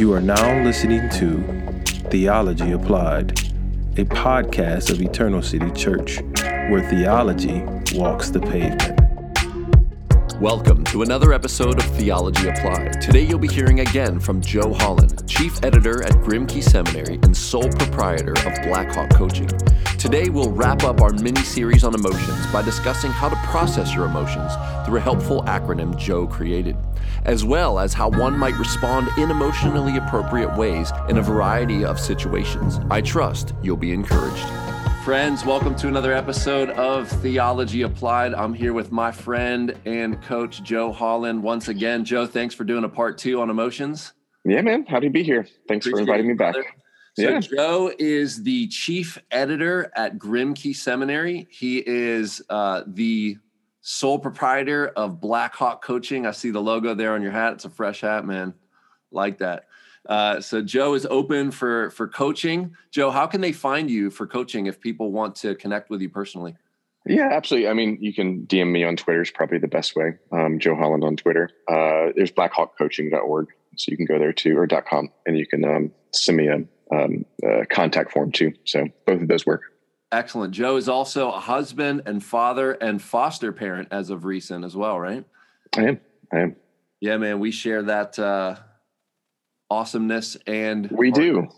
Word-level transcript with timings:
You 0.00 0.14
are 0.14 0.20
now 0.22 0.64
listening 0.64 1.10
to 1.10 1.42
Theology 2.08 2.72
Applied, 2.72 3.32
a 3.98 4.06
podcast 4.06 4.88
of 4.88 5.02
Eternal 5.02 5.42
City 5.42 5.70
Church, 5.72 6.22
where 6.70 6.80
theology 6.88 7.60
walks 7.92 8.30
the 8.30 8.40
pavement. 8.40 8.98
Welcome 10.40 10.84
to 10.84 11.02
another 11.02 11.34
episode 11.34 11.78
of 11.78 11.84
Theology 11.98 12.48
Applied. 12.48 13.02
Today 13.02 13.26
you'll 13.26 13.38
be 13.38 13.46
hearing 13.46 13.80
again 13.80 14.18
from 14.18 14.40
Joe 14.40 14.72
Holland, 14.72 15.28
Chief 15.28 15.62
Editor 15.62 16.02
at 16.02 16.12
Grimké 16.12 16.62
Seminary 16.62 17.16
and 17.22 17.36
sole 17.36 17.68
proprietor 17.68 18.32
of 18.32 18.54
Blackhawk 18.62 19.10
Coaching. 19.10 19.50
Today 19.98 20.30
we'll 20.30 20.50
wrap 20.50 20.82
up 20.82 21.00
our 21.00 21.12
mini 21.12 21.42
series 21.42 21.84
on 21.84 21.94
emotions 21.94 22.46
by 22.52 22.62
discussing 22.62 23.10
how 23.10 23.28
to 23.28 23.36
process 23.48 23.94
your 23.94 24.06
emotions 24.06 24.52
through 24.86 24.96
a 24.96 25.00
helpful 25.00 25.42
acronym 25.42 25.96
Joe 25.96 26.26
created, 26.26 26.76
as 27.24 27.44
well 27.44 27.78
as 27.78 27.92
how 27.92 28.08
one 28.08 28.38
might 28.38 28.56
respond 28.58 29.08
in 29.18 29.30
emotionally 29.30 29.98
appropriate 29.98 30.56
ways 30.56 30.90
in 31.08 31.18
a 31.18 31.22
variety 31.22 31.84
of 31.84 32.00
situations. 32.00 32.80
I 32.90 33.02
trust 33.02 33.52
you'll 33.62 33.76
be 33.76 33.92
encouraged. 33.92 34.46
Friends, 35.04 35.44
welcome 35.44 35.74
to 35.76 35.88
another 35.88 36.12
episode 36.12 36.70
of 36.70 37.08
Theology 37.08 37.82
Applied. 37.82 38.34
I'm 38.34 38.52
here 38.54 38.72
with 38.72 38.92
my 38.92 39.10
friend 39.10 39.74
and 39.86 40.22
coach, 40.22 40.62
Joe 40.62 40.92
Holland. 40.92 41.42
Once 41.42 41.68
again, 41.68 42.04
Joe, 42.04 42.26
thanks 42.26 42.54
for 42.54 42.64
doing 42.64 42.84
a 42.84 42.88
part 42.88 43.18
two 43.18 43.40
on 43.40 43.50
emotions. 43.50 44.12
Yeah, 44.44 44.62
man. 44.62 44.84
Happy 44.86 45.06
to 45.06 45.12
be 45.12 45.22
here. 45.22 45.46
Thanks 45.68 45.86
Appreciate 45.86 45.92
for 45.92 46.00
inviting 46.00 46.28
me 46.28 46.34
back. 46.34 46.54
So, 47.20 47.30
yeah. 47.30 47.40
Joe 47.40 47.92
is 47.98 48.42
the 48.42 48.66
chief 48.68 49.18
editor 49.30 49.90
at 49.96 50.18
Grimké 50.18 50.74
Seminary. 50.74 51.46
He 51.50 51.82
is 51.86 52.42
uh, 52.50 52.82
the 52.86 53.38
sole 53.82 54.18
proprietor 54.18 54.88
of 54.88 55.20
Blackhawk 55.20 55.82
Coaching. 55.82 56.26
I 56.26 56.32
see 56.32 56.50
the 56.50 56.60
logo 56.60 56.94
there 56.94 57.14
on 57.14 57.22
your 57.22 57.32
hat. 57.32 57.54
It's 57.54 57.64
a 57.64 57.70
fresh 57.70 58.00
hat, 58.00 58.24
man. 58.24 58.54
Like 59.10 59.38
that. 59.38 59.66
Uh, 60.08 60.40
so 60.40 60.62
Joe 60.62 60.94
is 60.94 61.06
open 61.06 61.50
for 61.50 61.90
for 61.90 62.08
coaching. 62.08 62.74
Joe, 62.90 63.10
how 63.10 63.26
can 63.26 63.40
they 63.40 63.52
find 63.52 63.90
you 63.90 64.10
for 64.10 64.26
coaching 64.26 64.66
if 64.66 64.80
people 64.80 65.12
want 65.12 65.34
to 65.36 65.54
connect 65.54 65.90
with 65.90 66.00
you 66.00 66.08
personally? 66.08 66.56
Yeah, 67.06 67.28
absolutely. 67.32 67.68
I 67.68 67.74
mean, 67.74 67.98
you 68.00 68.12
can 68.12 68.46
DM 68.46 68.70
me 68.70 68.84
on 68.84 68.96
Twitter 68.96 69.22
is 69.22 69.30
probably 69.30 69.58
the 69.58 69.68
best 69.68 69.96
way. 69.96 70.12
Um, 70.32 70.58
Joe 70.58 70.76
Holland 70.76 71.02
on 71.02 71.16
Twitter. 71.16 71.50
Uh, 71.68 72.12
there's 72.14 72.30
blackhawkcoaching.org. 72.30 73.48
So 73.76 73.90
you 73.90 73.96
can 73.96 74.06
go 74.06 74.18
there 74.18 74.32
too, 74.32 74.58
or 74.58 74.66
.com, 74.66 75.10
and 75.26 75.38
you 75.38 75.46
can 75.46 75.64
um, 75.64 75.92
send 76.12 76.36
me 76.36 76.48
a, 76.48 76.62
um, 76.92 77.24
a 77.44 77.66
contact 77.66 78.12
form 78.12 78.32
too. 78.32 78.52
So 78.64 78.86
both 79.06 79.22
of 79.22 79.28
those 79.28 79.46
work. 79.46 79.62
Excellent. 80.12 80.52
Joe 80.52 80.76
is 80.76 80.88
also 80.88 81.30
a 81.30 81.38
husband 81.38 82.02
and 82.06 82.22
father 82.22 82.72
and 82.72 83.00
foster 83.00 83.52
parent 83.52 83.88
as 83.92 84.10
of 84.10 84.24
recent 84.24 84.64
as 84.64 84.76
well, 84.76 84.98
right? 84.98 85.24
I 85.76 85.82
am. 85.82 86.00
I 86.32 86.38
am. 86.40 86.56
Yeah, 87.00 87.16
man. 87.16 87.38
We 87.38 87.52
share 87.52 87.82
that 87.84 88.18
uh, 88.18 88.56
awesomeness 89.70 90.36
and 90.46 90.90
we 90.90 91.10
do 91.10 91.48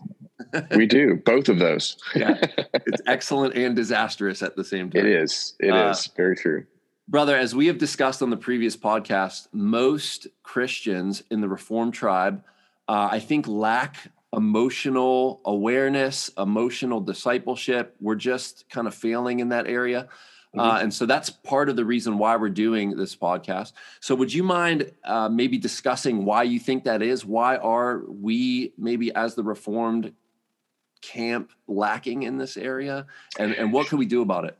we 0.77 0.87
do 0.87 1.17
both 1.25 1.49
of 1.49 1.59
those 1.59 1.97
yeah 2.15 2.39
it's 2.75 3.01
excellent 3.07 3.55
and 3.55 3.75
disastrous 3.75 4.43
at 4.43 4.55
the 4.55 4.65
same 4.65 4.91
time 4.91 5.07
it 5.07 5.11
is 5.11 5.55
It 5.59 5.71
uh, 5.71 5.91
is 5.91 6.11
very 6.15 6.37
true 6.37 6.67
brother 7.09 7.37
as 7.37 7.55
we 7.55 7.69
have 7.69 7.79
discussed 7.79 8.23
on 8.23 8.29
the 8.29 8.37
previous 8.37 8.77
podcast 8.77 9.49
most 9.53 10.27
christians 10.43 11.23
in 11.31 11.41
the 11.41 11.49
reformed 11.49 11.95
tribe 11.95 12.45
uh, 12.87 13.09
i 13.11 13.19
think 13.19 13.49
lack 13.49 13.97
emotional 14.33 15.41
awareness 15.45 16.31
emotional 16.39 17.01
discipleship 17.01 17.95
we're 18.01 18.15
just 18.15 18.69
kind 18.71 18.87
of 18.87 18.95
failing 18.95 19.41
in 19.41 19.51
that 19.51 19.67
area 19.67 20.09
Mm-hmm. 20.55 20.61
Uh, 20.61 20.79
and 20.81 20.93
so 20.93 21.07
that's 21.07 21.31
part 21.31 21.71
of 21.71 21.77
the 21.77 21.85
reason 21.85 22.19
why 22.19 22.37
we're 22.37 22.51
doing 22.51 22.95
this 22.97 23.17
podcast. 23.17 23.73
So, 24.01 24.15
would 24.15 24.33
you 24.33 24.43
mind 24.43 24.93
uh, 25.03 25.31
maybe 25.31 25.57
discussing 25.57 26.27
why 26.27 26.43
you 26.43 26.59
think 26.59 26.85
that 26.85 27.01
is? 27.01 27.25
Why 27.25 27.57
are 27.57 28.03
we, 28.07 28.75
maybe 28.77 29.15
as 29.15 29.35
the 29.35 29.43
Reformed 29.43 30.13
camp, 31.01 31.53
lacking 31.67 32.25
in 32.25 32.37
this 32.37 32.59
area? 32.59 33.07
And, 33.39 33.55
and 33.55 33.73
what 33.73 33.87
can 33.87 33.97
we 33.97 34.05
do 34.05 34.21
about 34.21 34.45
it? 34.45 34.59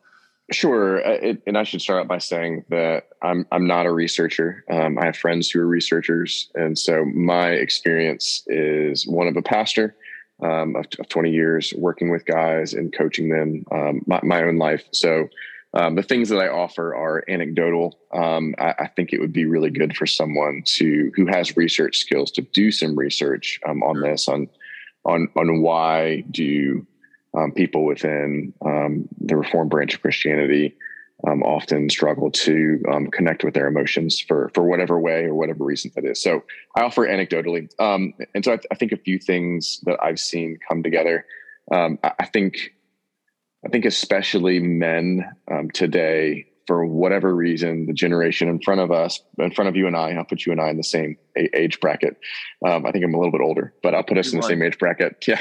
Sure, 0.51 1.07
uh, 1.07 1.19
it, 1.23 1.43
and 1.47 1.57
I 1.57 1.63
should 1.63 1.81
start 1.81 2.01
out 2.01 2.09
by 2.09 2.19
saying 2.19 2.65
that 2.69 3.09
I'm 3.23 3.47
I'm 3.53 3.67
not 3.67 3.87
a 3.87 3.93
researcher. 3.93 4.65
Um, 4.71 4.99
I 4.99 5.07
have 5.07 5.17
friends 5.17 5.51
who 5.51 5.61
are 5.61 5.67
researchers, 5.67 6.51
and 6.55 6.79
so 6.79 7.05
my 7.05 7.51
experience 7.51 8.43
is 8.49 9.07
one 9.07 9.29
of 9.29 9.37
a 9.37 9.43
pastor 9.43 9.97
um, 10.43 10.75
of, 10.77 10.87
of, 10.99 11.09
20 11.09 11.31
years 11.31 11.73
working 11.79 12.11
with 12.11 12.27
guys 12.27 12.75
and 12.75 12.93
coaching 12.93 13.29
them. 13.29 13.65
Um, 13.71 14.03
my, 14.07 14.21
my 14.25 14.43
own 14.43 14.59
life, 14.59 14.85
so 14.91 15.29
um, 15.75 15.95
the 15.95 16.03
things 16.03 16.29
that 16.29 16.39
I 16.39 16.49
offer 16.49 16.95
are 16.95 17.25
anecdotal. 17.29 17.99
Um, 18.13 18.55
I, 18.59 18.75
I, 18.81 18.87
think 18.89 19.13
it 19.13 19.21
would 19.21 19.33
be 19.33 19.47
really 19.47 19.71
good 19.71 19.97
for 19.97 20.07
someone 20.07 20.63
to 20.67 21.11
who 21.15 21.27
has 21.27 21.57
research 21.57 21.97
skills 21.99 22.31
to 22.33 22.43
do 22.43 22.71
some 22.71 22.99
research 22.99 23.59
um, 23.67 23.83
on 23.83 24.01
this 24.03 24.29
on 24.29 24.49
on 25.05 25.29
on 25.37 25.63
why 25.63 26.25
do 26.31 26.87
um, 27.37 27.53
people 27.53 27.85
within 27.85 28.53
um, 28.65 29.09
the 29.21 29.37
Reformed 29.37 29.71
branch 29.71 29.95
of 29.95 30.03
Christianity 30.03 30.77
um, 31.27 31.43
often 31.43 31.89
struggle 31.89 32.31
to 32.33 32.83
connect 33.13 33.45
with 33.45 33.55
their 33.55 33.69
emotions 33.69 34.21
for 34.21 34.51
for 34.55 34.65
whatever 34.65 34.99
way 34.99 35.25
or 35.25 35.35
whatever 35.35 35.65
reason 35.65 35.91
that 35.95 36.05
is. 36.05 36.21
So 36.21 36.43
I 36.77 36.83
offer 36.83 37.07
anecdotally, 37.07 37.71
and 37.79 38.45
so 38.45 38.53
I, 38.53 38.57
th- 38.57 38.67
I, 38.73 38.75
think 38.75 38.91
a 38.91 38.97
few 38.97 39.19
things 39.19 39.81
that 39.85 39.99
I've 40.03 40.19
seen 40.19 40.59
come 40.69 40.83
together. 40.83 41.25
I, 41.71 41.97
I 42.03 42.27
think 42.27 42.75
I 43.65 43.69
think 43.69 43.85
especially 43.85 44.59
men 44.59 45.25
um, 45.51 45.71
today, 45.71 46.47
for 46.67 46.85
whatever 46.87 47.35
reason, 47.35 47.87
the 47.87 47.93
generation 47.93 48.49
in 48.49 48.61
front 48.61 48.81
of 48.81 48.91
us, 48.91 49.21
in 49.39 49.51
front 49.53 49.69
of 49.69 49.77
you 49.77 49.87
and 49.87 49.97
I, 49.97 50.13
I'll 50.13 50.25
put 50.25 50.47
you 50.47 50.53
and 50.53 50.61
I 50.61 50.71
in 50.71 50.77
the 50.77 50.85
same 50.85 51.17
age 51.37 51.81
bracket. 51.81 52.17
Um, 52.67 52.87
I 52.87 52.93
think 52.93 53.05
I'm 53.05 53.15
a 53.15 53.19
little 53.19 53.33
bit 53.33 53.41
older, 53.41 53.75
but 53.83 53.95
I'll 53.95 54.03
put 54.03 54.19
us 54.19 54.33
in 54.33 54.41
the 54.41 54.47
same 54.47 54.63
age 54.63 54.79
bracket. 54.79 55.25
Yeah, 55.27 55.41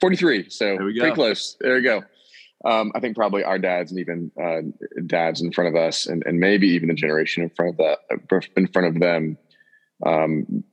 43. 0.00 0.50
So 0.50 0.76
we 0.76 0.94
go. 0.94 1.00
pretty 1.00 1.14
close. 1.14 1.56
There 1.60 1.74
we 1.74 1.82
go. 1.82 2.02
Um, 2.64 2.92
I 2.94 3.00
think 3.00 3.16
probably 3.16 3.44
our 3.44 3.58
dads 3.58 3.90
and 3.90 4.00
even 4.00 4.30
uh, 4.40 4.60
dads 5.06 5.40
in 5.40 5.52
front 5.52 5.74
of 5.74 5.80
us, 5.80 6.06
and, 6.06 6.22
and 6.26 6.40
maybe 6.40 6.68
even 6.68 6.88
the 6.88 6.94
generation 6.94 7.42
in 7.42 7.50
front 7.50 7.70
of 7.72 7.76
that, 7.78 8.48
in 8.56 8.66
front 8.68 8.88
of 8.88 9.00
them, 9.00 9.38
um, 10.04 10.64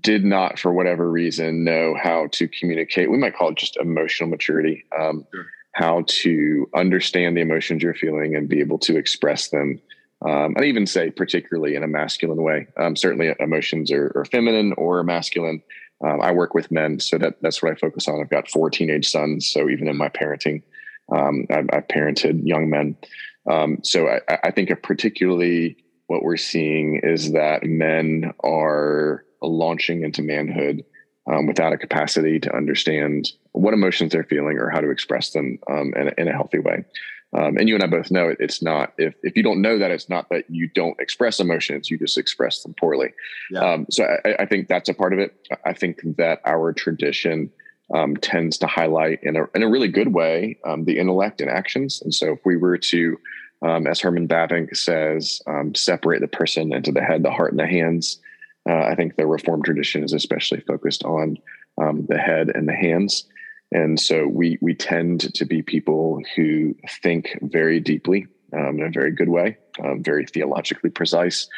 did 0.00 0.24
not, 0.24 0.58
for 0.58 0.72
whatever 0.72 1.10
reason, 1.10 1.64
know 1.64 1.96
how 2.00 2.28
to 2.32 2.46
communicate. 2.48 3.10
We 3.10 3.18
might 3.18 3.34
call 3.34 3.50
it 3.50 3.56
just 3.56 3.76
emotional 3.78 4.28
maturity. 4.28 4.84
Um, 4.98 5.26
sure 5.34 5.46
how 5.72 6.04
to 6.06 6.68
understand 6.74 7.36
the 7.36 7.40
emotions 7.40 7.82
you're 7.82 7.94
feeling 7.94 8.34
and 8.34 8.48
be 8.48 8.60
able 8.60 8.78
to 8.78 8.96
express 8.96 9.48
them. 9.48 9.80
Um, 10.26 10.54
I'd 10.58 10.64
even 10.64 10.86
say, 10.86 11.10
particularly 11.10 11.76
in 11.76 11.82
a 11.82 11.88
masculine 11.88 12.42
way. 12.42 12.66
Um, 12.76 12.96
certainly, 12.96 13.34
emotions 13.40 13.90
are, 13.90 14.12
are, 14.14 14.24
feminine 14.24 14.74
or 14.74 15.02
masculine. 15.02 15.62
Um, 16.04 16.20
I 16.20 16.32
work 16.32 16.54
with 16.54 16.70
men, 16.70 17.00
so 17.00 17.16
that 17.18 17.40
that's 17.40 17.62
what 17.62 17.72
I 17.72 17.74
focus 17.76 18.08
on. 18.08 18.20
I've 18.20 18.30
got 18.30 18.50
four 18.50 18.68
teenage 18.68 19.08
sons, 19.08 19.46
so 19.46 19.68
even 19.68 19.88
in 19.88 19.96
my 19.96 20.08
parenting, 20.08 20.62
um, 21.10 21.46
I've, 21.50 21.68
I've, 21.72 21.88
parented 21.88 22.46
young 22.46 22.68
men. 22.68 22.96
Um, 23.48 23.78
so 23.82 24.08
I, 24.08 24.38
I 24.44 24.50
think, 24.50 24.70
particularly, 24.82 25.78
what 26.08 26.22
we're 26.22 26.36
seeing 26.36 27.00
is 27.02 27.32
that 27.32 27.62
men 27.62 28.32
are 28.44 29.24
launching 29.40 30.02
into 30.02 30.22
manhood 30.22 30.84
um, 31.30 31.46
without 31.46 31.72
a 31.72 31.78
capacity 31.78 32.40
to 32.40 32.54
understand 32.54 33.30
what 33.52 33.74
emotions 33.74 34.12
they're 34.12 34.24
feeling 34.24 34.58
or 34.58 34.70
how 34.70 34.80
to 34.80 34.90
express 34.90 35.30
them 35.30 35.58
um, 35.70 35.92
in, 35.96 36.08
a, 36.08 36.12
in, 36.18 36.28
a, 36.28 36.32
healthy 36.32 36.58
way. 36.58 36.84
Um, 37.32 37.56
and 37.58 37.68
you 37.68 37.74
and 37.74 37.84
I 37.84 37.86
both 37.86 38.10
know 38.10 38.28
it, 38.28 38.38
it's 38.40 38.62
not, 38.62 38.92
if, 38.98 39.14
if 39.22 39.36
you 39.36 39.42
don't 39.42 39.62
know 39.62 39.78
that, 39.78 39.90
it's 39.90 40.08
not 40.08 40.28
that 40.30 40.44
you 40.48 40.68
don't 40.74 40.98
express 40.98 41.38
emotions, 41.38 41.90
you 41.90 41.98
just 41.98 42.18
express 42.18 42.62
them 42.62 42.74
poorly. 42.74 43.12
Yeah. 43.50 43.60
Um, 43.60 43.86
so 43.90 44.04
I, 44.24 44.42
I, 44.42 44.46
think 44.46 44.68
that's 44.68 44.88
a 44.88 44.94
part 44.94 45.12
of 45.12 45.18
it. 45.18 45.48
I 45.64 45.72
think 45.72 46.00
that 46.16 46.40
our 46.44 46.72
tradition 46.72 47.50
um, 47.94 48.16
tends 48.16 48.58
to 48.58 48.66
highlight 48.66 49.22
in 49.22 49.36
a, 49.36 49.44
in 49.54 49.62
a 49.62 49.68
really 49.68 49.88
good 49.88 50.12
way 50.12 50.58
um, 50.64 50.84
the 50.84 50.98
intellect 50.98 51.40
and 51.40 51.50
actions. 51.50 52.00
And 52.02 52.14
so 52.14 52.32
if 52.32 52.40
we 52.44 52.56
were 52.56 52.78
to, 52.78 53.18
as 53.62 54.00
Herman 54.00 54.26
Bavinck 54.26 54.76
says, 54.76 55.42
separate 55.74 56.20
the 56.20 56.28
person 56.28 56.72
into 56.72 56.90
the 56.90 57.02
head, 57.02 57.22
the 57.22 57.30
heart, 57.30 57.52
and 57.52 57.60
the 57.60 57.66
hands, 57.66 58.18
uh, 58.68 58.84
I 58.84 58.94
think 58.94 59.16
the 59.16 59.26
Reformed 59.26 59.64
tradition 59.64 60.04
is 60.04 60.12
especially 60.12 60.60
focused 60.60 61.04
on 61.04 61.38
um, 61.80 62.06
the 62.08 62.18
head 62.18 62.50
and 62.54 62.68
the 62.68 62.74
hands. 62.74 63.24
And 63.72 63.98
so 63.98 64.26
we 64.26 64.58
we 64.60 64.74
tend 64.74 65.32
to 65.34 65.44
be 65.44 65.62
people 65.62 66.20
who 66.34 66.74
think 67.02 67.38
very 67.42 67.78
deeply 67.80 68.26
um, 68.52 68.80
in 68.80 68.86
a 68.86 68.90
very 68.90 69.12
good 69.12 69.28
way, 69.28 69.58
um, 69.82 70.02
very 70.02 70.26
theologically 70.26 70.90
precise, 70.90 71.48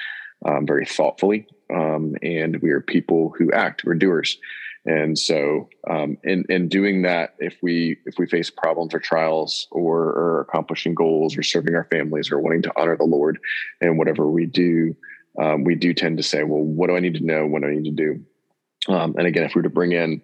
um, 0.45 0.67
very 0.67 0.85
thoughtfully, 0.85 1.47
um, 1.73 2.15
and 2.23 2.61
we 2.61 2.71
are 2.71 2.81
people 2.81 3.35
who 3.39 3.51
act. 3.53 3.85
We're 3.85 3.95
doers. 3.95 4.39
And 4.85 5.17
so, 5.17 5.69
um, 5.89 6.19
in 6.25 6.45
in 6.49 6.69
doing 6.69 7.03
that, 7.03 7.35
if 7.39 7.57
we 7.63 7.99
if 8.05 8.19
we 8.19 8.27
face 8.27 8.51
problems 8.51 8.93
or 8.93 8.99
trials, 8.99 9.69
or, 9.71 10.01
or 10.01 10.41
accomplishing 10.41 10.95
goals, 10.95 11.39
or 11.39 11.43
serving 11.43 11.75
our 11.77 11.85
families, 11.85 12.33
or 12.33 12.41
wanting 12.41 12.63
to 12.63 12.73
honor 12.77 12.97
the 12.97 13.05
Lord, 13.05 13.39
and 13.81 13.97
whatever 13.97 14.29
we 14.29 14.45
do, 14.45 14.97
um, 15.41 15.65
we 15.65 15.75
do 15.75 15.95
tend 15.95 16.17
to 16.19 16.23
say, 16.23 16.43
well, 16.45 16.63
what 16.63 16.89
do 16.89 16.97
I 16.97 17.01
need 17.01 17.15
to 17.15 17.25
know? 17.25 17.47
What 17.47 17.63
do 17.63 17.69
I 17.69 17.75
need 17.75 17.85
to 17.85 17.91
do? 17.91 18.93
Um, 18.93 19.15
and 19.17 19.27
again, 19.27 19.45
if 19.45 19.55
we 19.55 19.61
were 19.61 19.65
to 19.65 19.71
bring 19.71 19.93
in 19.93 20.21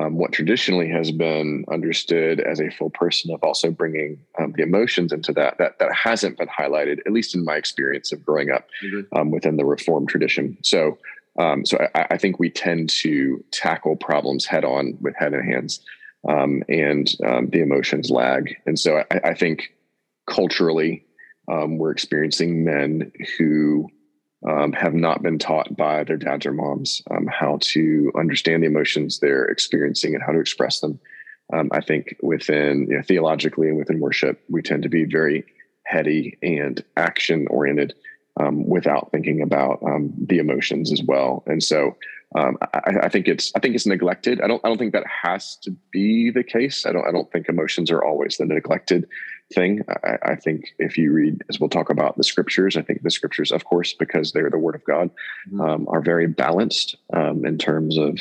um, 0.00 0.16
what 0.16 0.32
traditionally 0.32 0.88
has 0.88 1.10
been 1.10 1.64
understood 1.70 2.40
as 2.40 2.60
a 2.60 2.70
full 2.70 2.90
person 2.90 3.32
of 3.32 3.42
also 3.42 3.70
bringing 3.70 4.18
um, 4.38 4.52
the 4.56 4.62
emotions 4.62 5.12
into 5.12 5.32
that, 5.34 5.58
that 5.58 5.78
that 5.78 5.92
hasn't 5.92 6.38
been 6.38 6.48
highlighted, 6.48 7.00
at 7.04 7.12
least 7.12 7.34
in 7.34 7.44
my 7.44 7.56
experience 7.56 8.12
of 8.12 8.24
growing 8.24 8.50
up 8.50 8.68
mm-hmm. 8.82 9.30
within 9.30 9.56
the 9.56 9.64
reform 9.64 10.06
tradition. 10.06 10.56
So 10.62 10.96
um, 11.38 11.64
so 11.64 11.78
I, 11.94 12.06
I, 12.10 12.18
think 12.18 12.38
we 12.38 12.50
tend 12.50 12.90
to 12.90 13.42
tackle 13.52 13.96
problems 13.96 14.44
head 14.44 14.64
on 14.64 14.98
with 15.00 15.14
head 15.16 15.32
and 15.32 15.50
hands, 15.50 15.80
um, 16.28 16.62
and 16.68 17.10
um, 17.26 17.48
the 17.48 17.62
emotions 17.62 18.10
lag. 18.10 18.54
And 18.66 18.78
so 18.78 19.02
I, 19.10 19.20
I 19.24 19.34
think 19.34 19.74
culturally, 20.26 21.06
um, 21.50 21.78
we're 21.78 21.90
experiencing 21.90 22.64
men 22.64 23.12
who 23.38 23.88
um, 24.48 24.72
have 24.72 24.94
not 24.94 25.22
been 25.22 25.38
taught 25.38 25.76
by 25.76 26.04
their 26.04 26.16
dads 26.16 26.46
or 26.46 26.52
moms 26.52 27.02
um, 27.10 27.26
how 27.26 27.58
to 27.60 28.12
understand 28.18 28.62
the 28.62 28.66
emotions 28.66 29.18
they're 29.18 29.44
experiencing 29.46 30.14
and 30.14 30.22
how 30.22 30.32
to 30.32 30.40
express 30.40 30.80
them. 30.80 30.98
I 31.70 31.82
think 31.82 32.16
within 32.22 32.86
you 32.88 32.96
know, 32.96 33.02
theologically 33.02 33.68
and 33.68 33.76
within 33.76 34.00
worship, 34.00 34.42
we 34.48 34.62
tend 34.62 34.84
to 34.84 34.88
be 34.88 35.04
very 35.04 35.44
heady 35.84 36.38
and 36.42 36.82
action 36.96 37.46
oriented 37.48 37.94
um, 38.40 38.66
without 38.66 39.10
thinking 39.12 39.42
about 39.42 39.82
um, 39.84 40.12
the 40.16 40.38
emotions 40.38 40.92
as 40.92 41.02
well. 41.02 41.42
And 41.46 41.62
so 41.62 41.96
um, 42.34 42.56
I, 42.74 42.94
I, 43.04 43.08
think 43.08 43.28
it's 43.28 43.52
I 43.54 43.60
think 43.60 43.74
it's 43.74 43.86
neglected. 43.86 44.40
I 44.40 44.46
don't 44.46 44.64
I 44.64 44.68
don't 44.68 44.78
think 44.78 44.92
that 44.92 45.06
has 45.06 45.56
to 45.56 45.70
be 45.90 46.30
the 46.30 46.42
case. 46.42 46.86
I 46.86 46.92
don't 46.92 47.06
I 47.06 47.12
don't 47.12 47.30
think 47.30 47.48
emotions 47.48 47.90
are 47.90 48.02
always 48.02 48.36
the 48.36 48.46
neglected 48.46 49.06
thing. 49.52 49.82
I, 50.02 50.18
I 50.22 50.34
think 50.36 50.74
if 50.78 50.96
you 50.96 51.12
read, 51.12 51.42
as 51.48 51.60
we'll 51.60 51.68
talk 51.68 51.90
about 51.90 52.16
the 52.16 52.24
scriptures, 52.24 52.76
I 52.76 52.82
think 52.82 53.02
the 53.02 53.10
scriptures, 53.10 53.52
of 53.52 53.64
course, 53.64 53.92
because 53.92 54.32
they're 54.32 54.50
the 54.50 54.58
word 54.58 54.74
of 54.74 54.84
God, 54.84 55.10
mm-hmm. 55.48 55.60
Um, 55.60 55.88
are 55.88 56.00
very 56.00 56.26
balanced 56.26 56.96
um, 57.12 57.44
in 57.44 57.58
terms 57.58 57.98
of 57.98 58.20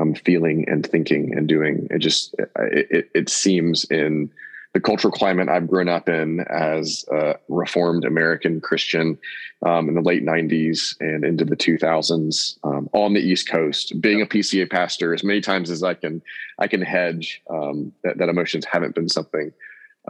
um, 0.00 0.14
feeling 0.14 0.68
and 0.68 0.84
thinking 0.84 1.36
and 1.36 1.48
doing. 1.48 1.86
It 1.90 1.98
just 1.98 2.34
it, 2.34 2.88
it, 2.90 3.10
it 3.14 3.28
seems 3.28 3.84
in 3.84 4.30
the 4.74 4.80
cultural 4.80 5.12
climate 5.12 5.48
I've 5.48 5.68
grown 5.68 5.88
up 5.88 6.08
in 6.08 6.40
as 6.50 7.04
a 7.10 7.36
reformed 7.48 8.04
American 8.04 8.60
Christian 8.60 9.16
um, 9.64 9.88
in 9.88 9.94
the 9.94 10.02
late 10.02 10.24
90s 10.24 10.96
and 10.98 11.24
into 11.24 11.44
the 11.44 11.56
2000s 11.56 12.58
um, 12.64 12.90
on 12.92 13.14
the 13.14 13.20
East 13.20 13.48
Coast, 13.48 13.98
being 14.00 14.20
a 14.20 14.26
PCA 14.26 14.68
pastor 14.68 15.14
as 15.14 15.22
many 15.22 15.40
times 15.40 15.70
as 15.70 15.84
I 15.84 15.94
can, 15.94 16.20
I 16.58 16.66
can 16.66 16.82
hedge 16.82 17.40
um, 17.48 17.92
that, 18.02 18.18
that, 18.18 18.28
emotions 18.28 18.64
haven't 18.64 18.96
been 18.96 19.08
something 19.08 19.52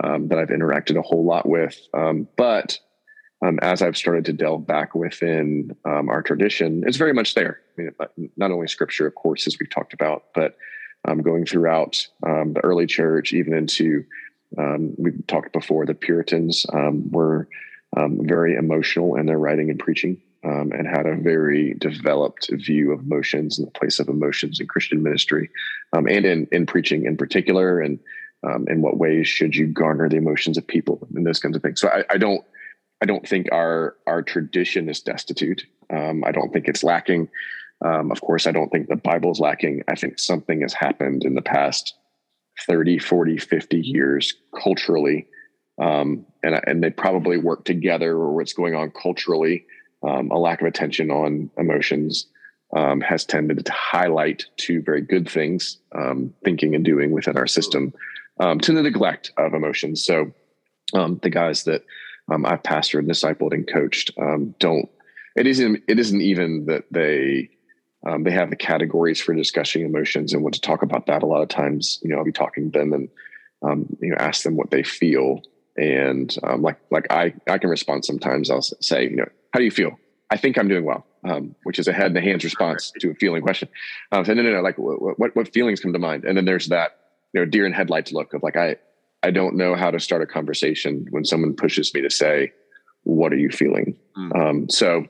um, 0.03 0.29
that 0.29 0.39
I've 0.39 0.49
interacted 0.49 0.97
a 0.97 1.03
whole 1.03 1.25
lot 1.25 1.47
with. 1.47 1.79
Um, 1.93 2.27
but 2.39 2.79
um, 3.45 3.59
as 3.61 3.83
I've 3.83 3.99
started 3.99 4.25
to 4.25 4.33
delve 4.33 4.67
back 4.67 4.95
within 4.95 5.77
our 5.85 6.23
tradition, 6.23 6.85
it's 6.87 6.97
very 6.97 7.13
much 7.13 7.35
there. 7.35 7.61
I 7.79 7.83
mean, 8.17 8.31
not 8.39 8.51
only 8.51 8.67
scripture, 8.67 9.07
of 9.07 9.15
course, 9.15 9.47
as 9.47 9.59
we've 9.61 9.69
talked 9.69 9.93
about, 9.93 10.25
but 10.35 10.57
going 11.23 11.45
throughout 11.45 12.09
the 12.23 12.61
early 12.65 12.87
church, 12.87 13.35
even 13.35 13.53
into 13.53 14.05
um, 14.59 14.95
we've 14.97 15.27
talked 15.27 15.53
before, 15.53 15.87
the 15.87 15.95
Puritans 15.95 16.67
um, 16.73 17.11
were 17.11 17.49
um, 17.97 18.21
very 18.23 18.57
emotional 18.57 19.17
in 19.17 19.27
their 19.27 19.39
writing 19.39 19.71
and 19.71 19.79
preaching 19.79 20.21
um, 20.45 20.73
and 20.73 20.87
had 20.87 21.07
a 21.07 21.17
very 21.17 21.75
developed 21.75 22.51
view 22.53 22.93
of 22.93 23.01
emotions 23.01 23.59
and 23.59 23.67
the 23.67 23.73
place 23.73 23.99
of 23.99 24.09
emotions 24.09 24.61
in 24.61 24.67
Christian 24.67 25.03
ministry 25.03 25.51
um, 25.93 26.07
and 26.07 26.25
in, 26.25 26.49
in 26.53 26.67
preaching 26.67 27.07
in 27.07 27.17
particular. 27.17 27.81
And 27.81 27.99
um, 28.43 28.67
in 28.69 28.83
what 28.83 28.99
ways 28.99 29.27
should 29.27 29.57
you 29.57 29.67
garner 29.67 30.07
the 30.09 30.19
emotions 30.19 30.59
of 30.59 30.67
people 30.67 31.09
and 31.15 31.27
those 31.27 31.41
kinds 31.41 31.57
of 31.57 31.63
things. 31.63 31.81
So 31.81 31.89
I, 31.89 32.05
I 32.11 32.19
don't, 32.19 32.45
I 33.03 33.07
don't 33.07 33.27
think 33.27 33.49
our 33.53 33.97
our 34.07 34.23
tradition 34.23 34.91
is 34.91 35.01
destitute. 35.01 35.65
I 35.91 36.31
don't 36.33 36.53
think 36.53 36.69
it's 36.69 36.85
lacking. 36.85 37.29
of 37.83 38.21
course, 38.21 38.47
I 38.47 38.53
don't 38.53 38.71
think 38.71 38.89
the 38.89 38.97
Bible 38.97 39.31
is 39.31 39.41
lacking. 39.41 39.83
I 39.89 39.95
think 39.95 40.19
something 40.19 40.61
has 40.61 40.75
happened 40.75 41.25
in 41.25 41.35
the 41.35 41.43
past 41.43 41.95
30, 42.67 42.99
40, 42.99 43.39
50 43.39 43.81
years 43.81 44.35
culturally. 44.63 45.27
Um, 45.81 46.25
and, 46.43 46.61
and 46.67 46.83
they 46.83 46.91
probably 46.91 47.37
work 47.37 47.65
together 47.65 48.13
or 48.13 48.35
what's 48.35 48.53
going 48.53 48.75
on 48.75 48.91
culturally. 48.91 49.67
Um, 50.07 50.31
a 50.31 50.39
lack 50.39 50.61
of 50.61 50.67
attention 50.67 51.11
on 51.11 51.51
emotions 51.57 52.27
um, 52.77 53.01
has 53.01 53.25
tended 53.25 53.65
to 53.65 53.73
highlight 53.73 54.45
two 54.57 54.83
very 54.83 55.01
good 55.01 55.29
things, 55.29 55.79
um, 55.95 56.33
thinking 56.45 56.75
and 56.75 56.85
doing 56.85 57.11
within 57.11 57.37
our 57.37 57.47
system, 57.47 57.93
um, 58.41 58.61
to 58.61 58.73
the 58.73 58.83
neglect 58.83 59.33
of 59.37 59.55
emotions. 59.55 60.05
So 60.05 60.33
um, 60.93 61.19
the 61.23 61.31
guys 61.31 61.65
that 61.65 61.85
I've 62.31 62.63
pastored, 62.63 63.01
and 63.01 63.09
discipled, 63.09 63.53
and 63.53 63.67
coached 63.67 64.11
don't. 64.59 64.89
It 65.37 65.47
isn't. 65.47 65.83
It 65.89 65.99
isn't 65.99 66.21
even 66.21 66.67
that 66.67 66.85
they 66.91 67.51
um, 68.07 68.23
they 68.23 68.31
have 68.31 68.51
the 68.51 68.57
categories 68.57 69.21
for 69.21 69.35
discussing 69.35 69.83
emotions 69.83 70.33
and 70.33 70.43
what 70.43 70.53
to 70.55 70.61
talk 70.61 70.83
about 70.83 71.07
that. 71.07 71.23
A 71.23 71.27
lot 71.27 71.43
of 71.43 71.49
times, 71.49 72.01
you 72.03 72.11
know, 72.11 72.19
I'll 72.19 72.25
be 72.25 72.33
talking 72.33 72.71
to 72.71 72.79
them 72.79 72.93
and 72.93 73.09
um, 73.63 73.97
you 74.01 74.11
know 74.11 74.17
ask 74.19 74.43
them 74.43 74.57
what 74.57 74.71
they 74.71 74.83
feel, 74.83 75.43
and 75.77 76.37
um, 76.43 76.63
like 76.63 76.79
like 76.91 77.07
I 77.11 77.35
I 77.49 77.59
can 77.59 77.71
respond 77.71 78.05
sometimes. 78.05 78.51
I'll 78.51 78.63
say, 78.63 79.05
you 79.05 79.17
know, 79.17 79.29
how 79.53 79.59
do 79.59 79.65
you 79.65 79.71
feel? 79.71 79.99
I 80.31 80.37
think 80.37 80.59
I'm 80.59 80.69
doing 80.69 80.85
well, 80.85 81.07
um, 81.25 81.55
which 81.63 81.79
is 81.79 81.89
a 81.89 81.93
head 81.93 82.07
and 82.07 82.17
a 82.19 82.21
hands 82.21 82.45
response 82.45 82.93
to 82.99 83.11
a 83.11 83.15
feeling 83.15 83.43
question. 83.43 83.69
Um, 84.13 84.25
so 84.25 84.35
no, 84.35 84.43
no, 84.43 84.53
no, 84.53 84.61
like 84.61 84.77
what, 84.79 85.19
what 85.19 85.35
what 85.35 85.53
feelings 85.53 85.81
come 85.81 85.93
to 85.93 85.99
mind? 85.99 86.25
And 86.25 86.37
then 86.37 86.45
there's 86.45 86.69
that 86.69 86.99
you 87.33 87.41
know 87.41 87.47
deer 87.47 87.65
in 87.65 87.73
headlights 87.73 88.13
look 88.13 88.35
of 88.35 88.43
like 88.43 88.57
I 88.57 88.77
I 89.23 89.31
don't 89.31 89.57
know 89.57 89.75
how 89.75 89.91
to 89.91 89.99
start 89.99 90.21
a 90.21 90.27
conversation 90.27 91.07
when 91.11 91.25
someone 91.25 91.55
pushes 91.55 91.95
me 91.95 92.03
to 92.03 92.11
say, 92.11 92.53
"What 93.05 93.33
are 93.33 93.39
you 93.39 93.49
feeling?" 93.49 93.97
Mm. 94.19 94.37
Um, 94.37 94.69
so 94.69 95.07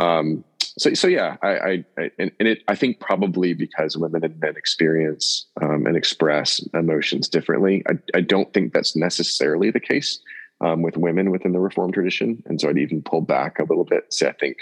um, 0.00 0.44
so 0.78 0.92
so 0.94 1.06
yeah, 1.06 1.36
I, 1.42 1.48
I, 1.48 1.84
I 1.98 2.10
and, 2.18 2.32
it 2.40 2.62
I 2.66 2.74
think 2.74 3.00
probably 3.00 3.54
because 3.54 3.96
women 3.96 4.24
and 4.24 4.38
men 4.40 4.56
experience 4.56 5.46
um, 5.62 5.86
and 5.86 5.96
express 5.96 6.60
emotions 6.74 7.28
differently. 7.28 7.84
I, 7.88 7.94
I 8.16 8.20
don't 8.20 8.52
think 8.52 8.72
that's 8.72 8.96
necessarily 8.96 9.70
the 9.70 9.80
case 9.80 10.18
um, 10.60 10.82
with 10.82 10.96
women 10.96 11.30
within 11.30 11.52
the 11.52 11.60
reform 11.60 11.92
tradition, 11.92 12.42
and 12.46 12.60
so 12.60 12.68
I'd 12.68 12.78
even 12.78 13.02
pull 13.02 13.20
back 13.20 13.58
a 13.58 13.64
little 13.64 13.84
bit. 13.84 14.12
Say 14.12 14.28
I 14.28 14.32
think 14.32 14.58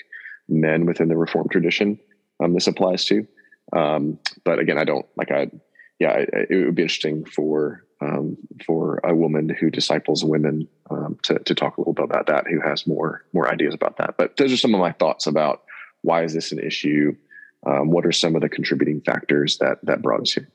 men 0.48 0.84
within 0.84 1.08
the 1.08 1.16
reform 1.16 1.48
tradition 1.48 1.98
um, 2.42 2.52
this 2.52 2.66
applies 2.66 3.04
to, 3.06 3.26
um, 3.72 4.18
but 4.44 4.58
again, 4.58 4.78
I 4.78 4.84
don't 4.84 5.06
like 5.16 5.30
I 5.30 5.50
yeah 5.98 6.16
it, 6.18 6.50
it 6.50 6.64
would 6.66 6.74
be 6.74 6.82
interesting 6.82 7.24
for 7.24 7.84
um, 8.02 8.36
for 8.66 9.00
a 9.04 9.14
woman 9.14 9.48
who 9.48 9.70
disciples 9.70 10.24
women 10.24 10.68
um, 10.90 11.18
to, 11.22 11.38
to 11.38 11.54
talk 11.54 11.76
a 11.76 11.80
little 11.80 11.94
bit 11.94 12.04
about 12.04 12.26
that, 12.26 12.46
who 12.48 12.60
has 12.60 12.86
more 12.86 13.24
more 13.32 13.50
ideas 13.50 13.72
about 13.72 13.96
that. 13.96 14.16
But 14.18 14.36
those 14.36 14.52
are 14.52 14.58
some 14.58 14.74
of 14.74 14.80
my 14.80 14.92
thoughts 14.92 15.26
about 15.26 15.62
why 16.02 16.24
is 16.24 16.34
this 16.34 16.52
an 16.52 16.58
issue? 16.58 17.16
Um, 17.64 17.90
what 17.90 18.04
are 18.04 18.12
some 18.12 18.34
of 18.34 18.42
the 18.42 18.48
contributing 18.48 19.00
factors 19.00 19.58
that 19.58 19.78
that 19.84 20.02
brought 20.02 20.20
us 20.20 20.32
here? 20.32 20.48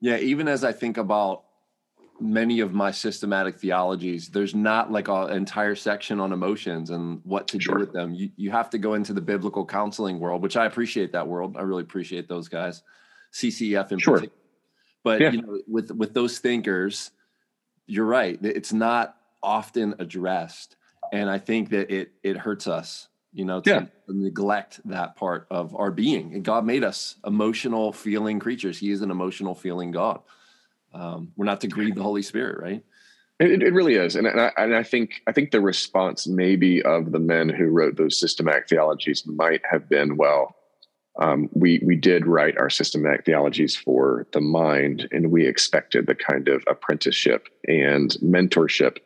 Yeah, 0.00 0.16
even 0.16 0.48
as 0.48 0.64
I 0.64 0.72
think 0.72 0.96
about 0.96 1.44
many 2.20 2.60
of 2.60 2.72
my 2.72 2.90
systematic 2.90 3.58
theologies, 3.58 4.28
there's 4.28 4.54
not 4.54 4.90
like 4.90 5.08
an 5.08 5.30
entire 5.30 5.74
section 5.74 6.20
on 6.20 6.32
emotions 6.32 6.90
and 6.90 7.20
what 7.24 7.48
to 7.48 7.60
sure. 7.60 7.74
do 7.74 7.80
with 7.80 7.92
them. 7.92 8.14
You 8.14 8.30
you 8.36 8.50
have 8.50 8.70
to 8.70 8.78
go 8.78 8.94
into 8.94 9.12
the 9.12 9.20
biblical 9.20 9.66
counseling 9.66 10.20
world, 10.20 10.42
which 10.42 10.56
I 10.56 10.64
appreciate 10.64 11.12
that 11.12 11.28
world. 11.28 11.56
I 11.56 11.62
really 11.62 11.82
appreciate 11.82 12.28
those 12.28 12.48
guys, 12.48 12.82
CCF 13.32 13.92
in 13.92 13.98
sure. 13.98 14.14
particular. 14.14 14.40
But 15.02 15.20
yeah. 15.20 15.30
you 15.30 15.42
know, 15.42 15.60
with 15.68 15.90
with 15.90 16.14
those 16.14 16.38
thinkers, 16.38 17.10
you're 17.86 18.06
right. 18.06 18.38
It's 18.42 18.72
not 18.72 19.16
often 19.42 19.96
addressed, 19.98 20.76
and 21.12 21.28
I 21.28 21.38
think 21.38 21.70
that 21.70 21.90
it 21.90 22.12
it 22.22 22.38
hurts 22.38 22.66
us 22.66 23.08
you 23.34 23.44
know, 23.44 23.60
to 23.60 23.70
yeah. 23.70 23.86
neglect 24.08 24.80
that 24.86 25.16
part 25.16 25.46
of 25.50 25.74
our 25.74 25.90
being. 25.90 26.34
And 26.34 26.44
God 26.44 26.64
made 26.64 26.84
us 26.84 27.16
emotional, 27.26 27.92
feeling 27.92 28.38
creatures. 28.38 28.78
He 28.78 28.90
is 28.90 29.02
an 29.02 29.10
emotional, 29.10 29.54
feeling 29.54 29.90
God. 29.90 30.20
Um, 30.94 31.32
we're 31.36 31.44
not 31.44 31.60
to 31.62 31.68
grieve 31.68 31.96
the 31.96 32.02
Holy 32.02 32.22
Spirit, 32.22 32.62
right? 32.62 32.84
It, 33.40 33.64
it 33.64 33.74
really 33.74 33.94
is, 33.94 34.14
and, 34.14 34.28
and 34.28 34.40
I, 34.40 34.52
and 34.56 34.76
I 34.76 34.84
think 34.84 35.20
I 35.26 35.32
think 35.32 35.50
the 35.50 35.60
response 35.60 36.28
maybe 36.28 36.80
of 36.82 37.10
the 37.10 37.18
men 37.18 37.48
who 37.48 37.66
wrote 37.66 37.96
those 37.96 38.20
systematic 38.20 38.68
theologies 38.68 39.26
might 39.26 39.60
have 39.68 39.88
been, 39.88 40.16
well, 40.16 40.54
um, 41.20 41.48
we 41.52 41.82
we 41.84 41.96
did 41.96 42.26
write 42.26 42.56
our 42.56 42.70
systematic 42.70 43.24
theologies 43.24 43.74
for 43.74 44.28
the 44.32 44.40
mind, 44.40 45.08
and 45.10 45.32
we 45.32 45.48
expected 45.48 46.06
the 46.06 46.14
kind 46.14 46.46
of 46.46 46.62
apprenticeship 46.68 47.48
and 47.66 48.16
mentorship 48.22 48.98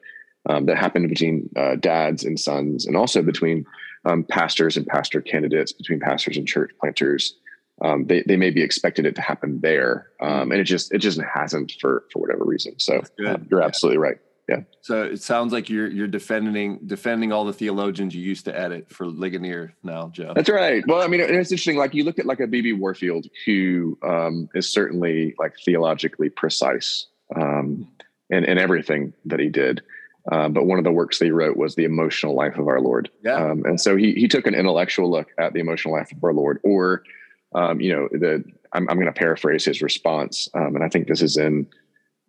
um, 0.47 0.67
that 0.67 0.77
happened 0.77 1.09
between 1.09 1.49
uh, 1.57 1.77
dads 1.77 2.23
and 2.23 2.39
sons, 2.39 2.85
and 2.85 2.99
also 2.99 3.23
between 3.23 3.65
um, 4.05 4.25
pastors 4.25 4.77
and 4.77 4.87
pastor 4.87 5.21
candidates, 5.21 5.73
between 5.73 6.01
pastors 6.01 6.37
and 6.37 6.47
church 6.47 6.71
planters. 6.81 7.35
Um, 7.85 8.07
they, 8.07 8.23
they 8.27 8.37
may 8.37 8.51
be 8.51 8.63
expected 8.63 9.07
it 9.07 9.15
to 9.15 9.21
happen 9.21 9.61
there, 9.63 10.09
um, 10.21 10.51
and 10.51 10.61
it 10.61 10.65
just 10.65 10.93
it 10.93 10.99
just 10.99 11.21
hasn't 11.21 11.73
for 11.81 12.05
for 12.13 12.19
whatever 12.19 12.45
reason. 12.45 12.79
So 12.79 13.03
um, 13.27 13.47
you're 13.51 13.63
absolutely 13.63 13.99
right. 13.99 14.19
Yeah. 14.49 14.63
So 14.81 15.03
it 15.03 15.23
sounds 15.23 15.53
like 15.53 15.69
you're 15.69 15.89
you're 15.89 16.09
defending 16.09 16.81
defending 16.87 17.33
all 17.33 17.45
the 17.45 17.53
theologians 17.53 18.15
you 18.15 18.23
used 18.23 18.47
to 18.47 18.59
edit 18.59 18.91
for 18.91 19.07
Ligonier 19.07 19.75
now, 19.83 20.09
Joe. 20.09 20.33
That's 20.35 20.49
right. 20.49 20.83
Well, 20.87 21.03
I 21.03 21.07
mean, 21.07 21.21
it's 21.21 21.31
interesting. 21.31 21.77
Like 21.77 21.93
you 21.95 22.03
look 22.03 22.19
at 22.19 22.25
like 22.25 22.41
a 22.41 22.47
BB 22.47 22.79
Warfield, 22.79 23.27
who 23.45 23.99
um, 24.03 24.49
is 24.55 24.73
certainly 24.73 25.35
like 25.39 25.53
theologically 25.65 26.31
precise 26.31 27.07
um, 27.37 27.93
in 28.31 28.45
in 28.45 28.57
everything 28.57 29.13
that 29.27 29.39
he 29.39 29.51
did. 29.51 29.83
Um, 30.31 30.53
but 30.53 30.67
one 30.67 30.79
of 30.79 30.85
the 30.85 30.93
works 30.93 31.19
that 31.19 31.25
he 31.25 31.31
wrote 31.31 31.57
was 31.57 31.75
the 31.75 31.85
emotional 31.85 32.35
life 32.35 32.59
of 32.59 32.69
our 32.69 32.81
Lord. 32.81 33.11
Yeah. 33.23 33.37
Um, 33.37 33.65
and 33.65 33.81
so 33.81 33.97
he 33.97 34.13
he 34.15 34.29
took 34.29 34.47
an 34.47 34.55
intellectual 34.55 35.11
look 35.11 35.29
at 35.39 35.53
the 35.55 35.61
emotional 35.61 35.95
life 35.95 36.13
of 36.13 36.23
our 36.23 36.35
Lord, 36.35 36.61
or 36.63 37.03
um, 37.55 37.81
you 37.81 37.95
know, 37.95 38.09
the 38.13 38.45
I'm, 38.73 38.89
I'm 38.91 38.97
going 38.97 39.07
to 39.07 39.13
paraphrase 39.13 39.65
his 39.65 39.81
response, 39.81 40.49
um, 40.55 40.75
and 40.75 40.85
I 40.85 40.89
think 40.89 41.09
this 41.09 41.23
is 41.23 41.39
in 41.39 41.67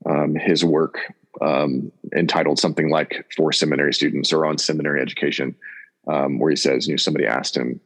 um, 0.05 0.35
his 0.35 0.63
work 0.63 0.97
um, 1.41 1.91
entitled 2.15 2.59
something 2.59 2.89
like 2.89 3.25
"For 3.35 3.51
Seminary 3.51 3.93
Students" 3.93 4.31
or 4.31 4.45
on 4.45 4.57
seminary 4.57 5.01
education, 5.01 5.55
where 6.03 6.49
he 6.49 6.55
says, 6.55 6.87
you 6.87 6.93
know, 6.93 6.97
somebody 6.97 7.25
asked 7.25 7.57
him, 7.57 7.81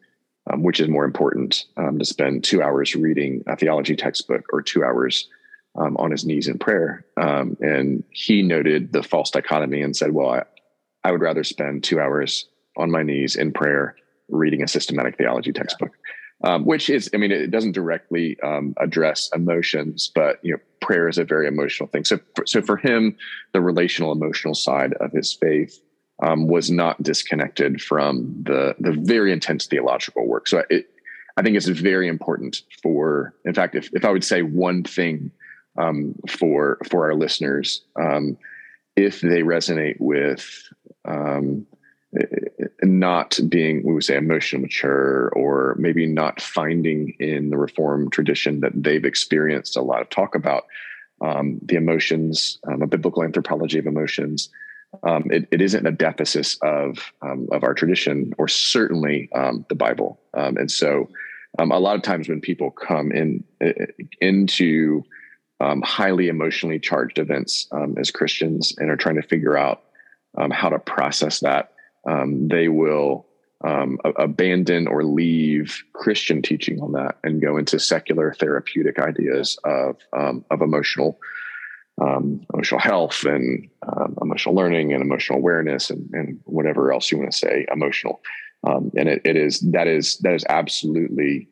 um, 0.52 0.62
which 0.62 0.80
is 0.80 0.90
more 0.90 1.06
important 1.06 1.66
um, 1.78 1.98
to 1.98 2.06
spend 2.06 2.44
two 2.44 2.62
hours 2.62 2.96
reading 2.96 3.44
a 3.48 3.56
theology 3.56 3.96
textbook 3.96 4.46
or 4.54 4.62
two 4.62 4.84
hours 4.84 5.28
um, 5.76 5.98
on 5.98 6.12
his 6.12 6.26
knees 6.26 6.48
in 6.48 6.58
prayer. 6.58 7.06
Um, 7.20 7.58
and 7.60 8.04
he 8.12 8.42
noted 8.42 8.94
the 8.94 9.04
false 9.04 9.32
dichotomy 9.32 9.82
and 9.82 9.96
said, 9.96 10.12
well, 10.12 10.30
I, 10.30 10.44
I, 11.04 11.12
would 11.12 11.22
rather 11.22 11.44
spend 11.44 11.84
two 11.84 12.00
hours 12.00 12.48
on 12.78 12.92
my 12.92 13.04
knees 13.04 13.36
in 13.36 13.52
prayer 13.52 13.96
reading 14.30 14.64
a 14.64 14.68
systematic 14.68 15.18
theology 15.18 15.52
textbook. 15.52 15.92
Um, 16.44 16.66
which 16.66 16.90
is, 16.90 17.10
I 17.14 17.18
mean, 17.18 17.32
it 17.32 17.52
doesn't 17.52 17.72
directly 17.72 18.38
um, 18.42 18.74
address 18.78 19.30
emotions, 19.34 20.12
but 20.14 20.40
you 20.44 20.52
know, 20.52 20.60
prayer 20.82 21.08
is 21.08 21.18
a 21.18 21.24
very 21.24 21.48
emotional 21.48 21.88
thing. 21.88 22.04
So, 22.04 22.20
for, 22.36 22.46
so 22.46 22.62
for 22.62 22.76
him, 22.76 23.16
the 23.54 23.62
relational, 23.62 24.12
emotional 24.12 24.54
side 24.54 24.92
of 24.96 25.14
his 25.14 25.34
faith 25.34 25.80
um, 26.22 26.48
was 26.48 26.70
not 26.70 27.02
disconnected 27.02 27.82
from 27.82 28.44
the 28.44 28.76
the 28.78 28.92
very 28.92 29.32
intense 29.32 29.68
theological 29.68 30.28
work. 30.28 30.50
So, 30.50 30.64
it, 30.70 30.90
I 31.38 31.44
think 31.44 31.56
it's 31.56 31.68
very 31.68 32.10
important 32.10 32.62
for, 32.82 33.34
in 33.46 33.54
fact, 33.54 33.76
if 33.76 33.90
if 33.94 34.04
I 34.04 34.12
would 34.12 34.26
say 34.26 34.42
one 34.42 34.84
thing 34.84 35.32
um, 35.78 36.16
for 36.30 36.78
for 36.90 37.06
our 37.06 37.16
listeners 37.16 37.84
um, 38.00 38.38
if 38.96 39.22
they 39.22 39.42
resonate 39.42 40.00
with 40.00 40.70
um, 41.06 41.66
not 42.84 43.40
being 43.50 43.84
we 43.84 43.94
would 43.94 44.04
say 44.04 44.16
emotionally 44.16 44.64
mature 44.64 45.30
or 45.30 45.76
maybe 45.80 46.06
not 46.06 46.40
finding 46.40 47.16
in 47.20 47.50
the 47.50 47.58
reform 47.58 48.10
tradition 48.10 48.60
that 48.60 48.72
they've 48.76 49.06
experienced 49.06 49.76
a 49.76 49.82
lot 49.82 50.02
of 50.02 50.10
talk 50.10 50.36
about 50.36 50.66
um, 51.22 51.60
the 51.64 51.76
emotions 51.76 52.60
um, 52.68 52.82
a 52.82 52.88
biblical 52.88 53.24
anthropology 53.24 53.80
of 53.80 53.88
emotions 53.88 54.50
um, 55.02 55.24
it, 55.32 55.48
it 55.52 55.60
isn't 55.60 55.88
a 55.88 55.92
deficit 55.92 56.56
of 56.62 57.12
of 57.52 57.64
our 57.64 57.74
tradition 57.74 58.32
or 58.38 58.48
certainly 58.48 59.28
the 59.68 59.76
bible. 59.76 60.20
And 60.36 60.70
so 60.70 61.10
a 61.60 61.80
lot 61.80 61.96
of 61.96 62.02
times 62.02 62.30
when 62.30 62.42
people 62.42 62.72
come 62.72 63.12
in 63.12 63.44
into 64.22 65.04
um, 65.60 65.82
highly 65.82 66.28
emotionally 66.28 66.80
charged 66.80 67.20
events 67.20 67.68
um, 67.72 67.96
as 67.98 68.12
Christians 68.12 68.74
and 68.78 68.90
are 68.90 68.98
trying 68.98 69.16
to 69.16 69.28
figure 69.28 69.58
out 69.58 69.84
um, 70.38 70.52
how 70.52 70.70
to 70.70 70.80
process 70.80 71.40
that, 71.42 71.74
um, 72.08 72.48
they 72.48 72.68
will 72.68 73.26
um, 73.64 73.98
abandon 74.18 74.88
or 74.88 75.04
leave 75.06 75.84
Christian 75.94 76.42
teaching 76.42 76.82
on 76.82 76.92
that 76.94 77.18
and 77.24 77.42
go 77.42 77.58
into 77.58 77.80
secular 77.80 78.34
therapeutic 78.34 79.00
ideas 79.00 79.58
of 79.64 79.98
um, 80.18 80.44
of 80.52 80.62
emotional 80.62 81.18
emotional 82.54 82.80
health 82.80 83.24
and 83.24 83.70
emotional 84.22 84.56
learning 84.56 84.94
and 84.94 85.02
emotional 85.04 85.38
awareness 85.38 85.92
and, 85.92 86.10
and 86.14 86.40
whatever 86.46 86.92
else 86.92 87.12
you 87.12 87.20
want 87.20 87.32
to 87.32 87.38
say 87.38 87.66
emotional. 87.72 88.20
and 88.64 89.08
it, 89.08 89.22
it 89.24 89.38
is 89.38 89.60
that 89.60 89.88
is 89.88 90.18
that 90.18 90.34
is 90.34 90.44
absolutely 90.50 91.48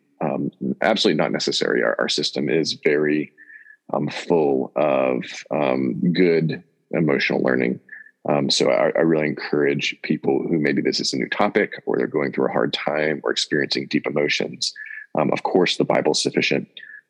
absolutely 0.81 1.17
not 1.17 1.31
necessary. 1.31 1.83
Our, 1.83 1.95
our 1.99 2.09
system 2.09 2.49
is 2.49 2.73
very 2.83 3.31
um, 3.93 4.09
full 4.09 4.71
of 4.75 5.23
um, 5.51 6.13
good 6.13 6.63
emotional 6.91 7.41
learning. 7.41 7.79
Um, 8.29 8.49
so 8.49 8.69
I, 8.69 8.91
I, 8.95 9.01
really 9.01 9.25
encourage 9.25 9.97
people 10.03 10.45
who 10.47 10.59
maybe 10.59 10.81
this 10.81 10.99
is 10.99 11.11
a 11.11 11.17
new 11.17 11.29
topic 11.29 11.81
or 11.87 11.97
they're 11.97 12.05
going 12.05 12.31
through 12.31 12.49
a 12.49 12.51
hard 12.51 12.71
time 12.71 13.19
or 13.23 13.31
experiencing 13.31 13.87
deep 13.87 14.05
emotions. 14.05 14.73
Um, 15.17 15.31
of 15.31 15.41
course, 15.41 15.77
the 15.77 15.85
Bible 15.85 16.11
is 16.11 16.21
sufficient, 16.21 16.67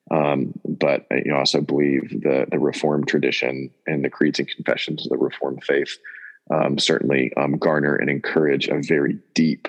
um, 0.09 0.53
but 0.65 1.07
uh, 1.11 1.15
you 1.15 1.31
know, 1.31 1.37
also 1.37 1.59
believe 1.59 2.21
the 2.21 2.45
the 2.49 2.59
Reformed 2.59 3.09
tradition 3.09 3.69
and 3.87 4.05
the 4.05 4.09
creeds 4.09 4.39
and 4.39 4.47
confessions 4.47 5.05
of 5.05 5.09
the 5.09 5.17
Reformed 5.17 5.63
faith 5.65 5.97
um, 6.49 6.79
certainly 6.79 7.31
garner 7.59 7.95
and 7.95 8.09
encourage 8.09 8.69
a 8.69 8.81
very 8.81 9.19
deep 9.33 9.67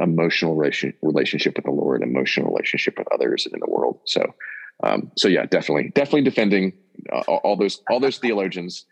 emotional 0.00 0.56
relation, 0.56 0.92
relationship 1.02 1.54
with 1.54 1.64
the 1.64 1.70
Lord, 1.70 2.02
emotional 2.02 2.50
relationship 2.50 2.98
with 2.98 3.06
others 3.12 3.46
and 3.46 3.54
in 3.54 3.60
the 3.60 3.70
world. 3.70 4.00
So 4.04 4.34
um, 4.82 5.10
so 5.16 5.28
yeah, 5.28 5.46
definitely, 5.46 5.92
definitely 5.94 6.22
defending 6.22 6.72
uh, 7.12 7.20
all 7.20 7.56
those 7.56 7.80
all 7.90 8.00
those 8.00 8.18
theologians. 8.18 8.86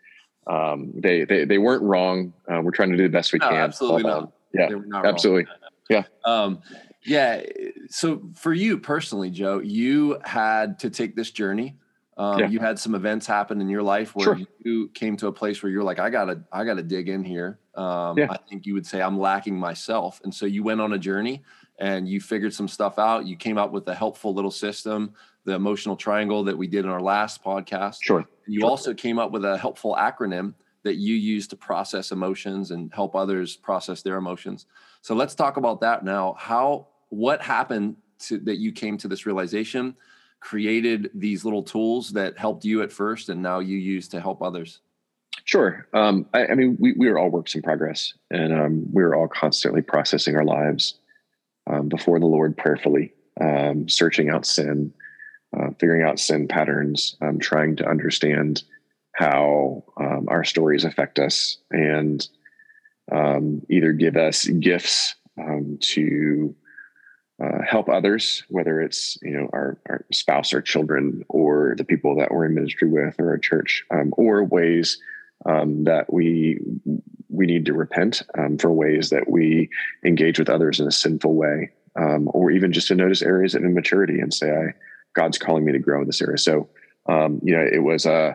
Um, 0.47 0.91
they, 0.95 1.23
they 1.23 1.45
they 1.45 1.57
weren't 1.57 1.83
wrong. 1.83 2.33
Uh, 2.51 2.61
we're 2.61 2.71
trying 2.71 2.91
to 2.91 2.97
do 2.97 3.03
the 3.03 3.09
best 3.09 3.33
we 3.33 3.39
no, 3.39 3.49
can. 3.49 3.57
Absolutely 3.57 4.03
not. 4.03 4.31
Yeah, 4.53 4.69
absolutely. 5.03 5.45
Wrong. 5.45 5.55
Yeah. 5.89 6.03
Um, 6.25 6.61
yeah. 7.03 7.43
So 7.89 8.21
for 8.35 8.53
you 8.53 8.77
personally, 8.77 9.29
Joe, 9.29 9.59
you 9.59 10.19
had 10.23 10.79
to 10.79 10.89
take 10.89 11.15
this 11.15 11.31
journey. 11.31 11.75
Um, 12.17 12.39
yeah. 12.39 12.47
You 12.47 12.59
had 12.59 12.77
some 12.77 12.93
events 12.93 13.25
happen 13.25 13.61
in 13.61 13.69
your 13.69 13.81
life 13.81 14.15
where 14.15 14.37
sure. 14.37 14.39
you 14.59 14.89
came 14.89 15.17
to 15.17 15.27
a 15.27 15.31
place 15.31 15.63
where 15.63 15.71
you're 15.71 15.83
like, 15.83 15.97
I 15.97 16.09
gotta, 16.09 16.43
I 16.51 16.65
gotta 16.65 16.83
dig 16.83 17.09
in 17.09 17.23
here. 17.23 17.59
Um, 17.73 18.17
yeah. 18.17 18.27
I 18.29 18.37
think 18.37 18.65
you 18.65 18.73
would 18.73 18.85
say 18.85 19.01
I'm 19.01 19.17
lacking 19.17 19.57
myself, 19.57 20.21
and 20.23 20.33
so 20.33 20.45
you 20.45 20.61
went 20.61 20.81
on 20.81 20.93
a 20.93 20.99
journey 20.99 21.41
and 21.81 22.07
you 22.07 22.21
figured 22.21 22.53
some 22.53 22.67
stuff 22.67 22.97
out. 22.99 23.25
You 23.25 23.35
came 23.35 23.57
up 23.57 23.71
with 23.71 23.87
a 23.89 23.95
helpful 23.95 24.33
little 24.33 24.51
system 24.51 25.13
the 25.43 25.53
emotional 25.53 25.95
triangle 25.95 26.43
that 26.43 26.57
we 26.57 26.67
did 26.67 26.85
in 26.85 26.91
our 26.91 27.01
last 27.01 27.43
podcast. 27.43 27.97
Sure. 28.01 28.25
You 28.47 28.61
sure. 28.61 28.69
also 28.69 28.93
came 28.93 29.17
up 29.17 29.31
with 29.31 29.43
a 29.43 29.57
helpful 29.57 29.97
acronym 29.99 30.53
that 30.83 30.95
you 30.95 31.15
use 31.15 31.47
to 31.47 31.55
process 31.55 32.11
emotions 32.11 32.71
and 32.71 32.93
help 32.93 33.15
others 33.15 33.55
process 33.55 34.01
their 34.01 34.17
emotions. 34.17 34.65
So 35.01 35.15
let's 35.15 35.35
talk 35.35 35.57
about 35.57 35.81
that 35.81 36.03
now. 36.03 36.35
How 36.37 36.87
what 37.09 37.41
happened 37.41 37.97
to, 38.19 38.37
that 38.39 38.57
you 38.57 38.71
came 38.71 38.97
to 38.99 39.07
this 39.07 39.25
realization, 39.25 39.95
created 40.39 41.09
these 41.13 41.43
little 41.43 41.63
tools 41.63 42.11
that 42.11 42.37
helped 42.37 42.65
you 42.65 42.81
at 42.81 42.91
first, 42.91 43.29
and 43.29 43.41
now 43.41 43.59
you 43.59 43.77
use 43.77 44.07
to 44.09 44.21
help 44.21 44.41
others? 44.41 44.79
Sure. 45.43 45.87
Um, 45.93 46.27
I, 46.33 46.47
I, 46.47 46.55
mean, 46.55 46.77
we, 46.79 46.93
we 46.93 47.07
are 47.07 47.17
all 47.17 47.29
works 47.29 47.55
in 47.55 47.61
progress, 47.61 48.13
and 48.29 48.53
um, 48.53 48.85
we 48.91 49.01
are 49.01 49.15
all 49.15 49.27
constantly 49.27 49.81
processing 49.81 50.35
our 50.35 50.45
lives 50.45 50.95
um, 51.67 51.87
before 51.87 52.19
the 52.19 52.25
Lord 52.25 52.57
prayerfully, 52.57 53.13
um, 53.39 53.87
searching 53.87 54.29
out 54.29 54.45
sin, 54.45 54.93
uh, 55.57 55.69
figuring 55.79 56.03
out 56.03 56.19
sin 56.19 56.47
patterns, 56.47 57.15
um, 57.21 57.39
trying 57.39 57.75
to 57.77 57.87
understand 57.87 58.63
how 59.13 59.83
um, 59.97 60.27
our 60.29 60.43
stories 60.43 60.85
affect 60.85 61.19
us, 61.19 61.57
and 61.71 62.27
um, 63.11 63.61
either 63.69 63.91
give 63.91 64.15
us 64.15 64.45
gifts 64.45 65.15
um, 65.39 65.77
to 65.81 66.55
uh, 67.43 67.61
help 67.67 67.89
others, 67.89 68.43
whether 68.49 68.81
it's 68.81 69.17
you 69.21 69.31
know 69.31 69.49
our, 69.51 69.77
our 69.89 70.05
spouse, 70.11 70.53
our 70.53 70.61
children, 70.61 71.23
or 71.29 71.75
the 71.77 71.83
people 71.83 72.15
that 72.15 72.31
we're 72.31 72.45
in 72.45 72.55
ministry 72.55 72.87
with, 72.87 73.15
or 73.19 73.29
our 73.29 73.37
church, 73.37 73.83
or 74.11 74.43
ways 74.43 74.99
that 75.45 76.05
we 76.09 76.59
we 77.31 77.45
need 77.45 77.65
to 77.65 77.73
repent 77.73 78.21
for 78.59 78.71
ways 78.71 79.09
that 79.09 79.29
we 79.29 79.69
engage 80.05 80.37
with 80.37 80.49
others 80.49 80.79
in 80.79 80.87
a 80.87 80.91
sinful 80.91 81.33
way, 81.33 81.69
or 81.95 82.51
even 82.51 82.73
just 82.73 82.87
to 82.89 82.95
notice 82.95 83.21
areas 83.21 83.55
of 83.55 83.63
immaturity 83.63 84.19
and 84.19 84.33
say, 84.33 84.51
I 84.51 84.73
God's 85.13 85.37
calling 85.37 85.65
me 85.65 85.71
to 85.71 85.79
grow 85.79 86.01
in 86.01 86.07
this 86.07 86.21
area. 86.21 86.37
So, 86.37 86.69
um, 87.07 87.39
you 87.43 87.55
know, 87.55 87.65
it 87.69 87.83
was 87.83 88.05
uh, 88.05 88.33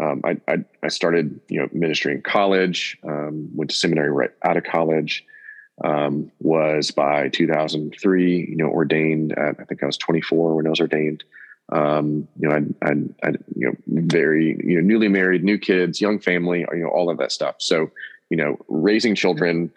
um, 0.00 0.22
I, 0.24 0.36
I, 0.48 0.64
I, 0.82 0.88
started, 0.88 1.40
you 1.48 1.60
know, 1.60 1.68
ministry 1.72 2.12
in 2.12 2.22
college, 2.22 2.98
um, 3.04 3.48
went 3.54 3.70
to 3.70 3.76
seminary 3.76 4.10
right 4.10 4.30
out 4.42 4.56
of 4.56 4.64
college, 4.64 5.24
um, 5.84 6.30
was 6.40 6.90
by 6.90 7.28
2003, 7.28 8.46
you 8.48 8.56
know, 8.56 8.66
ordained 8.66 9.32
at, 9.38 9.56
I 9.60 9.64
think 9.64 9.82
I 9.82 9.86
was 9.86 9.98
24 9.98 10.56
when 10.56 10.66
I 10.66 10.70
was 10.70 10.80
ordained. 10.80 11.24
Um, 11.72 12.28
you 12.38 12.48
know, 12.48 12.54
I, 12.54 12.88
I, 12.88 12.92
I, 13.22 13.32
you 13.54 13.68
know, 13.68 13.74
very, 13.86 14.58
you 14.64 14.76
know, 14.76 14.86
newly 14.86 15.08
married, 15.08 15.44
new 15.44 15.58
kids, 15.58 16.00
young 16.00 16.18
family, 16.18 16.66
you 16.72 16.82
know, 16.82 16.88
all 16.88 17.08
of 17.08 17.18
that 17.18 17.32
stuff. 17.32 17.56
So, 17.58 17.90
you 18.30 18.36
know, 18.36 18.56
raising 18.68 19.14
children, 19.14 19.70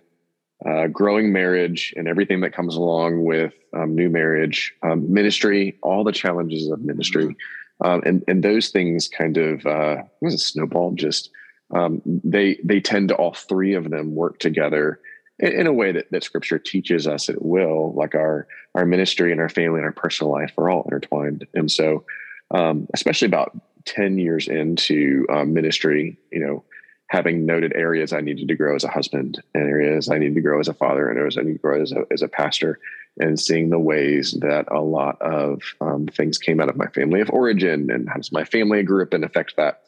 uh, 0.66 0.88
growing 0.88 1.32
marriage 1.32 1.94
and 1.96 2.08
everything 2.08 2.42
that 2.42 2.54
comes 2.54 2.75
along 2.75 3.24
with 3.24 3.54
um, 3.75 3.94
new 3.96 4.10
marriage, 4.10 4.74
um, 4.84 5.12
ministry, 5.12 5.77
all 5.84 6.04
the 6.04 6.12
challenges 6.12 6.70
of 6.70 6.82
ministry. 6.82 7.25
Mm-hmm. 7.25 7.88
Um, 7.88 8.01
and, 8.06 8.24
and 8.27 8.44
those 8.44 8.70
things 8.70 9.08
kind 9.08 9.38
of, 9.38 9.66
uh, 9.68 9.98
was 10.22 10.34
a 10.34 10.39
snowball? 10.39 10.94
Just, 10.94 11.30
um, 11.75 12.01
they, 12.06 12.60
they 12.63 12.80
tend 12.80 13.10
to 13.10 13.16
all 13.16 13.34
three 13.34 13.75
of 13.75 13.92
them 13.92 14.16
work 14.16 14.39
together 14.39 15.00
in, 15.38 15.51
in, 15.51 15.68
a 15.68 15.74
way 15.74 15.92
that, 15.92 16.10
that 16.10 16.24
scripture 16.24 16.58
teaches 16.58 17.08
us 17.08 17.30
it 17.30 17.44
will, 17.44 17.94
like 17.94 18.16
our, 18.16 18.48
our 18.74 18.86
ministry 18.86 19.32
and 19.32 19.39
our 19.39 19.50
family 19.50 19.77
and 19.77 19.86
our 19.86 19.92
personal 19.92 20.32
life 20.32 20.54
are 20.58 20.72
all 20.72 20.84
intertwined. 20.84 21.46
And 21.54 21.70
so, 21.70 22.04
um, 22.50 22.88
especially 22.96 23.27
about 23.27 23.56
10 23.86 24.18
years 24.18 24.48
into 24.48 25.25
um, 25.30 25.54
ministry, 25.54 26.18
you 26.32 26.39
know, 26.39 26.63
having 27.10 27.46
noted 27.46 27.74
areas 27.76 28.12
I 28.12 28.22
needed 28.22 28.48
to 28.50 28.56
grow 28.56 28.76
as 28.76 28.84
a 28.84 28.90
husband 28.90 29.42
and 29.54 29.64
areas 29.64 30.10
I 30.10 30.18
needed 30.18 30.36
to 30.36 30.42
grow 30.42 30.60
as 30.60 30.68
a 30.68 30.74
father 30.74 31.10
and 31.10 31.18
areas 31.18 31.38
I 31.38 31.42
need 31.42 31.54
to 31.54 31.60
grow 31.60 31.82
as 31.82 31.92
a, 31.92 32.04
as 32.12 32.22
a 32.22 32.28
pastor 32.28 32.80
and 33.20 33.40
seeing 33.40 33.70
the 33.70 33.80
ways 33.80 34.34
that 34.42 34.66
a 34.72 34.82
lot 34.82 35.20
of 35.22 35.62
um, 35.82 36.08
things 36.08 36.38
came 36.38 36.60
out 36.60 36.70
of 36.70 36.76
my 36.76 36.88
family 36.88 37.22
of 37.22 37.30
origin 37.30 37.90
and 37.90 38.10
how 38.10 38.16
does 38.16 38.32
my 38.32 38.44
family 38.44 38.84
grew 38.84 39.04
up 39.04 39.14
and 39.14 39.24
affect 39.24 39.56
that 39.56 39.82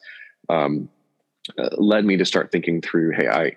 um, 0.50 0.90
uh, 1.58 1.70
led 1.78 2.06
me 2.06 2.18
to 2.18 2.26
start 2.26 2.52
thinking 2.52 2.82
through, 2.82 3.12
Hey, 3.12 3.28
I, 3.28 3.56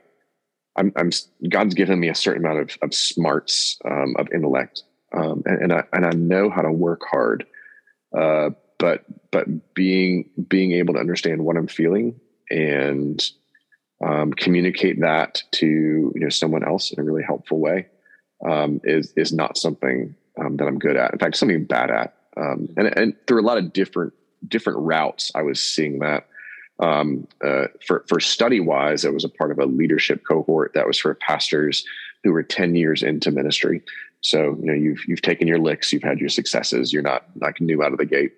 I'm, 0.77 0.93
I'm 0.97 1.11
God's 1.49 1.75
given 1.75 2.01
me 2.01 2.09
a 2.09 2.15
certain 2.15 2.45
amount 2.45 2.61
of, 2.61 2.79
of 2.83 2.95
smarts, 2.95 3.79
um, 3.85 4.15
of 4.19 4.29
intellect. 4.33 4.83
Um, 5.15 5.43
and, 5.45 5.63
and, 5.63 5.73
I, 5.73 5.85
and 5.93 6.07
I 6.07 6.11
know 6.11 6.49
how 6.49 6.63
to 6.63 6.73
work 6.73 7.03
hard. 7.11 7.47
Uh, 8.17 8.51
but, 8.79 9.05
but 9.31 9.75
being, 9.75 10.31
being 10.49 10.73
able 10.73 10.95
to 10.95 11.01
understand 11.01 11.45
what 11.45 11.57
I'm 11.57 11.67
feeling 11.67 12.19
and 12.51 13.23
um, 14.03 14.33
communicate 14.33 15.01
that 15.01 15.43
to 15.53 15.67
you 15.67 16.21
know 16.21 16.29
someone 16.29 16.65
else 16.65 16.93
in 16.93 16.99
a 16.99 17.03
really 17.03 17.23
helpful 17.23 17.59
way 17.59 17.87
um, 18.49 18.81
is 18.85 19.13
is 19.17 19.33
not 19.33 19.57
something 19.57 20.15
um, 20.41 20.57
that 20.57 20.67
I'm 20.67 20.79
good 20.79 20.97
at. 20.97 21.13
In 21.13 21.19
fact, 21.19 21.37
something 21.37 21.57
I'm 21.57 21.65
bad 21.65 21.91
at. 21.91 22.15
Um, 22.37 22.69
and 22.77 22.87
and 22.99 23.15
through 23.27 23.41
a 23.41 23.47
lot 23.47 23.59
of 23.59 23.73
different 23.73 24.13
different 24.49 24.79
routes, 24.81 25.31
I 25.35 25.43
was 25.43 25.61
seeing 25.63 26.01
that. 26.01 26.27
Um, 26.81 27.29
uh, 27.45 27.67
for 27.87 28.05
for 28.09 28.19
study 28.19 28.59
wise, 28.59 29.05
I 29.05 29.11
was 29.11 29.25
a 29.25 29.29
part 29.29 29.53
of 29.53 29.59
a 29.59 29.67
leadership 29.67 30.23
cohort 30.27 30.73
that 30.75 30.87
was 30.87 30.99
for 30.99 31.15
pastors 31.15 31.85
who 32.25 32.33
were 32.33 32.43
ten 32.43 32.75
years 32.75 33.03
into 33.03 33.31
ministry. 33.31 33.83
So 34.21 34.57
you 34.61 34.67
know 34.67 34.73
you've 34.73 35.07
you've 35.07 35.23
taken 35.23 35.47
your 35.47 35.59
licks, 35.59 35.93
you've 35.93 36.03
had 36.03 36.19
your 36.19 36.31
successes. 36.31 36.93
You're 36.93 37.03
not 37.03 37.27
like 37.41 37.61
new 37.61 37.83
out 37.85 37.93
of 37.93 37.99
the 37.99 38.07
gate. 38.07 38.33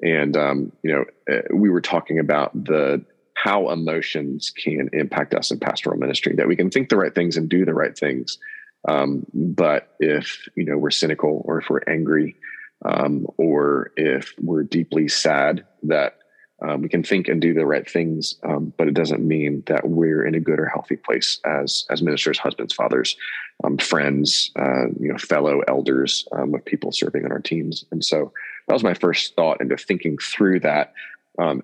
And 0.00 0.36
um, 0.36 0.70
you 0.82 0.92
know 0.92 1.04
uh, 1.34 1.42
we 1.52 1.70
were 1.70 1.80
talking 1.80 2.20
about 2.20 2.52
the 2.52 3.04
how 3.42 3.70
emotions 3.70 4.50
can 4.50 4.88
impact 4.92 5.34
us 5.34 5.50
in 5.50 5.60
pastoral 5.60 5.98
ministry. 5.98 6.34
That 6.34 6.48
we 6.48 6.56
can 6.56 6.70
think 6.70 6.88
the 6.88 6.96
right 6.96 7.14
things 7.14 7.36
and 7.36 7.48
do 7.48 7.64
the 7.64 7.74
right 7.74 7.96
things, 7.96 8.38
um, 8.86 9.26
but 9.32 9.94
if 10.00 10.48
you 10.56 10.64
know 10.64 10.76
we're 10.76 10.90
cynical 10.90 11.42
or 11.44 11.60
if 11.60 11.70
we're 11.70 11.82
angry 11.88 12.36
um, 12.84 13.26
or 13.36 13.92
if 13.96 14.34
we're 14.40 14.62
deeply 14.64 15.08
sad, 15.08 15.64
that 15.84 16.18
um, 16.66 16.82
we 16.82 16.88
can 16.88 17.04
think 17.04 17.28
and 17.28 17.40
do 17.40 17.54
the 17.54 17.66
right 17.66 17.88
things, 17.88 18.34
um, 18.42 18.72
but 18.76 18.88
it 18.88 18.94
doesn't 18.94 19.26
mean 19.26 19.62
that 19.66 19.88
we're 19.88 20.26
in 20.26 20.34
a 20.34 20.40
good 20.40 20.58
or 20.58 20.66
healthy 20.66 20.96
place 20.96 21.38
as 21.44 21.84
as 21.90 22.02
ministers, 22.02 22.38
husbands, 22.38 22.74
fathers, 22.74 23.16
um, 23.62 23.78
friends, 23.78 24.50
uh, 24.58 24.86
you 24.98 25.12
know, 25.12 25.18
fellow 25.18 25.60
elders 25.68 26.26
um, 26.32 26.54
of 26.54 26.64
people 26.64 26.90
serving 26.90 27.24
on 27.24 27.32
our 27.32 27.40
teams. 27.40 27.84
And 27.92 28.04
so 28.04 28.32
that 28.66 28.74
was 28.74 28.82
my 28.82 28.94
first 28.94 29.36
thought 29.36 29.60
into 29.60 29.76
thinking 29.76 30.18
through 30.18 30.60
that. 30.60 30.92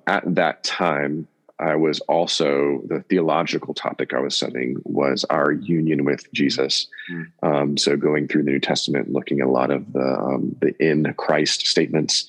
At 0.06 0.36
that 0.36 0.62
time, 0.62 1.26
I 1.58 1.76
was 1.76 2.00
also 2.00 2.82
the 2.86 3.00
theological 3.08 3.74
topic 3.74 4.12
I 4.12 4.20
was 4.20 4.34
studying 4.34 4.76
was 4.84 5.24
our 5.30 5.52
union 5.52 6.04
with 6.04 6.30
Jesus. 6.32 6.88
Mm. 7.10 7.26
Um, 7.42 7.76
so 7.76 7.96
going 7.96 8.26
through 8.26 8.42
the 8.42 8.50
New 8.50 8.60
Testament, 8.60 9.12
looking 9.12 9.40
at 9.40 9.46
a 9.46 9.50
lot 9.50 9.70
of 9.70 9.92
the 9.92 10.18
um, 10.18 10.56
the 10.60 10.74
in 10.84 11.14
Christ 11.16 11.66
statements, 11.66 12.26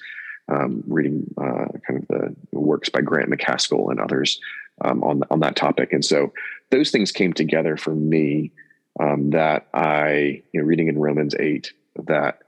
um, 0.47 0.83
reading 0.87 1.33
uh, 1.37 1.67
kind 1.87 1.99
of 1.99 2.07
the 2.07 2.35
works 2.51 2.89
by 2.89 3.01
Grant 3.01 3.29
Macaskill 3.29 3.89
and 3.89 3.99
others 3.99 4.39
um, 4.81 5.03
on 5.03 5.23
on 5.31 5.39
that 5.39 5.55
topic, 5.55 5.91
and 5.91 6.05
so 6.05 6.31
those 6.69 6.91
things 6.91 7.11
came 7.11 7.33
together 7.33 7.77
for 7.77 7.95
me. 7.95 8.51
Um, 8.97 9.31
that 9.31 9.67
I, 9.73 10.41
you 10.53 10.61
know, 10.61 10.65
reading 10.65 10.87
in 10.87 10.97
Romans 10.97 11.35
eight, 11.37 11.73
that 12.05 12.43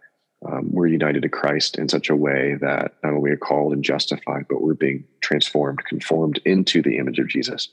um, 0.45 0.69
we're 0.71 0.87
united 0.87 1.23
to 1.23 1.29
Christ 1.29 1.77
in 1.77 1.89
such 1.89 2.09
a 2.09 2.15
way 2.15 2.55
that 2.61 2.93
not 3.03 3.13
only 3.13 3.31
are 3.31 3.37
called 3.37 3.73
and 3.73 3.83
justified, 3.83 4.45
but 4.47 4.61
we're 4.61 4.75
being 4.75 5.03
transformed, 5.21 5.83
conformed 5.85 6.39
into 6.45 6.81
the 6.81 6.97
image 6.97 7.19
of 7.19 7.27
Jesus. 7.27 7.69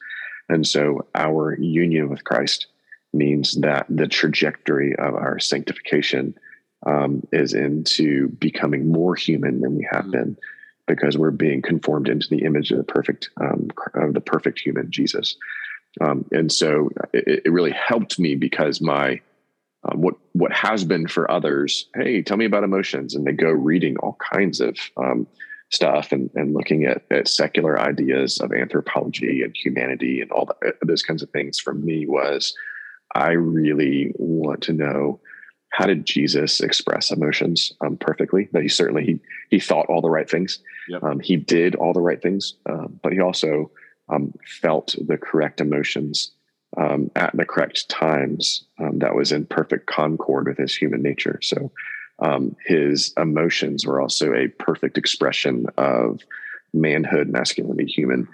And 0.49 0.67
so 0.67 1.07
our 1.15 1.59
union 1.59 2.09
with 2.09 2.25
Christ 2.25 2.67
means 3.13 3.55
that 3.61 3.87
the 3.89 4.09
trajectory 4.09 4.95
of 4.97 5.15
our 5.15 5.39
sanctification 5.39 6.35
um, 6.87 7.27
is 7.33 7.55
into 7.55 8.29
becoming 8.29 8.91
more 8.91 9.15
human 9.15 9.61
than 9.61 9.77
we 9.77 9.87
have 9.91 10.03
mm-hmm. 10.03 10.11
been 10.11 10.39
because 10.87 11.17
we're 11.17 11.31
being 11.31 11.63
conformed 11.63 12.09
into 12.09 12.29
the 12.29 12.45
image 12.45 12.71
of 12.71 12.77
the 12.77 12.85
perfect 12.85 13.31
um, 13.41 13.71
of 13.95 14.13
the 14.13 14.21
perfect 14.21 14.61
human 14.61 14.91
Jesus. 14.91 15.37
Um, 16.01 16.27
and 16.33 16.53
so 16.53 16.91
it, 17.13 17.43
it 17.47 17.53
really 17.53 17.73
helped 17.73 18.19
me 18.19 18.35
because 18.35 18.81
my 18.81 19.21
um, 19.85 20.01
what 20.01 20.15
what 20.33 20.53
has 20.53 20.85
been 20.85 21.07
for 21.07 21.31
others 21.31 21.89
hey 21.95 22.23
tell 22.23 22.37
me 22.37 22.45
about 22.45 22.65
emotions. 22.65 23.15
And 23.15 23.27
they 23.27 23.33
go 23.33 23.51
reading 23.51 23.97
all 23.99 24.17
kinds 24.33 24.61
of 24.61 24.77
um, 24.97 25.27
stuff 25.71 26.13
and, 26.13 26.31
and 26.35 26.55
looking 26.55 26.85
at, 26.85 27.03
at 27.11 27.29
secular 27.29 27.79
ideas 27.79 28.39
of 28.39 28.53
anthropology 28.53 29.43
and 29.43 29.55
humanity 29.57 30.21
and 30.21 30.31
all 30.31 30.47
that, 30.47 30.69
uh, 30.69 30.73
those 30.83 31.03
kinds 31.03 31.23
of 31.23 31.31
things. 31.31 31.59
For 31.59 31.75
me 31.75 32.07
was 32.07 32.55
i 33.15 33.31
really 33.31 34.13
want 34.17 34.63
to 34.63 34.73
know 34.73 35.21
how 35.71 35.87
did 35.87 36.05
jesus 36.05 36.61
express 36.61 37.11
emotions 37.11 37.73
um, 37.81 37.97
perfectly? 37.97 38.49
That 38.53 38.63
he 38.63 38.69
certainly 38.69 39.05
he, 39.05 39.21
he 39.51 39.61
thought 39.61 39.87
all 39.87 40.01
the 40.01 40.11
right 40.11 40.29
things. 40.29 40.61
Yep. 40.89 41.03
Um, 41.03 41.21
he 41.21 41.37
did 41.37 41.75
all 41.75 41.93
the 41.93 42.01
right 42.01 42.23
things 42.23 42.55
um, 42.69 43.01
but 43.03 43.13
he 43.13 43.21
also 43.21 43.71
um, 44.09 44.35
felt 44.47 44.95
the 45.07 45.17
correct 45.17 45.61
emotions 45.61 46.33
um, 46.77 47.11
at 47.17 47.37
the 47.37 47.45
correct 47.45 47.89
times 47.89 48.65
um, 48.79 48.99
that 48.99 49.15
was 49.15 49.33
in 49.33 49.47
perfect 49.47 49.87
concord 49.87 50.47
with 50.47 50.59
his 50.59 50.75
human 50.75 51.03
nature. 51.03 51.39
So 51.43 51.71
um, 52.19 52.57
his 52.65 53.13
emotions 53.17 53.87
were 53.87 54.01
also 54.01 54.33
a 54.33 54.49
perfect 54.49 54.99
expression 54.99 55.67
of 55.77 56.21
manhood, 56.73 57.29
masculinity, 57.29 57.87
human 57.87 58.29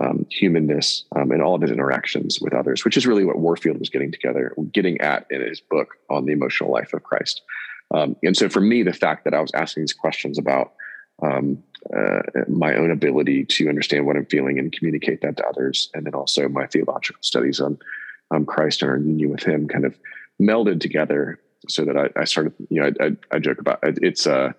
um, 0.00 0.24
humanness, 0.30 1.04
um, 1.16 1.30
and 1.30 1.42
all 1.42 1.56
of 1.56 1.62
his 1.62 1.70
interactions 1.70 2.40
with 2.40 2.54
others, 2.54 2.84
which 2.84 2.96
is 2.96 3.06
really 3.06 3.24
what 3.24 3.38
Warfield 3.38 3.78
was 3.78 3.90
getting 3.90 4.12
together, 4.12 4.54
getting 4.72 5.00
at 5.00 5.26
in 5.30 5.40
his 5.40 5.60
book 5.60 5.96
on 6.08 6.26
the 6.26 6.32
emotional 6.32 6.70
life 6.70 6.92
of 6.92 7.02
Christ. 7.02 7.42
Um, 7.92 8.16
and 8.22 8.36
so 8.36 8.48
for 8.48 8.60
me, 8.60 8.82
the 8.82 8.92
fact 8.92 9.24
that 9.24 9.34
I 9.34 9.40
was 9.40 9.50
asking 9.52 9.82
these 9.82 9.92
questions 9.92 10.38
about 10.38 10.72
um, 11.22 11.62
uh, 11.96 12.22
my 12.48 12.74
own 12.74 12.90
ability 12.90 13.44
to 13.44 13.68
understand 13.68 14.06
what 14.06 14.16
I'm 14.16 14.26
feeling 14.26 14.58
and 14.58 14.72
communicate 14.72 15.22
that 15.22 15.36
to 15.38 15.46
others, 15.46 15.90
and 15.94 16.06
then 16.06 16.14
also 16.14 16.48
my 16.48 16.66
theological 16.66 17.22
studies 17.22 17.60
on 17.60 17.78
Christ 18.46 18.82
and 18.82 18.90
our 18.90 18.98
union 18.98 19.30
with 19.30 19.42
Him 19.42 19.66
kind 19.66 19.84
of 19.84 19.98
melded 20.40 20.80
together, 20.80 21.40
so 21.68 21.84
that 21.84 21.96
I, 21.96 22.08
I 22.20 22.24
started. 22.24 22.52
You 22.68 22.82
know, 22.82 22.90
I, 23.00 23.06
I, 23.06 23.10
I, 23.32 23.38
joke 23.38 23.58
about 23.58 23.80
it, 23.82 23.98
it's 24.02 24.26
uh, 24.26 24.52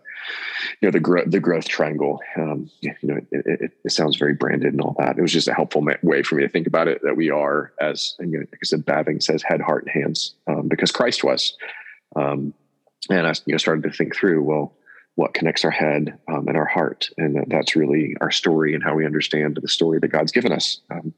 you 0.81 0.87
know 0.87 0.91
the 0.91 0.99
growth 0.99 1.29
the 1.29 1.39
growth 1.39 1.67
triangle. 1.67 2.19
Um, 2.37 2.69
you 2.81 2.93
know, 3.03 3.17
it, 3.31 3.45
it, 3.45 3.71
it, 3.83 3.91
sounds 3.91 4.17
very 4.17 4.33
branded 4.33 4.73
and 4.73 4.81
all 4.81 4.95
that. 4.99 5.17
It 5.17 5.21
was 5.21 5.33
just 5.33 5.47
a 5.47 5.53
helpful 5.53 5.85
way 6.03 6.23
for 6.23 6.35
me 6.35 6.43
to 6.43 6.49
think 6.49 6.67
about 6.67 6.87
it 6.87 7.01
that 7.03 7.15
we 7.15 7.29
are, 7.29 7.71
as 7.79 8.15
you 8.19 8.27
know, 8.27 8.39
like 8.39 8.59
I 8.61 8.65
said, 8.65 8.85
Bavinck 8.85 9.23
says, 9.23 9.43
head, 9.43 9.61
heart, 9.61 9.87
and 9.87 10.03
hands, 10.03 10.35
um, 10.47 10.67
because 10.67 10.91
Christ 10.91 11.23
was. 11.23 11.55
Um, 12.15 12.53
and 13.09 13.25
I 13.25 13.33
you 13.45 13.53
know 13.53 13.57
started 13.57 13.83
to 13.83 13.91
think 13.91 14.15
through 14.15 14.43
well 14.43 14.73
what 15.15 15.33
connects 15.33 15.65
our 15.65 15.71
head 15.71 16.17
um, 16.27 16.47
and 16.47 16.57
our 16.57 16.65
heart. 16.65 17.09
And 17.17 17.43
that's 17.47 17.75
really 17.75 18.15
our 18.21 18.31
story 18.31 18.73
and 18.73 18.83
how 18.83 18.95
we 18.95 19.05
understand 19.05 19.57
the 19.61 19.67
story 19.67 19.99
that 19.99 20.07
God's 20.07 20.31
given 20.31 20.51
us. 20.51 20.79
Um, 20.89 21.13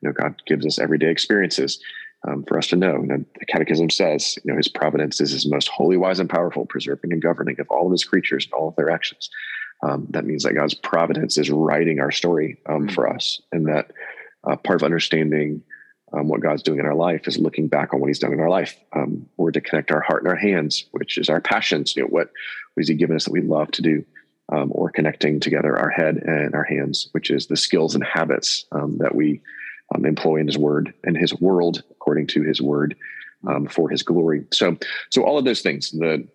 you 0.00 0.08
know, 0.08 0.12
God 0.12 0.42
gives 0.46 0.66
us 0.66 0.78
everyday 0.78 1.10
experiences 1.10 1.80
um, 2.26 2.44
for 2.44 2.58
us 2.58 2.66
to 2.68 2.76
know. 2.76 2.96
And 2.96 3.24
the 3.38 3.46
Catechism 3.46 3.90
says, 3.90 4.36
you 4.44 4.52
know, 4.52 4.56
His 4.56 4.68
providence 4.68 5.20
is 5.20 5.32
His 5.32 5.46
most 5.46 5.68
holy, 5.68 5.96
wise, 5.96 6.18
and 6.18 6.28
powerful, 6.28 6.66
preserving 6.66 7.12
and 7.12 7.22
governing 7.22 7.58
of 7.60 7.68
all 7.70 7.86
of 7.86 7.92
His 7.92 8.04
creatures 8.04 8.44
and 8.46 8.52
all 8.52 8.68
of 8.68 8.76
their 8.76 8.90
actions. 8.90 9.30
Um, 9.82 10.06
that 10.10 10.24
means 10.24 10.42
that 10.42 10.54
God's 10.54 10.74
providence 10.74 11.38
is 11.38 11.50
writing 11.50 12.00
our 12.00 12.10
story 12.10 12.58
um, 12.68 12.86
mm-hmm. 12.86 12.94
for 12.94 13.08
us, 13.08 13.40
and 13.52 13.66
that 13.68 13.92
uh, 14.44 14.56
part 14.56 14.80
of 14.80 14.84
understanding 14.84 15.62
um, 16.12 16.28
what 16.28 16.40
God's 16.40 16.62
doing 16.62 16.78
in 16.78 16.86
our 16.86 16.94
life 16.94 17.28
is 17.28 17.38
looking 17.38 17.68
back 17.68 17.92
on 17.92 18.00
what 18.00 18.08
He's 18.08 18.18
done 18.18 18.32
in 18.32 18.40
our 18.40 18.48
life. 18.48 18.76
Um, 18.94 19.26
or 19.36 19.52
to 19.52 19.60
connect 19.60 19.90
our 19.90 20.00
heart 20.00 20.22
and 20.22 20.30
our 20.30 20.36
hands, 20.36 20.86
which 20.92 21.18
is 21.18 21.28
our 21.28 21.40
passions. 21.40 21.94
You 21.94 22.02
know, 22.02 22.08
what, 22.08 22.30
what 22.76 22.82
has 22.82 22.88
He 22.88 22.94
given 22.94 23.16
us 23.16 23.24
that 23.24 23.32
we 23.32 23.40
love 23.40 23.70
to 23.72 23.82
do? 23.82 24.04
Um, 24.52 24.70
or 24.72 24.90
connecting 24.90 25.40
together 25.40 25.76
our 25.76 25.90
head 25.90 26.18
and 26.18 26.54
our 26.54 26.62
hands, 26.62 27.08
which 27.10 27.32
is 27.32 27.48
the 27.48 27.56
skills 27.56 27.96
and 27.96 28.04
habits 28.04 28.64
um, 28.70 28.96
that 28.98 29.12
we 29.12 29.40
um, 29.92 30.04
employ 30.04 30.36
in 30.36 30.46
His 30.46 30.56
Word 30.56 30.94
and 31.02 31.16
His 31.16 31.34
world, 31.34 31.82
according 31.90 32.28
to 32.28 32.42
His 32.42 32.62
Word, 32.62 32.94
um, 33.48 33.66
for 33.66 33.90
His 33.90 34.04
glory. 34.04 34.44
So, 34.52 34.76
so 35.10 35.24
all 35.24 35.36
of 35.36 35.44
those 35.44 35.62
things, 35.62 35.90
the 35.90 36.28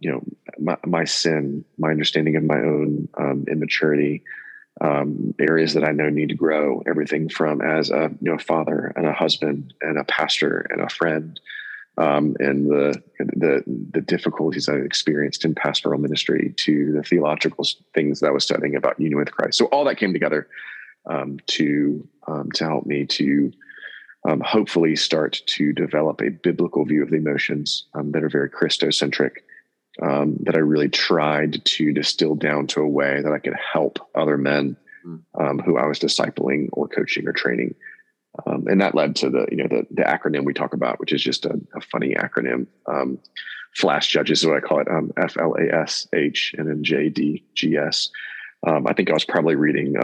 you 0.00 0.12
know, 0.12 0.22
my, 0.60 0.76
my, 0.86 1.04
sin, 1.04 1.64
my 1.78 1.90
understanding 1.90 2.36
of 2.36 2.44
my 2.44 2.58
own 2.58 3.08
immaturity, 3.50 4.22
um, 4.80 5.34
areas 5.40 5.74
that 5.74 5.84
I 5.84 5.92
know 5.92 6.08
need 6.08 6.28
to 6.28 6.34
grow. 6.34 6.82
Everything 6.86 7.28
from 7.28 7.60
as 7.62 7.90
a 7.90 8.10
you 8.20 8.30
know 8.30 8.38
father 8.38 8.92
and 8.96 9.06
a 9.06 9.12
husband 9.12 9.74
and 9.80 9.98
a 9.98 10.04
pastor 10.04 10.66
and 10.70 10.80
a 10.80 10.88
friend, 10.88 11.40
um, 11.98 12.36
and 12.38 12.66
the 12.66 13.02
the 13.18 13.62
the 13.92 14.00
difficulties 14.00 14.68
I 14.68 14.74
experienced 14.74 15.44
in 15.44 15.54
pastoral 15.54 16.00
ministry 16.00 16.54
to 16.58 16.92
the 16.92 17.02
theological 17.02 17.64
things 17.94 18.20
that 18.20 18.28
I 18.28 18.32
was 18.32 18.44
studying 18.44 18.76
about 18.76 19.00
union 19.00 19.18
with 19.18 19.32
Christ. 19.32 19.58
So 19.58 19.66
all 19.66 19.84
that 19.84 19.96
came 19.96 20.12
together 20.12 20.48
um, 21.06 21.38
to 21.48 22.06
um, 22.26 22.50
to 22.52 22.64
help 22.64 22.86
me 22.86 23.06
to. 23.06 23.52
Um, 24.28 24.40
hopefully, 24.40 24.96
start 24.96 25.40
to 25.46 25.72
develop 25.72 26.20
a 26.20 26.30
biblical 26.30 26.84
view 26.84 27.00
of 27.04 27.10
the 27.10 27.16
emotions 27.16 27.86
um, 27.94 28.10
that 28.10 28.24
are 28.24 28.28
very 28.28 28.50
Christocentric, 28.50 29.36
um, 30.02 30.36
that 30.40 30.56
I 30.56 30.58
really 30.58 30.88
tried 30.88 31.64
to 31.64 31.92
distill 31.92 32.34
down 32.34 32.66
to 32.68 32.80
a 32.80 32.88
way 32.88 33.22
that 33.22 33.32
I 33.32 33.38
could 33.38 33.54
help 33.54 34.00
other 34.16 34.36
men 34.36 34.76
hmm. 35.04 35.18
um, 35.40 35.60
who 35.60 35.78
I 35.78 35.86
was 35.86 36.00
discipling 36.00 36.70
or 36.72 36.88
coaching 36.88 37.28
or 37.28 37.32
training. 37.32 37.76
Um, 38.46 38.66
and 38.68 38.80
that 38.80 38.94
led 38.94 39.16
to 39.16 39.30
the 39.30 39.46
you 39.50 39.56
know 39.58 39.68
the 39.68 39.86
the 39.90 40.02
acronym 40.02 40.44
we 40.44 40.52
talk 40.52 40.74
about, 40.74 41.00
which 41.00 41.12
is 41.12 41.22
just 41.22 41.46
a, 41.46 41.60
a 41.74 41.80
funny 41.80 42.14
acronym. 42.14 42.66
Um, 42.86 43.18
Flash 43.74 44.08
Judges 44.08 44.40
is 44.40 44.46
what 44.46 44.56
I 44.56 44.60
call 44.60 44.80
it. 44.80 44.88
Um, 44.88 45.12
F 45.16 45.36
L 45.38 45.54
A 45.54 45.74
S 45.82 46.08
H 46.14 46.54
and 46.56 46.68
then 46.68 46.82
J 46.82 47.08
D 47.08 47.44
G 47.54 47.76
S. 47.76 48.10
Um, 48.66 48.86
I 48.86 48.92
think 48.94 49.10
I 49.10 49.14
was 49.14 49.24
probably 49.24 49.54
reading 49.54 49.96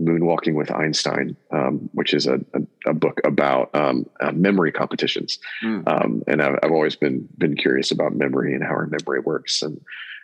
Moonwalking 0.00 0.54
with 0.54 0.70
Einstein, 0.70 1.36
um, 1.52 1.90
which 1.92 2.14
is 2.14 2.26
a, 2.26 2.40
a, 2.54 2.90
a 2.90 2.94
book 2.94 3.20
about 3.24 3.74
um, 3.74 4.08
uh, 4.20 4.32
memory 4.32 4.72
competitions. 4.72 5.38
Mm. 5.62 5.86
Um, 5.86 6.22
and 6.26 6.42
I've, 6.42 6.58
I've, 6.62 6.70
always 6.70 6.96
been 6.96 7.28
been 7.36 7.56
curious 7.56 7.90
about 7.90 8.14
memory 8.14 8.54
and 8.54 8.64
how 8.64 8.70
our 8.70 8.86
memory 8.86 9.20
works 9.20 9.62
and 9.62 9.80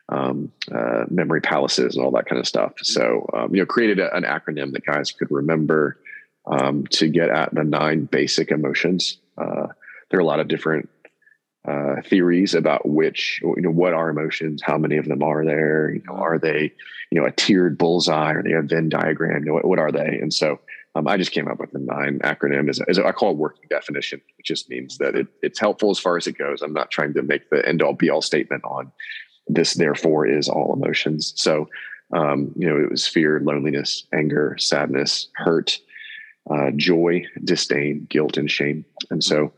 um, 0.09 0.51
uh, 0.75 1.05
memory 1.11 1.41
palaces 1.41 1.95
and 1.95 2.05
all 2.05 2.11
that 2.13 2.27
kind 2.27 2.41
of 2.41 2.49
stuff. 2.49 2.73
So 2.83 3.29
um, 3.35 3.55
you 3.55 3.61
know, 3.61 3.67
created 3.67 3.99
a, 3.99 4.15
an 4.17 4.25
acronym 4.25 4.73
that 4.73 4.87
guys 4.87 5.13
could 5.13 5.31
remember 5.31 5.99
um, 6.47 6.87
to 6.89 7.09
get 7.09 7.31
at 7.31 7.55
the 7.55 7.65
nine 7.65 8.05
basic 8.05 8.51
emotions. 8.51 9.19
Uh, 9.39 9.67
there 10.11 10.19
are 10.19 10.23
a 10.23 10.27
lot 10.27 10.41
of 10.41 10.49
different 10.49 10.89
uh, 11.67 12.01
theories 12.05 12.55
about 12.55 12.89
which 12.89 13.41
you 13.43 13.63
know 13.63 13.71
what 13.71 13.93
are 13.93 14.09
emotions, 14.09 14.63
how 14.63 14.79
many 14.79 14.97
of 14.97 15.07
them 15.07 15.23
are 15.23 15.45
there, 15.45 15.93
you 15.93 16.03
know, 16.07 16.15
are 16.15 16.39
they 16.39 16.73
you 17.11 17.21
know 17.21 17.27
a 17.27 17.33
tiered 17.33 17.77
bullseye, 17.77 18.33
or 18.33 18.43
they 18.43 18.53
Venn 18.53 18.89
diagram, 18.89 19.41
you 19.41 19.47
know, 19.47 19.55
what, 19.55 19.65
what 19.65 19.79
are 19.79 19.91
they? 19.91 20.19
And 20.21 20.33
so 20.33 20.61
um, 20.95 21.09
I 21.09 21.17
just 21.17 21.33
came 21.33 21.49
up 21.49 21.59
with 21.59 21.73
the 21.73 21.81
nine 21.81 22.21
acronym 22.21 22.71
as, 22.71 22.81
as 22.89 22.99
I 22.99 23.13
call 23.13 23.33
it 23.33 23.37
working 23.37 23.67
definition. 23.69 24.21
It 24.39 24.47
just 24.47 24.71
means 24.71 24.99
that 24.99 25.17
it, 25.17 25.27
it's 25.43 25.59
helpful 25.59 25.91
as 25.91 25.99
far 25.99 26.17
as 26.17 26.27
it 26.27 26.39
goes. 26.39 26.63
I'm 26.63 26.73
not 26.73 26.91
trying 26.91 27.15
to 27.15 27.23
make 27.23 27.51
the 27.51 27.67
end 27.69 27.83
all 27.83 27.93
be 27.93 28.11
all 28.11 28.23
statement 28.23 28.63
on 28.65 28.93
this. 29.49 29.75
Therefore, 29.75 30.27
is 30.27 30.49
all 30.49 30.73
emotions. 30.73 31.33
So 31.37 31.69
um, 32.13 32.53
you 32.57 32.69
know, 32.69 32.77
it 32.77 32.91
was 32.91 33.07
fear, 33.07 33.41
loneliness, 33.41 34.07
anger, 34.15 34.57
sadness, 34.59 35.29
hurt, 35.35 35.79
uh, 36.51 36.71
joy, 36.77 37.25
disdain, 37.45 38.07
guilt, 38.09 38.37
and 38.37 38.51
shame. 38.51 38.85
And 39.11 39.23
so 39.23 39.53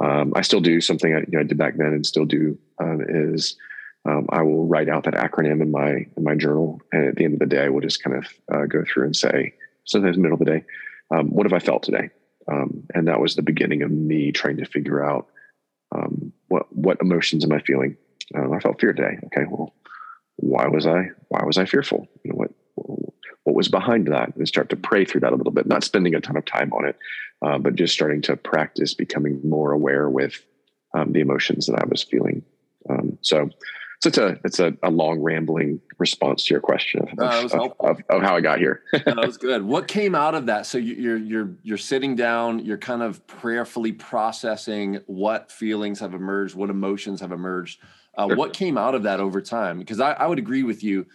um, 0.00 0.32
I 0.34 0.42
still 0.42 0.60
do 0.60 0.80
something 0.80 1.14
I, 1.14 1.18
you 1.20 1.26
know, 1.28 1.40
I, 1.40 1.44
did 1.44 1.58
back 1.58 1.76
then 1.76 1.88
and 1.88 2.06
still 2.06 2.24
do 2.24 2.58
um, 2.80 3.04
is 3.08 3.56
um, 4.04 4.26
I 4.30 4.42
will 4.42 4.66
write 4.66 4.88
out 4.88 5.04
that 5.04 5.14
acronym 5.14 5.62
in 5.62 5.70
my 5.70 5.90
in 6.16 6.24
my 6.24 6.34
journal, 6.34 6.80
and 6.92 7.08
at 7.08 7.16
the 7.16 7.24
end 7.24 7.34
of 7.34 7.40
the 7.40 7.46
day, 7.46 7.64
I 7.64 7.68
will 7.68 7.80
just 7.80 8.02
kind 8.02 8.16
of 8.16 8.26
uh, 8.52 8.66
go 8.66 8.82
through 8.84 9.04
and 9.04 9.14
say, 9.14 9.54
sometimes 9.84 10.16
middle 10.18 10.34
of 10.34 10.40
the 10.40 10.44
day, 10.44 10.64
um, 11.12 11.28
what 11.30 11.46
have 11.46 11.52
I 11.52 11.64
felt 11.64 11.84
today? 11.84 12.10
Um, 12.50 12.84
and 12.94 13.06
that 13.06 13.20
was 13.20 13.36
the 13.36 13.42
beginning 13.42 13.82
of 13.82 13.92
me 13.92 14.32
trying 14.32 14.56
to 14.56 14.64
figure 14.64 15.04
out 15.04 15.28
um, 15.94 16.32
what 16.48 16.74
what 16.74 16.98
emotions 17.00 17.44
am 17.44 17.52
I 17.52 17.60
feeling. 17.60 17.96
I 18.34 18.60
felt 18.60 18.80
fear 18.80 18.94
today. 18.94 19.18
Okay, 19.26 19.44
well, 19.48 19.74
why 20.36 20.66
was 20.66 20.86
I 20.86 21.10
why 21.28 21.44
was 21.44 21.58
I 21.58 21.66
fearful? 21.66 22.08
You 22.24 22.32
know, 22.32 22.36
what 22.36 22.50
what 23.52 23.58
was 23.58 23.68
behind 23.68 24.06
that? 24.06 24.34
And 24.34 24.48
start 24.48 24.70
to 24.70 24.76
pray 24.76 25.04
through 25.04 25.20
that 25.20 25.34
a 25.34 25.36
little 25.36 25.52
bit, 25.52 25.66
not 25.66 25.84
spending 25.84 26.14
a 26.14 26.22
ton 26.22 26.38
of 26.38 26.46
time 26.46 26.72
on 26.72 26.86
it, 26.86 26.96
uh, 27.42 27.58
but 27.58 27.74
just 27.74 27.92
starting 27.92 28.22
to 28.22 28.34
practice 28.34 28.94
becoming 28.94 29.42
more 29.44 29.72
aware 29.72 30.08
with 30.08 30.42
um, 30.94 31.12
the 31.12 31.20
emotions 31.20 31.66
that 31.66 31.78
I 31.78 31.84
was 31.86 32.02
feeling. 32.02 32.42
Um, 32.88 33.18
so, 33.20 33.50
so 34.00 34.08
it's 34.08 34.16
a 34.16 34.40
it's 34.42 34.58
a, 34.58 34.72
a, 34.82 34.90
long 34.90 35.20
rambling 35.20 35.82
response 35.98 36.46
to 36.46 36.54
your 36.54 36.62
question 36.62 37.02
of, 37.02 37.18
of, 37.18 37.52
of, 37.52 37.72
of, 37.80 38.02
of 38.08 38.22
how 38.22 38.36
I 38.36 38.40
got 38.40 38.58
here. 38.58 38.84
that 38.92 39.16
was 39.18 39.36
good. 39.38 39.62
What 39.62 39.86
came 39.86 40.14
out 40.14 40.34
of 40.34 40.46
that? 40.46 40.64
So 40.64 40.78
you're 40.78 41.18
you're 41.18 41.50
you're 41.62 41.76
sitting 41.76 42.16
down, 42.16 42.64
you're 42.64 42.78
kind 42.78 43.02
of 43.02 43.26
prayerfully 43.26 43.92
processing 43.92 45.00
what 45.04 45.52
feelings 45.52 46.00
have 46.00 46.14
emerged, 46.14 46.54
what 46.54 46.70
emotions 46.70 47.20
have 47.20 47.32
emerged. 47.32 47.80
Uh, 48.16 48.28
sure. 48.28 48.36
What 48.36 48.54
came 48.54 48.78
out 48.78 48.94
of 48.94 49.02
that 49.02 49.20
over 49.20 49.42
time? 49.42 49.78
Because 49.78 50.00
I, 50.00 50.12
I 50.12 50.26
would 50.26 50.38
agree 50.38 50.62
with 50.62 50.82
you. 50.82 51.06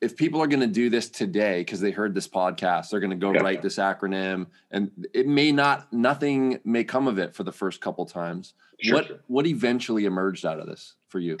If 0.00 0.16
people 0.16 0.40
are 0.42 0.46
going 0.46 0.60
to 0.60 0.66
do 0.66 0.88
this 0.88 1.10
today 1.10 1.60
because 1.60 1.80
they 1.80 1.90
heard 1.90 2.14
this 2.14 2.26
podcast, 2.26 2.90
they're 2.90 3.00
going 3.00 3.10
to 3.10 3.16
go 3.16 3.32
yeah. 3.32 3.40
write 3.40 3.60
this 3.60 3.76
acronym, 3.76 4.46
and 4.70 4.90
it 5.12 5.26
may 5.26 5.52
not, 5.52 5.92
nothing 5.92 6.58
may 6.64 6.84
come 6.84 7.06
of 7.06 7.18
it 7.18 7.34
for 7.34 7.44
the 7.44 7.52
first 7.52 7.80
couple 7.80 8.06
times. 8.06 8.54
Sure, 8.80 8.94
what 8.94 9.06
sure. 9.06 9.20
what 9.26 9.46
eventually 9.46 10.06
emerged 10.06 10.46
out 10.46 10.58
of 10.58 10.66
this 10.66 10.94
for 11.08 11.18
you? 11.18 11.36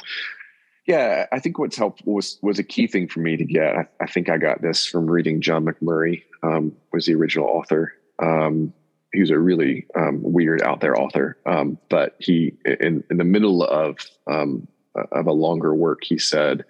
Yeah, 0.86 1.26
I 1.30 1.38
think 1.38 1.58
what's 1.58 1.76
helpful 1.76 2.14
was 2.14 2.38
was 2.42 2.58
a 2.58 2.64
key 2.64 2.86
thing 2.86 3.08
for 3.08 3.20
me 3.20 3.36
to 3.36 3.44
get. 3.44 3.76
I, 3.76 3.86
I 4.00 4.06
think 4.06 4.28
I 4.28 4.38
got 4.38 4.60
this 4.60 4.84
from 4.84 5.10
reading 5.10 5.40
John 5.40 5.64
Macmurray, 5.64 6.24
um, 6.42 6.72
was 6.92 7.06
the 7.06 7.14
original 7.14 7.46
author. 7.46 7.94
Um, 8.18 8.72
he 9.12 9.20
was 9.20 9.30
a 9.30 9.38
really 9.38 9.86
um, 9.96 10.20
weird 10.22 10.62
out 10.62 10.80
there 10.80 10.98
author, 11.00 11.38
um, 11.46 11.78
but 11.88 12.16
he 12.18 12.54
in 12.64 13.04
in 13.10 13.16
the 13.16 13.24
middle 13.24 13.62
of 13.62 13.98
um, 14.26 14.68
of 15.12 15.26
a 15.26 15.32
longer 15.32 15.74
work, 15.74 16.02
he 16.02 16.18
said 16.18 16.64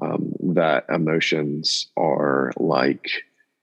um, 0.00 0.32
that 0.54 0.84
emotions 0.88 1.88
are 1.96 2.52
like 2.56 3.10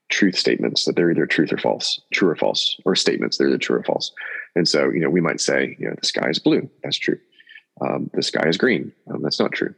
truth 0.08 0.36
statements 0.36 0.84
that 0.84 0.96
they're 0.96 1.10
either 1.10 1.26
truth 1.26 1.52
or 1.52 1.58
false, 1.58 2.00
true 2.12 2.28
or 2.28 2.36
false, 2.36 2.76
or 2.84 2.96
statements 2.96 3.38
they're 3.38 3.48
either 3.48 3.58
true 3.58 3.78
or 3.78 3.84
false. 3.84 4.12
And 4.56 4.68
so, 4.68 4.90
you 4.90 5.00
know, 5.00 5.10
we 5.10 5.20
might 5.20 5.40
say, 5.40 5.76
you 5.78 5.88
know, 5.88 5.94
the 5.98 6.06
sky 6.06 6.28
is 6.28 6.38
blue. 6.38 6.68
That's 6.82 6.98
true. 6.98 7.18
Um, 7.80 8.10
the 8.14 8.22
sky 8.22 8.46
is 8.48 8.56
green. 8.56 8.92
Um, 9.12 9.22
that's 9.22 9.40
not 9.40 9.52
true. 9.52 9.74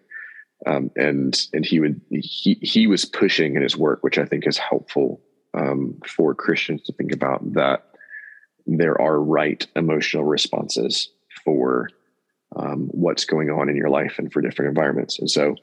Um, 0.66 0.90
and 0.96 1.40
and 1.52 1.66
he 1.66 1.80
would 1.80 2.00
he 2.10 2.54
he 2.62 2.86
was 2.86 3.04
pushing 3.04 3.56
in 3.56 3.62
his 3.62 3.76
work, 3.76 4.02
which 4.02 4.18
I 4.18 4.24
think 4.24 4.46
is 4.46 4.56
helpful 4.56 5.20
um, 5.54 5.98
for 6.06 6.34
Christians 6.34 6.82
to 6.82 6.92
think 6.92 7.12
about 7.12 7.40
that 7.54 7.84
there 8.66 9.00
are 9.00 9.20
right 9.20 9.66
emotional 9.74 10.24
responses 10.24 11.10
for 11.44 11.88
um, 12.56 12.88
what's 12.92 13.24
going 13.24 13.50
on 13.50 13.68
in 13.68 13.76
your 13.76 13.88
life 13.88 14.18
and 14.18 14.32
for 14.32 14.40
different 14.40 14.68
environments. 14.68 15.18
And 15.18 15.30
so, 15.30 15.56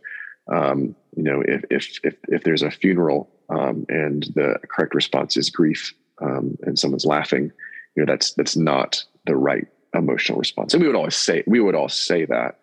um, 0.51 0.95
you 1.15 1.23
know, 1.23 1.41
if, 1.45 1.63
if, 1.69 1.99
if, 2.03 2.15
if, 2.27 2.43
there's 2.43 2.63
a 2.63 2.71
funeral 2.71 3.29
um, 3.49 3.85
and 3.89 4.23
the 4.35 4.59
correct 4.69 4.95
response 4.95 5.37
is 5.37 5.49
grief 5.49 5.93
um, 6.21 6.57
and 6.63 6.77
someone's 6.77 7.05
laughing, 7.05 7.51
you 7.95 8.05
know, 8.05 8.11
that's, 8.11 8.33
that's 8.33 8.57
not 8.57 9.03
the 9.25 9.35
right 9.35 9.67
emotional 9.93 10.39
response. 10.39 10.73
And 10.73 10.81
we 10.81 10.87
would 10.87 10.95
always 10.95 11.15
say, 11.15 11.43
we 11.45 11.59
would 11.59 11.75
all 11.75 11.89
say 11.89 12.25
that, 12.25 12.59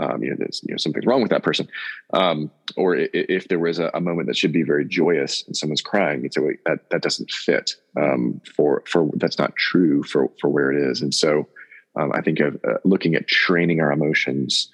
um, 0.00 0.22
you 0.22 0.30
know, 0.30 0.36
there's, 0.38 0.62
you 0.64 0.72
know, 0.72 0.78
something's 0.78 1.06
wrong 1.06 1.22
with 1.22 1.30
that 1.30 1.42
person. 1.42 1.68
Um, 2.12 2.50
or 2.76 2.96
if, 2.96 3.10
if 3.12 3.48
there 3.48 3.58
was 3.58 3.78
a, 3.78 3.90
a, 3.94 4.00
moment 4.00 4.28
that 4.28 4.36
should 4.36 4.52
be 4.52 4.62
very 4.62 4.84
joyous 4.84 5.44
and 5.46 5.56
someone's 5.56 5.82
crying, 5.82 6.22
you'd 6.22 6.34
say, 6.34 6.40
wait, 6.40 6.64
that, 6.66 6.90
that 6.90 7.02
doesn't 7.02 7.30
fit 7.30 7.74
for, 8.54 8.82
for, 8.86 9.10
that's 9.14 9.38
not 9.38 9.56
true 9.56 10.02
for, 10.02 10.30
for 10.40 10.48
where 10.48 10.72
it 10.72 10.90
is. 10.90 11.02
And 11.02 11.14
so, 11.14 11.48
um, 11.96 12.12
I 12.14 12.20
think 12.20 12.38
of 12.40 12.54
uh, 12.64 12.74
looking 12.84 13.14
at 13.16 13.26
training 13.26 13.80
our 13.80 13.90
emotions 13.90 14.70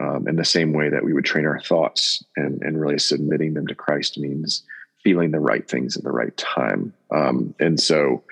um, 0.00 0.26
in 0.28 0.36
the 0.36 0.44
same 0.44 0.72
way 0.72 0.88
that 0.88 1.04
we 1.04 1.12
would 1.12 1.24
train 1.24 1.46
our 1.46 1.60
thoughts 1.60 2.24
and, 2.36 2.62
and 2.62 2.80
really 2.80 2.98
submitting 2.98 3.54
them 3.54 3.66
to 3.66 3.74
Christ 3.74 4.18
means 4.18 4.62
feeling 5.02 5.30
the 5.30 5.40
right 5.40 5.68
things 5.68 5.96
at 5.96 6.02
the 6.02 6.10
right 6.10 6.36
time. 6.36 6.92
Um, 7.10 7.54
and 7.60 7.78
so, 7.78 8.24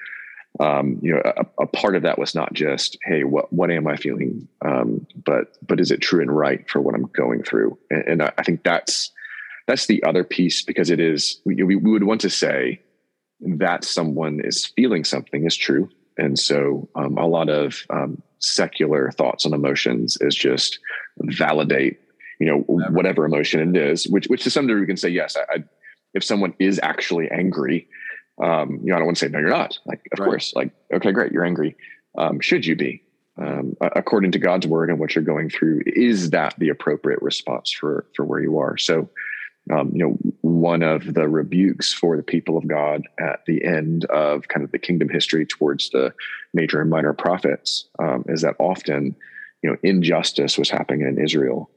um, 0.61 0.99
you 1.03 1.13
know, 1.13 1.23
a, 1.25 1.63
a, 1.63 1.67
part 1.67 1.97
of 1.97 2.03
that 2.03 2.19
was 2.19 2.35
not 2.35 2.53
just, 2.53 2.99
Hey, 3.05 3.25
what, 3.25 3.53
what 3.53 3.71
am 3.71 3.87
I 3.87 3.97
feeling? 3.97 4.49
Um, 4.65 5.07
but, 5.25 5.57
but 5.67 5.81
is 5.81 5.91
it 5.91 6.01
true 6.01 6.21
and 6.21 6.35
right 6.35 6.69
for 6.69 6.81
what 6.81 6.95
I'm 6.95 7.07
going 7.07 7.43
through? 7.43 7.79
And, 7.91 8.05
and 8.07 8.23
I, 8.23 8.33
I, 8.39 8.43
think 8.43 8.65
that's, 8.65 9.11
that's 9.67 9.87
the 9.87 10.03
other 10.03 10.25
piece 10.25 10.63
because 10.63 10.91
it 10.91 11.01
is, 11.01 11.41
we, 11.45 11.63
we 11.63 11.77
would 11.77 12.05
want 12.05 12.21
to 12.23 12.31
say 12.31 12.81
that 13.41 13.85
someone 13.85 14.41
is 14.43 14.67
feeling 14.67 15.05
something 15.05 15.47
is 15.47 15.57
true 15.57 15.89
and 16.19 16.39
so 16.39 16.89
um, 16.95 17.17
a 17.19 17.27
lot 17.27 17.49
of 17.49 17.85
um, 17.91 18.23
secular 18.39 19.11
thoughts 19.13 19.45
and 19.45 19.55
emotions 19.55 20.19
is 20.21 20.35
just 20.35 20.79
validate, 21.19 22.01
you 22.39 22.47
know, 22.47 22.59
whatever 22.67 23.25
emotion 23.25 23.77
it 23.77 23.81
is, 23.81 24.07
which, 24.09 24.27
which 24.27 24.43
to 24.45 24.51
some 24.51 24.67
degree 24.67 24.83
we 24.83 24.87
can 24.87 24.97
say, 24.97 25.09
yes, 25.09 25.37
I, 25.37 25.41
I, 25.55 25.65
if 26.15 26.25
someone 26.25 26.55
is 26.59 26.81
actually 26.83 27.31
angry, 27.31 27.89
um, 28.43 28.81
you 28.83 28.91
know, 28.91 28.97
I 28.97 28.99
don't 28.99 29.07
want 29.07 29.19
to 29.19 29.27
say, 29.27 29.31
no, 29.31 29.39
you're 29.39 29.51
not 29.51 29.79
like, 29.87 30.01
of 30.13 30.19
right. 30.19 30.27
course, 30.27 30.53
like, 30.55 30.73
okay, 30.93 31.13
great. 31.13 31.33
You're 31.33 31.45
angry. 31.45 31.77
Um, 32.19 32.41
should 32.41 32.67
you 32.67 32.77
be, 32.77 33.03
um, 33.41 33.77
according 33.81 34.33
to 34.33 34.39
God's 34.39 34.67
word 34.67 34.91
and 34.91 34.99
what 34.99 35.15
you're 35.15 35.25
going 35.25 35.49
through, 35.49 35.83
is 35.87 36.31
that 36.31 36.55
the 36.59 36.69
appropriate 36.69 37.23
response 37.23 37.71
for, 37.71 38.07
for 38.15 38.25
where 38.25 38.41
you 38.41 38.59
are? 38.59 38.77
So, 38.77 39.09
um, 39.71 39.93
you 39.95 39.99
know, 39.99 40.19
one 40.41 40.83
of 40.83 41.15
the 41.15 41.29
rebukes 41.29 41.93
for 41.93 42.17
the 42.17 42.23
people 42.23 42.57
of 42.57 42.67
God 42.67 43.07
at 43.21 43.45
the 43.47 43.65
end 43.65 44.05
of 44.07 44.49
kind 44.49 44.65
of 44.65 44.73
the 44.73 44.79
kingdom 44.79 45.09
history 45.09 45.47
towards 45.47 45.91
the 45.91 46.13
major 46.53 46.81
and 46.81 46.91
minor 46.91 47.13
prophets 47.13 47.87
um, 47.99 48.25
is 48.29 48.43
that 48.43 48.57
often, 48.59 49.15
you 49.63 49.71
know, 49.71 49.77
injustice 49.83 50.59
was 50.59 50.69
happening 50.69 51.07
in 51.07 51.23
Israel, 51.23 51.71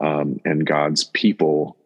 um, 0.00 0.38
and 0.44 0.66
God's 0.66 1.04
people 1.04 1.76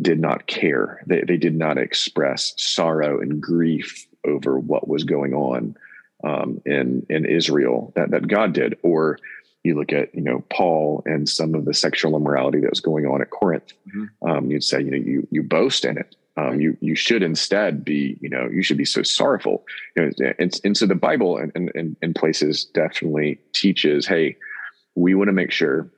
did 0.00 0.20
not 0.20 0.46
care. 0.46 1.02
They 1.06 1.22
they 1.22 1.38
did 1.38 1.56
not 1.56 1.78
express 1.78 2.52
sorrow 2.58 3.20
and 3.20 3.40
grief 3.40 4.06
over 4.26 4.58
what 4.58 4.86
was 4.86 5.04
going 5.04 5.32
on 5.32 5.76
um, 6.24 6.60
in 6.66 7.06
in 7.08 7.24
Israel 7.24 7.92
that 7.96 8.10
that 8.10 8.28
God 8.28 8.52
did, 8.52 8.76
or 8.82 9.18
you 9.66 9.74
look 9.74 9.92
at 9.92 10.14
you 10.14 10.22
know 10.22 10.44
Paul 10.50 11.02
and 11.06 11.28
some 11.28 11.54
of 11.54 11.64
the 11.64 11.74
sexual 11.74 12.16
immorality 12.16 12.60
that 12.60 12.70
was 12.70 12.80
going 12.80 13.06
on 13.06 13.20
at 13.20 13.30
Corinth, 13.30 13.72
mm-hmm. 13.88 14.28
um, 14.28 14.50
you'd 14.50 14.64
say 14.64 14.80
you 14.80 14.90
know 14.90 14.96
you 14.96 15.28
you 15.30 15.42
boast 15.42 15.84
in 15.84 15.98
it. 15.98 16.16
Um, 16.38 16.60
you 16.60 16.76
you 16.80 16.94
should 16.94 17.22
instead 17.22 17.84
be 17.84 18.18
you 18.20 18.28
know 18.28 18.48
you 18.50 18.62
should 18.62 18.78
be 18.78 18.84
so 18.84 19.02
sorrowful. 19.02 19.64
You 19.96 20.12
know, 20.18 20.32
and, 20.38 20.58
and 20.64 20.76
so 20.76 20.86
the 20.86 20.94
Bible 20.94 21.36
and 21.36 21.52
in, 21.74 21.96
in 22.00 22.14
places 22.14 22.64
definitely 22.64 23.38
teaches, 23.52 24.06
hey, 24.06 24.36
we 24.94 25.14
want 25.14 25.28
to 25.28 25.32
make 25.32 25.50
sure 25.50 25.90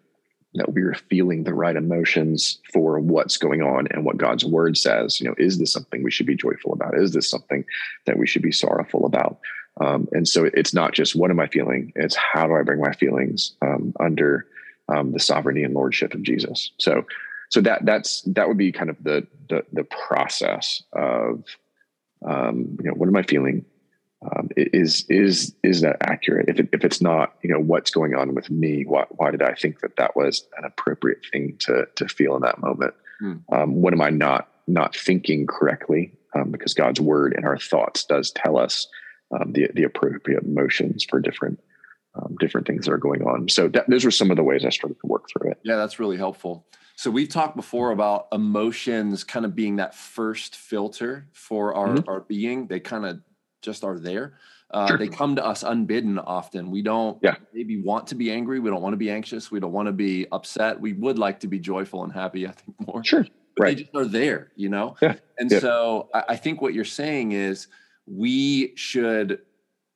that 0.54 0.72
we're 0.72 0.94
feeling 0.94 1.44
the 1.44 1.54
right 1.54 1.76
emotions 1.76 2.58
for 2.72 2.98
what's 3.00 3.36
going 3.36 3.62
on 3.62 3.86
and 3.90 4.04
what 4.04 4.16
God's 4.16 4.44
word 4.44 4.76
says. 4.76 5.20
You 5.20 5.28
know, 5.28 5.34
is 5.38 5.58
this 5.58 5.72
something 5.72 6.02
we 6.02 6.10
should 6.10 6.26
be 6.26 6.34
joyful 6.34 6.72
about? 6.72 6.98
Is 6.98 7.12
this 7.12 7.28
something 7.28 7.64
that 8.06 8.18
we 8.18 8.26
should 8.26 8.42
be 8.42 8.52
sorrowful 8.52 9.04
about? 9.04 9.38
Um, 9.80 10.08
and 10.12 10.26
so 10.26 10.44
it's 10.44 10.74
not 10.74 10.92
just 10.92 11.14
what 11.14 11.30
am 11.30 11.40
I 11.40 11.46
feeling, 11.46 11.92
it's 11.94 12.16
how 12.16 12.46
do 12.46 12.54
I 12.54 12.62
bring 12.62 12.80
my 12.80 12.92
feelings 12.92 13.52
um, 13.62 13.94
under 14.00 14.46
um, 14.88 15.12
the 15.12 15.20
sovereignty 15.20 15.62
and 15.62 15.74
lordship 15.74 16.14
of 16.14 16.22
Jesus. 16.22 16.72
So, 16.78 17.04
so 17.50 17.60
that 17.60 17.84
that's 17.84 18.22
that 18.22 18.48
would 18.48 18.58
be 18.58 18.72
kind 18.72 18.90
of 18.90 18.96
the 19.02 19.26
the, 19.48 19.64
the 19.72 19.84
process 19.84 20.82
of 20.92 21.44
um, 22.26 22.76
you 22.80 22.88
know 22.88 22.94
what 22.94 23.08
am 23.08 23.16
I 23.16 23.22
feeling? 23.22 23.64
Um, 24.22 24.48
is 24.56 25.04
is 25.08 25.54
is 25.62 25.82
that 25.82 25.98
accurate? 26.00 26.48
If 26.48 26.58
it, 26.58 26.68
if 26.72 26.84
it's 26.84 27.00
not, 27.00 27.34
you 27.42 27.50
know, 27.50 27.60
what's 27.60 27.90
going 27.90 28.14
on 28.14 28.34
with 28.34 28.50
me? 28.50 28.84
Why 28.84 29.04
why 29.10 29.30
did 29.30 29.42
I 29.42 29.54
think 29.54 29.80
that 29.80 29.96
that 29.96 30.16
was 30.16 30.46
an 30.58 30.64
appropriate 30.64 31.24
thing 31.30 31.56
to 31.60 31.86
to 31.94 32.08
feel 32.08 32.34
in 32.34 32.42
that 32.42 32.60
moment? 32.60 32.94
Hmm. 33.20 33.34
what 33.48 33.92
am 33.92 34.00
I 34.00 34.10
not 34.10 34.48
not 34.66 34.94
thinking 34.96 35.46
correctly? 35.46 36.12
because 36.52 36.72
God's 36.72 37.00
word 37.00 37.34
and 37.34 37.44
our 37.44 37.58
thoughts 37.58 38.04
does 38.04 38.30
tell 38.30 38.56
us 38.56 38.86
um, 39.30 39.52
the 39.52 39.68
the 39.74 39.84
appropriate 39.84 40.46
motions 40.46 41.04
for 41.04 41.20
different 41.20 41.60
um, 42.14 42.36
different 42.40 42.66
things 42.66 42.86
that 42.86 42.92
are 42.92 42.98
going 42.98 43.22
on. 43.22 43.48
So 43.48 43.68
that, 43.68 43.88
those 43.88 44.04
are 44.04 44.10
some 44.10 44.30
of 44.30 44.36
the 44.36 44.42
ways 44.42 44.64
I 44.64 44.70
started 44.70 44.98
to 45.00 45.06
work 45.06 45.26
through 45.30 45.50
it. 45.50 45.58
Yeah, 45.62 45.76
that's 45.76 45.98
really 45.98 46.16
helpful. 46.16 46.66
So 46.96 47.12
we've 47.12 47.28
talked 47.28 47.54
before 47.54 47.92
about 47.92 48.26
emotions 48.32 49.22
kind 49.22 49.44
of 49.44 49.54
being 49.54 49.76
that 49.76 49.94
first 49.94 50.56
filter 50.56 51.28
for 51.32 51.72
our, 51.74 51.88
mm-hmm. 51.88 52.08
our 52.08 52.20
being. 52.22 52.66
They 52.66 52.80
kind 52.80 53.06
of 53.06 53.20
just 53.62 53.84
are 53.84 54.00
there. 54.00 54.34
Uh, 54.70 54.88
sure. 54.88 54.98
They 54.98 55.06
come 55.06 55.36
to 55.36 55.46
us 55.46 55.62
unbidden 55.62 56.18
often. 56.18 56.72
We 56.72 56.82
don't 56.82 57.18
yeah. 57.22 57.36
maybe 57.54 57.80
want 57.80 58.08
to 58.08 58.16
be 58.16 58.32
angry. 58.32 58.58
We 58.58 58.68
don't 58.68 58.82
want 58.82 58.94
to 58.94 58.98
be 58.98 59.10
anxious. 59.10 59.50
We 59.50 59.60
don't 59.60 59.72
want 59.72 59.86
to 59.86 59.92
be 59.92 60.26
upset. 60.32 60.80
We 60.80 60.92
would 60.92 61.18
like 61.18 61.40
to 61.40 61.46
be 61.46 61.60
joyful 61.60 62.02
and 62.02 62.12
happy, 62.12 62.48
I 62.48 62.50
think 62.50 62.76
more. 62.86 63.04
Sure. 63.04 63.24
But 63.56 63.62
right. 63.62 63.76
they 63.76 63.82
just 63.84 63.94
are 63.94 64.04
there, 64.04 64.50
you 64.56 64.68
know? 64.68 64.96
Yeah. 65.00 65.14
And 65.38 65.50
yeah. 65.50 65.60
so 65.60 66.10
I, 66.12 66.24
I 66.30 66.36
think 66.36 66.60
what 66.60 66.74
you're 66.74 66.84
saying 66.84 67.32
is 67.32 67.68
we 68.10 68.74
should 68.76 69.40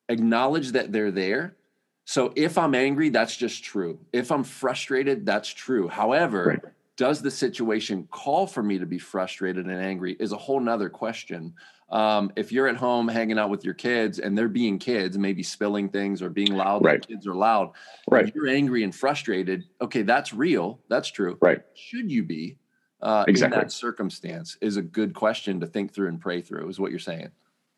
acknowledge 0.09 0.73
that 0.73 0.93
they're 0.93 1.11
there. 1.11 1.57
So 2.05 2.33
if 2.37 2.59
I'm 2.59 2.75
angry, 2.75 3.09
that's 3.09 3.37
just 3.37 3.63
true. 3.63 3.99
If 4.13 4.33
I'm 4.33 4.45
frustrated, 4.45 5.25
that's 5.25 5.49
true. 5.49 5.89
However, 5.89 6.47
right. 6.47 6.73
does 6.97 7.23
the 7.23 7.31
situation 7.31 8.09
call 8.11 8.47
for 8.47 8.63
me 8.63 8.79
to 8.79 8.87
be 8.87 8.99
frustrated 8.99 9.67
and 9.67 9.81
angry 9.81 10.17
is 10.19 10.33
a 10.33 10.37
whole 10.37 10.61
nother 10.61 10.91
question 10.91 11.55
um, 11.93 12.33
if 12.37 12.51
you're 12.51 12.69
at 12.69 12.77
home 12.77 13.07
hanging 13.07 13.39
out 13.39 13.51
with 13.51 13.67
your 13.67 13.75
kids 13.75 14.19
and 14.19 14.37
they're 14.37 14.49
being 14.49 14.79
kids, 14.79 15.19
maybe 15.19 15.43
spilling 15.43 15.91
things 15.91 16.23
or 16.23 16.31
being 16.31 16.55
loud, 16.55 16.83
right. 16.83 17.07
kids 17.07 17.27
are 17.27 17.35
loud. 17.35 17.73
Right. 18.11 18.35
you're 18.35 18.49
angry 18.49 18.83
and 18.83 18.95
frustrated. 18.95 19.65
Okay, 19.81 20.01
that's 20.01 20.33
real. 20.33 20.81
That's 20.89 21.09
true. 21.11 21.37
Right. 21.43 21.61
Should 21.75 22.11
you 22.11 22.23
be 22.23 22.57
uh, 23.03 23.27
exactly. 23.29 23.59
in 23.59 23.63
that 23.65 23.73
circumstance? 23.73 24.57
Is 24.63 24.79
a 24.79 24.83
good 24.83 25.13
question 25.13 25.61
to 25.61 25.67
think 25.67 25.93
through 25.93 26.09
and 26.09 26.19
pray 26.19 26.41
through. 26.41 26.71
Is 26.71 26.81
what 26.81 26.91
you're 26.91 26.99
saying. 26.99 27.31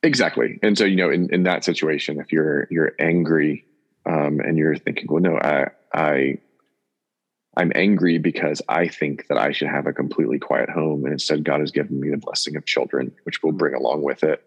Exactly. 0.04 0.58
And 0.62 0.76
so 0.76 0.84
you 0.84 0.96
know, 0.96 1.10
in, 1.10 1.32
in 1.32 1.42
that 1.44 1.64
situation, 1.64 2.20
if 2.20 2.30
you're 2.30 2.68
you're 2.70 2.92
angry 2.98 3.64
um, 4.06 4.40
and 4.40 4.58
you're 4.58 4.76
thinking, 4.76 5.06
well, 5.08 5.22
no, 5.22 5.38
I 5.38 5.68
I 5.92 6.38
I'm 7.56 7.72
angry 7.74 8.18
because 8.18 8.60
I 8.68 8.88
think 8.88 9.26
that 9.28 9.38
I 9.38 9.52
should 9.52 9.68
have 9.68 9.86
a 9.86 9.92
completely 9.92 10.38
quiet 10.38 10.68
home. 10.68 11.04
And 11.04 11.12
instead, 11.12 11.44
God 11.44 11.60
has 11.60 11.70
given 11.70 12.00
me 12.00 12.10
the 12.10 12.16
blessing 12.18 12.56
of 12.56 12.66
children, 12.66 13.12
which 13.24 13.42
will 13.42 13.52
bring 13.52 13.74
along 13.74 14.02
with 14.02 14.24
it 14.24 14.44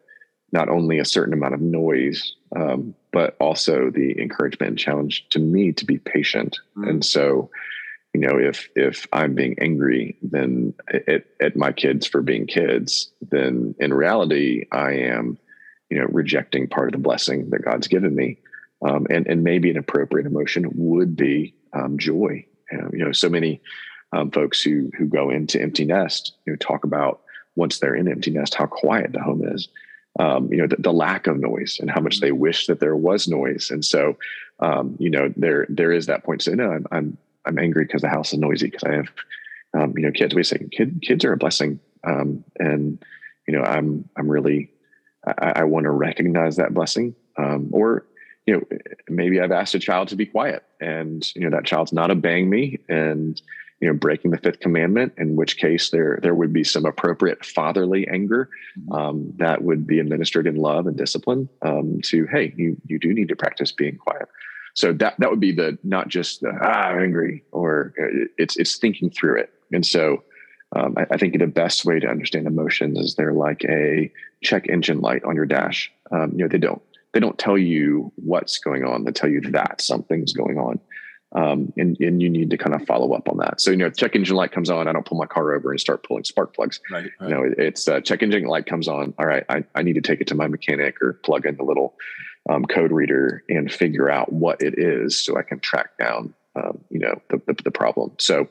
not 0.51 0.69
only 0.69 0.99
a 0.99 1.05
certain 1.05 1.33
amount 1.33 1.53
of 1.53 1.61
noise, 1.61 2.35
um, 2.55 2.95
but 3.11 3.35
also 3.39 3.89
the 3.89 4.19
encouragement 4.21 4.69
and 4.69 4.79
challenge 4.79 5.27
to 5.29 5.39
me 5.39 5.73
to 5.73 5.85
be 5.85 5.97
patient. 5.97 6.57
Mm. 6.77 6.89
And 6.89 7.05
so, 7.05 7.49
you 8.13 8.21
know, 8.21 8.37
if 8.37 8.69
if 8.75 9.07
I'm 9.11 9.35
being 9.35 9.57
angry, 9.59 10.17
then 10.21 10.73
at, 11.07 11.25
at 11.41 11.55
my 11.55 11.71
kids 11.71 12.07
for 12.07 12.21
being 12.21 12.47
kids, 12.47 13.11
then 13.21 13.75
in 13.79 13.93
reality, 13.93 14.65
I 14.71 14.93
am, 14.93 15.37
you 15.89 15.97
know, 15.97 16.05
rejecting 16.09 16.67
part 16.67 16.89
of 16.89 16.91
the 16.93 16.97
blessing 16.97 17.49
that 17.49 17.63
God's 17.63 17.87
given 17.87 18.15
me. 18.15 18.37
Um, 18.85 19.07
and 19.09 19.25
and 19.27 19.43
maybe 19.43 19.71
an 19.71 19.77
appropriate 19.77 20.27
emotion 20.27 20.69
would 20.75 21.15
be 21.15 21.55
um, 21.73 21.97
joy 21.97 22.45
you 22.97 23.05
know, 23.05 23.11
so 23.11 23.29
many 23.29 23.61
um, 24.13 24.31
folks 24.31 24.61
who 24.61 24.89
who 24.97 25.05
go 25.05 25.29
into 25.29 25.61
empty 25.61 25.85
nest, 25.85 26.33
you 26.45 26.53
know, 26.53 26.57
talk 26.57 26.83
about 26.83 27.21
once 27.55 27.79
they're 27.79 27.95
in 27.95 28.07
empty 28.07 28.31
nest 28.31 28.55
how 28.55 28.65
quiet 28.65 29.13
the 29.13 29.21
home 29.21 29.47
is. 29.47 29.67
Um, 30.19 30.51
you 30.51 30.57
know, 30.57 30.65
the, 30.65 30.77
the, 30.77 30.91
lack 30.91 31.27
of 31.27 31.37
noise 31.37 31.77
and 31.79 31.91
how 31.91 32.01
much 32.01 32.21
they 32.21 32.31
wish 32.31 32.65
that 32.65 32.79
there 32.79 32.95
was 32.95 33.27
noise. 33.27 33.69
And 33.69 33.85
so, 33.85 34.17
um, 34.59 34.97
you 34.99 35.11
know, 35.11 35.31
there 35.37 35.67
there 35.69 35.91
is 35.91 36.07
that 36.07 36.23
point 36.23 36.41
So 36.41 36.53
no, 36.53 36.71
I'm 36.71 36.87
I'm, 36.91 37.17
I'm 37.45 37.59
angry 37.59 37.85
because 37.85 38.01
the 38.01 38.09
house 38.09 38.33
is 38.33 38.39
noisy 38.39 38.67
because 38.67 38.83
I 38.83 38.93
have, 38.93 39.09
um, 39.75 39.93
you 39.95 40.03
know, 40.03 40.11
kids. 40.11 40.33
We 40.33 40.43
say 40.43 40.65
kid, 40.71 41.03
kids 41.03 41.23
are 41.23 41.33
a 41.33 41.37
blessing, 41.37 41.79
um, 42.03 42.43
and 42.57 43.03
you 43.47 43.55
know, 43.55 43.61
I'm 43.61 44.09
I'm 44.17 44.29
really 44.29 44.71
I, 45.37 45.61
I 45.61 45.63
want 45.63 45.85
to 45.85 45.91
recognize 45.91 46.55
that 46.57 46.73
blessing, 46.73 47.15
um, 47.37 47.69
or 47.71 48.05
you 48.47 48.53
know, 48.53 48.63
maybe 49.09 49.41
I've 49.41 49.51
asked 49.51 49.75
a 49.75 49.79
child 49.79 50.07
to 50.07 50.15
be 50.15 50.25
quiet 50.25 50.63
and, 50.79 51.21
you 51.35 51.41
know, 51.41 51.49
that 51.49 51.65
child's 51.65 51.91
not 51.91 52.09
obeying 52.09 52.49
me 52.49 52.79
and, 52.87 53.39
you 53.81 53.89
know, 53.89 53.93
breaking 53.93 54.31
the 54.31 54.37
fifth 54.37 54.61
commandment, 54.61 55.13
in 55.17 55.35
which 55.35 55.57
case 55.57 55.89
there, 55.89 56.17
there 56.23 56.33
would 56.33 56.53
be 56.53 56.63
some 56.63 56.85
appropriate 56.85 57.45
fatherly 57.45 58.07
anger 58.07 58.49
mm-hmm. 58.79 58.91
um, 58.93 59.33
that 59.35 59.63
would 59.63 59.85
be 59.85 59.99
administered 59.99 60.47
in 60.47 60.55
love 60.55 60.87
and 60.87 60.95
discipline 60.95 61.49
um, 61.61 61.99
to, 62.05 62.25
hey, 62.27 62.53
you, 62.55 62.77
you 62.85 62.97
do 62.97 63.13
need 63.13 63.27
to 63.27 63.35
practice 63.35 63.73
being 63.73 63.97
quiet. 63.97 64.29
So 64.75 64.93
that, 64.93 65.15
that 65.19 65.29
would 65.29 65.41
be 65.41 65.51
the, 65.51 65.77
not 65.83 66.07
just 66.07 66.39
the, 66.39 66.57
ah, 66.61 66.87
I'm 66.87 67.03
angry 67.03 67.43
or 67.51 67.93
uh, 68.01 68.27
it's, 68.37 68.55
it's 68.55 68.77
thinking 68.77 69.09
through 69.09 69.41
it. 69.41 69.51
And 69.73 69.85
so 69.85 70.23
um, 70.75 70.95
I, 70.97 71.05
I, 71.11 71.17
think 71.17 71.37
the 71.37 71.47
best 71.47 71.85
way 71.85 71.99
to 71.99 72.07
understand 72.07 72.45
emotions 72.45 72.99
is 72.99 73.15
they're 73.15 73.33
like 73.33 73.63
a 73.65 74.11
check 74.43 74.67
engine 74.67 74.99
light 74.99 75.23
on 75.23 75.35
your 75.35 75.45
dash. 75.45 75.91
Um, 76.11 76.31
you 76.33 76.39
know, 76.39 76.47
they 76.47 76.57
don't 76.57 76.81
they 77.13 77.19
don't 77.19 77.37
tell 77.37 77.57
you 77.57 78.11
what's 78.15 78.57
going 78.57 78.83
on. 78.83 79.05
They 79.05 79.11
tell 79.11 79.29
you 79.29 79.41
that 79.51 79.81
something's 79.81 80.33
going 80.33 80.57
on. 80.57 80.79
Um, 81.33 81.73
and, 81.77 81.97
and 81.99 82.21
you 82.21 82.29
need 82.29 82.49
to 82.51 82.57
kind 82.57 82.73
of 82.73 82.85
follow 82.85 83.13
up 83.13 83.27
on 83.27 83.37
that. 83.37 83.59
So, 83.59 83.71
you 83.71 83.77
know, 83.77 83.89
check 83.89 84.15
engine 84.15 84.35
light 84.35 84.51
comes 84.51 84.69
on. 84.69 84.87
I 84.87 84.93
don't 84.93 85.05
pull 85.05 85.17
my 85.17 85.25
car 85.25 85.53
over 85.53 85.71
and 85.71 85.79
start 85.79 86.03
pulling 86.03 86.23
spark 86.23 86.55
plugs. 86.55 86.79
Right, 86.89 87.09
right. 87.19 87.29
You 87.29 87.35
know, 87.35 87.43
it, 87.43 87.55
it's 87.57 87.87
uh, 87.87 87.99
check 87.99 88.23
engine 88.23 88.45
light 88.45 88.65
comes 88.65 88.87
on. 88.87 89.13
All 89.19 89.25
right. 89.25 89.43
I, 89.49 89.65
I 89.75 89.81
need 89.81 89.93
to 89.93 90.01
take 90.01 90.21
it 90.21 90.27
to 90.27 90.35
my 90.35 90.47
mechanic 90.47 91.01
or 91.01 91.13
plug 91.13 91.45
in 91.45 91.57
the 91.57 91.63
little 91.63 91.95
um, 92.49 92.65
code 92.65 92.91
reader 92.91 93.43
and 93.49 93.71
figure 93.71 94.09
out 94.09 94.31
what 94.31 94.61
it 94.61 94.75
is 94.77 95.23
so 95.23 95.37
I 95.37 95.41
can 95.41 95.59
track 95.59 95.97
down, 95.97 96.33
um, 96.57 96.79
you 96.89 96.99
know, 96.99 97.21
the, 97.29 97.41
the, 97.45 97.53
the, 97.65 97.71
problem. 97.71 98.11
So, 98.17 98.47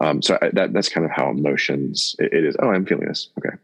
um, 0.00 0.20
so 0.20 0.36
I, 0.42 0.50
that, 0.52 0.72
that's 0.72 0.88
kind 0.90 1.06
of 1.06 1.10
how 1.10 1.30
emotions 1.30 2.14
it, 2.18 2.32
it 2.32 2.44
is. 2.44 2.56
Oh, 2.60 2.70
I'm 2.70 2.84
feeling 2.84 3.08
this. 3.08 3.30
Okay 3.38 3.56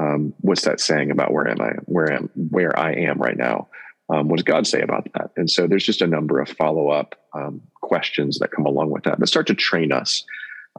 um, 0.00 0.34
what's 0.40 0.64
that 0.64 0.80
saying 0.80 1.10
about 1.10 1.32
where 1.32 1.48
am 1.48 1.60
I, 1.60 1.72
where 1.84 2.10
am, 2.10 2.30
where 2.34 2.76
I 2.78 2.92
am 2.92 3.18
right 3.18 3.36
now? 3.36 3.68
Um, 4.08 4.28
what 4.28 4.36
does 4.36 4.44
God 4.44 4.66
say 4.66 4.80
about 4.80 5.08
that? 5.14 5.30
And 5.36 5.48
so 5.48 5.66
there's 5.66 5.84
just 5.84 6.02
a 6.02 6.06
number 6.06 6.40
of 6.40 6.48
follow 6.48 6.88
up 6.88 7.14
um, 7.34 7.60
questions 7.80 8.38
that 8.38 8.50
come 8.50 8.66
along 8.66 8.90
with 8.90 9.04
that 9.04 9.20
that 9.20 9.26
start 9.28 9.46
to 9.48 9.54
train 9.54 9.92
us 9.92 10.24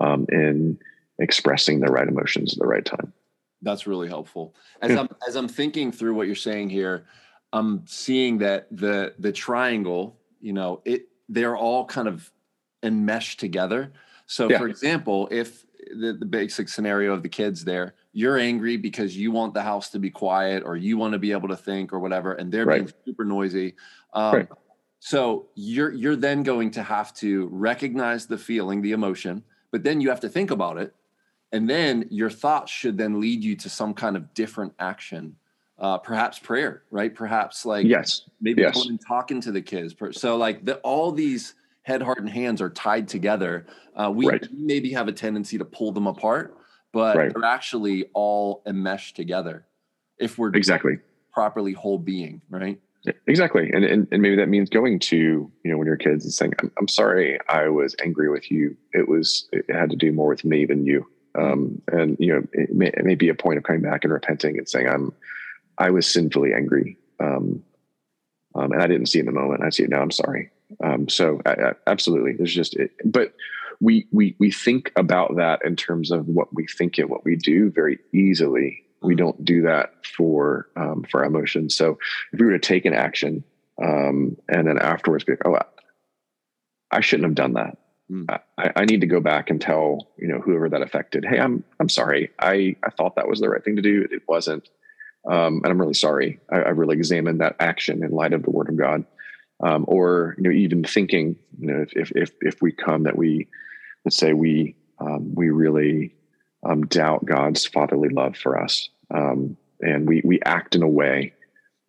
um, 0.01 0.25
in 0.29 0.77
expressing 1.19 1.79
the 1.79 1.91
right 1.91 2.07
emotions 2.07 2.53
at 2.53 2.59
the 2.59 2.67
right 2.67 2.83
time. 2.83 3.13
That's 3.61 3.87
really 3.87 4.09
helpful. 4.09 4.55
As 4.81 4.97
I'm 4.97 5.07
as 5.27 5.35
I'm 5.35 5.47
thinking 5.47 5.91
through 5.91 6.15
what 6.15 6.27
you're 6.27 6.35
saying 6.35 6.71
here, 6.71 7.05
I'm 7.53 7.85
seeing 7.85 8.39
that 8.39 8.67
the 8.71 9.13
the 9.19 9.31
triangle, 9.31 10.19
you 10.41 10.51
know, 10.51 10.81
it 10.83 11.07
they're 11.29 11.55
all 11.55 11.85
kind 11.85 12.09
of 12.09 12.29
enmeshed 12.83 13.39
together. 13.39 13.91
So, 14.25 14.49
yeah. 14.49 14.57
for 14.57 14.67
example, 14.67 15.27
if 15.31 15.65
the, 15.89 16.13
the 16.13 16.25
basic 16.25 16.69
scenario 16.69 17.13
of 17.13 17.23
the 17.23 17.29
kids 17.29 17.65
there, 17.65 17.95
you're 18.13 18.37
angry 18.37 18.77
because 18.77 19.15
you 19.15 19.31
want 19.31 19.53
the 19.53 19.61
house 19.61 19.89
to 19.89 19.99
be 19.99 20.09
quiet 20.09 20.63
or 20.65 20.75
you 20.75 20.97
want 20.97 21.13
to 21.13 21.19
be 21.19 21.31
able 21.31 21.47
to 21.47 21.55
think 21.55 21.93
or 21.93 21.99
whatever 21.99 22.33
and 22.33 22.51
they're 22.51 22.65
right. 22.65 22.85
being 22.85 22.93
super 23.05 23.23
noisy 23.23 23.75
um, 24.13 24.35
right. 24.35 24.47
so 24.99 25.47
you're 25.55 25.91
you're 25.91 26.15
then 26.15 26.43
going 26.43 26.71
to 26.71 26.83
have 26.83 27.13
to 27.13 27.47
recognize 27.51 28.25
the 28.27 28.37
feeling 28.37 28.81
the 28.81 28.91
emotion 28.91 29.43
but 29.71 29.83
then 29.83 30.01
you 30.01 30.09
have 30.09 30.19
to 30.19 30.29
think 30.29 30.51
about 30.51 30.77
it 30.77 30.93
and 31.53 31.69
then 31.69 32.05
your 32.09 32.29
thoughts 32.29 32.71
should 32.71 32.97
then 32.97 33.19
lead 33.19 33.43
you 33.43 33.55
to 33.55 33.69
some 33.69 33.93
kind 33.93 34.15
of 34.15 34.33
different 34.33 34.73
action 34.79 35.35
uh, 35.79 35.97
perhaps 35.97 36.37
prayer 36.37 36.83
right 36.91 37.15
perhaps 37.15 37.65
like 37.65 37.85
yes 37.85 38.23
maybe 38.41 38.61
yes. 38.61 38.75
going 38.75 38.89
and 38.89 38.99
talking 39.07 39.41
to 39.41 39.51
the 39.51 39.61
kids 39.61 39.95
so 40.11 40.35
like 40.35 40.63
the, 40.65 40.75
all 40.79 41.11
these 41.11 41.55
head 41.83 42.01
heart 42.01 42.19
and 42.19 42.29
hands 42.29 42.61
are 42.61 42.69
tied 42.69 43.07
together 43.07 43.65
uh, 43.95 44.11
we 44.13 44.27
right. 44.27 44.47
maybe 44.51 44.91
have 44.93 45.07
a 45.07 45.11
tendency 45.11 45.57
to 45.57 45.65
pull 45.65 45.91
them 45.91 46.07
apart 46.07 46.57
but 46.93 47.15
right. 47.15 47.33
they're 47.33 47.45
actually 47.45 48.05
all 48.13 48.61
enmeshed 48.65 49.15
together 49.15 49.65
if 50.19 50.37
we're 50.37 50.53
exactly 50.55 50.97
properly 51.31 51.73
whole 51.73 51.97
being, 51.97 52.41
right? 52.49 52.79
Exactly. 53.25 53.71
And, 53.73 53.83
and, 53.83 54.07
and 54.11 54.21
maybe 54.21 54.35
that 54.35 54.47
means 54.47 54.69
going 54.69 54.99
to, 54.99 55.17
you 55.17 55.71
know, 55.71 55.77
when 55.77 55.87
your 55.87 55.97
kids 55.97 56.23
and 56.23 56.31
saying, 56.31 56.53
I'm, 56.61 56.71
I'm 56.77 56.87
sorry, 56.87 57.39
I 57.49 57.67
was 57.67 57.95
angry 58.03 58.29
with 58.29 58.51
you. 58.51 58.77
It 58.93 59.07
was, 59.07 59.47
it 59.51 59.65
had 59.73 59.89
to 59.89 59.95
do 59.95 60.11
more 60.11 60.29
with 60.29 60.45
me 60.45 60.65
than 60.65 60.85
you. 60.85 61.07
Um, 61.33 61.81
and, 61.91 62.15
you 62.19 62.33
know, 62.33 62.43
it 62.53 62.75
may, 62.75 62.87
it 62.87 63.03
may 63.03 63.15
be 63.15 63.29
a 63.29 63.33
point 63.33 63.57
of 63.57 63.63
coming 63.63 63.81
back 63.81 64.03
and 64.03 64.13
repenting 64.13 64.57
and 64.57 64.69
saying, 64.69 64.87
I'm, 64.87 65.13
I 65.79 65.89
was 65.89 66.05
sinfully 66.05 66.53
angry. 66.53 66.97
Um, 67.19 67.63
um, 68.53 68.71
and 68.71 68.83
I 68.83 68.87
didn't 68.87 69.07
see 69.07 69.19
it 69.19 69.21
in 69.21 69.27
the 69.27 69.31
moment. 69.31 69.63
I 69.63 69.69
see 69.69 69.83
it 69.83 69.89
now. 69.89 70.01
I'm 70.01 70.11
sorry. 70.11 70.51
Um, 70.83 71.09
so 71.09 71.41
I, 71.45 71.51
I, 71.51 71.71
absolutely, 71.87 72.33
there's 72.33 72.53
just, 72.53 72.75
it, 72.75 72.91
but 73.05 73.33
we 73.81 74.07
we 74.11 74.35
we 74.37 74.51
think 74.51 74.91
about 74.95 75.35
that 75.37 75.65
in 75.65 75.75
terms 75.75 76.11
of 76.11 76.27
what 76.27 76.53
we 76.53 76.67
think 76.67 76.97
and 76.99 77.09
what 77.09 77.25
we 77.25 77.35
do 77.35 77.69
very 77.71 77.99
easily. 78.13 78.83
We 79.01 79.15
don't 79.15 79.43
do 79.43 79.63
that 79.63 80.05
for 80.05 80.67
um, 80.75 81.03
for 81.09 81.21
our 81.21 81.25
emotions. 81.25 81.75
So 81.75 81.97
if 82.31 82.39
we 82.39 82.45
were 82.45 82.51
to 82.51 82.59
take 82.59 82.85
an 82.85 82.93
action 82.93 83.43
um, 83.83 84.37
and 84.47 84.67
then 84.67 84.77
afterwards 84.77 85.23
be 85.23 85.33
like, 85.33 85.45
oh, 85.45 85.57
I 86.91 87.01
shouldn't 87.01 87.25
have 87.25 87.35
done 87.35 87.53
that. 87.53 87.77
Mm. 88.11 88.39
I, 88.57 88.71
I, 88.75 88.85
need 88.85 89.01
to 89.01 89.07
go 89.07 89.21
back 89.21 89.49
and 89.49 89.61
tell 89.61 90.09
you 90.17 90.27
know 90.27 90.39
whoever 90.39 90.69
that 90.69 90.81
affected, 90.81 91.25
hey, 91.27 91.39
I'm 91.39 91.63
I'm 91.79 91.89
sorry. 91.89 92.29
I 92.39 92.75
I 92.83 92.89
thought 92.91 93.15
that 93.15 93.27
was 93.27 93.39
the 93.39 93.49
right 93.49 93.63
thing 93.63 93.77
to 93.77 93.81
do. 93.81 94.07
It 94.11 94.23
wasn't, 94.27 94.69
um, 95.29 95.61
and 95.63 95.67
I'm 95.67 95.79
really 95.79 95.93
sorry. 95.93 96.39
I, 96.51 96.57
I 96.57 96.69
really 96.69 96.97
examined 96.97 97.41
that 97.41 97.55
action 97.59 98.03
in 98.03 98.11
light 98.11 98.33
of 98.33 98.43
the 98.43 98.51
Word 98.51 98.69
of 98.69 98.77
God. 98.77 99.05
Um, 99.63 99.85
or 99.87 100.35
you 100.37 100.43
know 100.43 100.51
even 100.51 100.83
thinking 100.83 101.35
you 101.59 101.67
know 101.67 101.85
if 101.93 102.11
if 102.15 102.31
if 102.41 102.61
we 102.61 102.71
come 102.71 103.03
that 103.03 103.17
we 103.17 103.47
let's 104.03 104.17
say 104.17 104.33
we 104.33 104.75
um, 104.99 105.33
we 105.35 105.49
really 105.49 106.15
um, 106.63 106.85
doubt 106.85 107.25
God's 107.25 107.65
fatherly 107.65 108.09
love 108.09 108.35
for 108.37 108.59
us, 108.59 108.89
um, 109.13 109.57
and 109.79 110.07
we 110.07 110.21
we 110.25 110.39
act 110.45 110.75
in 110.75 110.83
a 110.83 110.87
way 110.87 111.33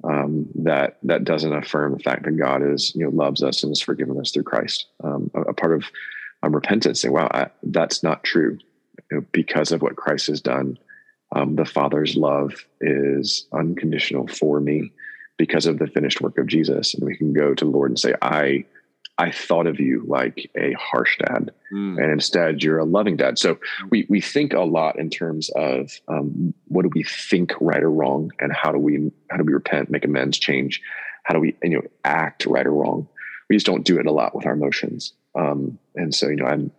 um, 0.04 0.48
that 0.56 0.98
that 1.02 1.24
doesn't 1.24 1.54
affirm 1.54 1.92
the 1.92 2.02
fact 2.02 2.24
that 2.24 2.36
God 2.36 2.62
is 2.62 2.94
you 2.94 3.04
know 3.04 3.10
loves 3.10 3.42
us 3.42 3.62
and 3.62 3.70
has 3.70 3.80
forgiven 3.80 4.18
us 4.20 4.32
through 4.32 4.44
Christ. 4.44 4.86
Um, 5.02 5.30
a, 5.34 5.40
a, 5.42 5.54
part 5.54 5.74
of 5.74 5.84
repentance, 6.42 7.00
saying, 7.00 7.14
"Wow, 7.14 7.28
I, 7.32 7.48
that's 7.62 8.02
not 8.02 8.24
true," 8.24 8.58
you 9.10 9.16
know, 9.16 9.26
because 9.32 9.72
of 9.72 9.80
what 9.80 9.96
Christ 9.96 10.26
has 10.26 10.40
done. 10.40 10.78
The 11.34 11.64
Father's 11.64 12.14
love 12.14 12.66
is 12.82 13.46
unconditional 13.54 14.28
for 14.28 14.60
me 14.60 14.92
because 15.36 15.66
of 15.66 15.78
the 15.78 15.86
finished 15.86 16.20
work 16.20 16.38
of 16.38 16.46
Jesus, 16.46 16.94
and 16.94 17.04
we 17.04 17.16
can 17.16 17.32
go 17.32 17.54
to 17.54 17.64
the 17.64 17.70
Lord 17.70 17.90
and 17.90 17.98
say, 17.98 18.14
"I." 18.22 18.64
I 19.18 19.30
thought 19.30 19.66
of 19.66 19.78
you 19.78 20.02
like 20.08 20.50
a 20.56 20.72
harsh 20.72 21.18
dad, 21.18 21.52
mm. 21.70 22.02
and 22.02 22.10
instead 22.10 22.62
you're 22.62 22.78
a 22.78 22.84
loving 22.84 23.16
dad. 23.16 23.38
So 23.38 23.58
we 23.90 24.06
we 24.08 24.22
think 24.22 24.54
a 24.54 24.62
lot 24.62 24.98
in 24.98 25.10
terms 25.10 25.50
of 25.50 25.92
um, 26.08 26.54
what 26.68 26.82
do 26.82 26.90
we 26.94 27.04
think 27.04 27.52
right 27.60 27.82
or 27.82 27.90
wrong, 27.90 28.32
and 28.40 28.52
how 28.52 28.72
do 28.72 28.78
we 28.78 29.12
how 29.30 29.36
do 29.36 29.44
we 29.44 29.52
repent, 29.52 29.90
make 29.90 30.06
amends, 30.06 30.38
change? 30.38 30.80
How 31.24 31.34
do 31.34 31.40
we 31.40 31.54
you 31.62 31.76
know 31.76 31.82
act 32.04 32.46
right 32.46 32.66
or 32.66 32.72
wrong? 32.72 33.06
We 33.50 33.56
just 33.56 33.66
don't 33.66 33.84
do 33.84 34.00
it 34.00 34.06
a 34.06 34.12
lot 34.12 34.34
with 34.34 34.46
our 34.46 34.54
emotions. 34.54 35.12
Um, 35.34 35.78
and 35.94 36.14
so 36.14 36.28
you 36.28 36.36
know 36.36 36.46
I'm 36.46 36.72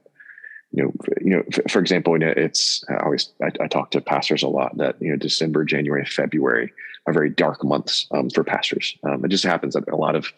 you 0.73 0.83
know, 0.83 0.91
you 1.21 1.29
know, 1.37 1.43
for, 1.69 1.79
example, 1.79 2.13
you 2.13 2.19
know, 2.19 2.33
it's 2.35 2.83
I 2.89 3.03
always 3.03 3.31
I, 3.41 3.51
I, 3.61 3.67
talk 3.67 3.91
to 3.91 4.01
pastors 4.01 4.43
a 4.43 4.47
lot 4.47 4.75
that 4.77 4.95
you 4.99 5.11
know 5.11 5.17
December, 5.17 5.63
January, 5.63 6.05
February 6.05 6.73
are 7.05 7.13
very 7.13 7.29
dark 7.29 7.63
months 7.63 8.07
um, 8.11 8.29
for 8.29 8.43
pastors. 8.43 8.97
Um, 9.03 9.23
it 9.23 9.27
just 9.29 9.43
happens 9.43 9.75
that 9.75 9.87
a 9.91 9.95
lot 9.95 10.15
of 10.15 10.33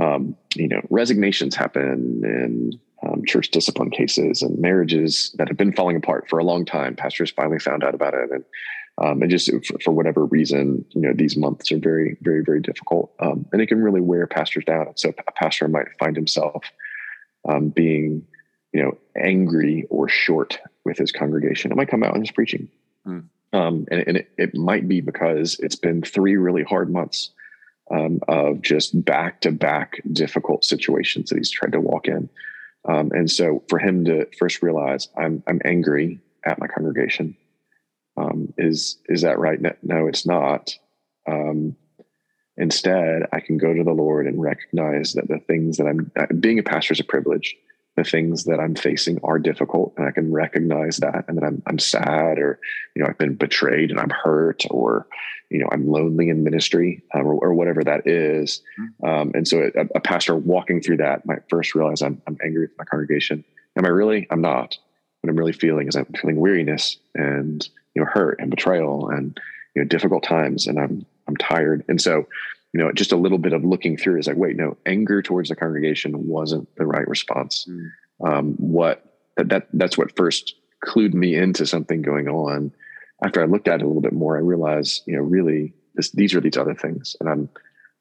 um, 0.00 0.36
you 0.54 0.68
know, 0.68 0.80
resignations 0.90 1.54
happen 1.54 2.22
in 2.24 2.80
um, 3.06 3.24
church 3.26 3.50
discipline 3.50 3.90
cases 3.90 4.42
and 4.42 4.58
marriages 4.58 5.34
that 5.38 5.48
have 5.48 5.56
been 5.56 5.72
falling 5.72 5.96
apart 5.96 6.28
for 6.28 6.38
a 6.38 6.44
long 6.44 6.64
time. 6.64 6.96
Pastors 6.96 7.30
finally 7.30 7.58
found 7.58 7.84
out 7.84 7.94
about 7.94 8.14
it, 8.14 8.30
and 8.30 8.44
um, 8.98 9.22
and 9.22 9.30
just 9.30 9.50
for, 9.66 9.78
for, 9.82 9.92
whatever 9.92 10.26
reason, 10.26 10.84
you 10.90 11.00
know, 11.00 11.12
these 11.14 11.36
months 11.36 11.72
are 11.72 11.78
very, 11.78 12.18
very, 12.20 12.42
very 12.44 12.60
difficult, 12.60 13.12
um, 13.20 13.46
and 13.52 13.62
it 13.62 13.66
can 13.66 13.80
really 13.80 14.00
wear 14.00 14.26
pastors 14.26 14.64
down. 14.64 14.88
And 14.88 14.98
so, 14.98 15.14
a 15.26 15.32
pastor 15.32 15.68
might 15.68 15.86
find 15.98 16.16
himself 16.16 16.64
um, 17.48 17.70
being, 17.70 18.26
you 18.72 18.82
know, 18.82 18.96
angry 19.16 19.86
or 19.90 20.08
short 20.08 20.58
with 20.84 20.98
his 20.98 21.12
congregation. 21.12 21.72
It 21.72 21.76
might 21.76 21.88
come 21.88 22.02
out 22.02 22.14
in 22.14 22.22
his 22.22 22.30
preaching, 22.30 22.68
mm. 23.06 23.24
and, 23.90 24.04
and 24.06 24.16
it, 24.16 24.30
it 24.38 24.54
might 24.54 24.88
be 24.88 25.00
because 25.00 25.58
it's 25.60 25.76
been 25.76 26.02
three 26.02 26.36
really 26.36 26.62
hard 26.62 26.90
months 26.90 27.30
um, 27.90 28.20
of 28.28 28.62
just 28.62 29.04
back 29.04 29.40
to 29.42 29.52
back 29.52 30.00
difficult 30.12 30.64
situations 30.64 31.30
that 31.30 31.38
he's 31.38 31.50
tried 31.50 31.72
to 31.72 31.80
walk 31.80 32.06
in. 32.06 32.28
Um, 32.88 33.10
and 33.12 33.30
so 33.30 33.62
for 33.68 33.78
him 33.78 34.04
to 34.06 34.26
first 34.38 34.62
realize 34.62 35.08
I'm, 35.16 35.42
I'm 35.46 35.60
angry 35.64 36.20
at 36.46 36.58
my 36.58 36.66
congregation. 36.66 37.36
Um, 38.16 38.52
is, 38.56 38.98
is 39.06 39.22
that 39.22 39.38
right? 39.38 39.60
No, 39.60 39.72
no 39.82 40.06
it's 40.06 40.26
not. 40.26 40.74
Um, 41.28 41.76
instead, 42.56 43.24
I 43.32 43.40
can 43.40 43.58
go 43.58 43.74
to 43.74 43.84
the 43.84 43.92
Lord 43.92 44.26
and 44.26 44.40
recognize 44.40 45.12
that 45.14 45.28
the 45.28 45.38
things 45.38 45.76
that 45.76 45.86
I'm 45.86 46.40
being 46.40 46.58
a 46.58 46.62
pastor 46.62 46.94
is 46.94 47.00
a 47.00 47.04
privilege 47.04 47.56
the 48.02 48.10
things 48.10 48.44
that 48.44 48.58
I'm 48.58 48.74
facing 48.74 49.20
are 49.22 49.38
difficult 49.38 49.92
and 49.98 50.08
I 50.08 50.10
can 50.10 50.32
recognize 50.32 50.96
that 50.98 51.26
and 51.28 51.36
that 51.36 51.44
I'm, 51.44 51.62
I'm 51.66 51.78
sad 51.78 52.38
or, 52.38 52.58
you 52.94 53.02
know, 53.02 53.08
I've 53.08 53.18
been 53.18 53.34
betrayed 53.34 53.90
and 53.90 54.00
I'm 54.00 54.08
hurt 54.08 54.64
or, 54.70 55.06
you 55.50 55.58
know, 55.58 55.68
I'm 55.70 55.86
lonely 55.86 56.30
in 56.30 56.42
ministry 56.42 57.02
um, 57.14 57.26
or, 57.26 57.34
or, 57.34 57.52
whatever 57.52 57.84
that 57.84 58.06
is. 58.06 58.62
Mm-hmm. 58.80 59.06
Um, 59.06 59.32
and 59.34 59.46
so 59.46 59.70
a, 59.76 59.80
a, 59.94 60.00
pastor 60.00 60.34
walking 60.34 60.80
through 60.80 60.96
that 60.98 61.26
might 61.26 61.42
first 61.50 61.74
realize 61.74 62.00
I'm, 62.00 62.22
I'm 62.26 62.38
angry 62.42 62.62
with 62.62 62.78
my 62.78 62.84
congregation. 62.84 63.44
Am 63.76 63.84
I 63.84 63.88
really? 63.88 64.26
I'm 64.30 64.40
not. 64.40 64.78
What 65.20 65.28
I'm 65.28 65.36
really 65.36 65.52
feeling 65.52 65.86
is 65.86 65.94
I'm 65.94 66.06
feeling 66.06 66.40
weariness 66.40 66.96
and, 67.14 67.68
you 67.94 68.02
know, 68.02 68.08
hurt 68.10 68.40
and 68.40 68.48
betrayal 68.50 69.10
and, 69.10 69.38
you 69.76 69.82
know, 69.82 69.88
difficult 69.88 70.22
times 70.22 70.66
and 70.66 70.80
I'm, 70.80 71.04
I'm 71.28 71.36
tired. 71.36 71.84
And 71.86 72.00
so 72.00 72.26
you 72.72 72.80
know, 72.80 72.92
just 72.92 73.12
a 73.12 73.16
little 73.16 73.38
bit 73.38 73.52
of 73.52 73.64
looking 73.64 73.96
through 73.96 74.18
is 74.18 74.26
like, 74.26 74.36
wait, 74.36 74.56
no, 74.56 74.76
anger 74.86 75.22
towards 75.22 75.48
the 75.48 75.56
congregation 75.56 76.28
wasn't 76.28 76.68
the 76.76 76.86
right 76.86 77.06
response. 77.08 77.66
Mm. 77.68 77.90
Um, 78.24 78.54
what 78.58 79.04
that, 79.36 79.48
that 79.48 79.68
that's 79.72 79.98
what 79.98 80.16
first 80.16 80.54
clued 80.84 81.14
me 81.14 81.34
into 81.34 81.66
something 81.66 82.02
going 82.02 82.28
on. 82.28 82.72
After 83.24 83.42
I 83.42 83.46
looked 83.46 83.68
at 83.68 83.80
it 83.80 83.84
a 83.84 83.86
little 83.86 84.02
bit 84.02 84.12
more, 84.12 84.36
I 84.36 84.40
realized, 84.40 85.02
you 85.06 85.16
know, 85.16 85.22
really 85.22 85.74
this, 85.94 86.10
these 86.10 86.34
are 86.34 86.40
these 86.40 86.56
other 86.56 86.74
things, 86.74 87.16
and 87.20 87.28
I'm 87.28 87.48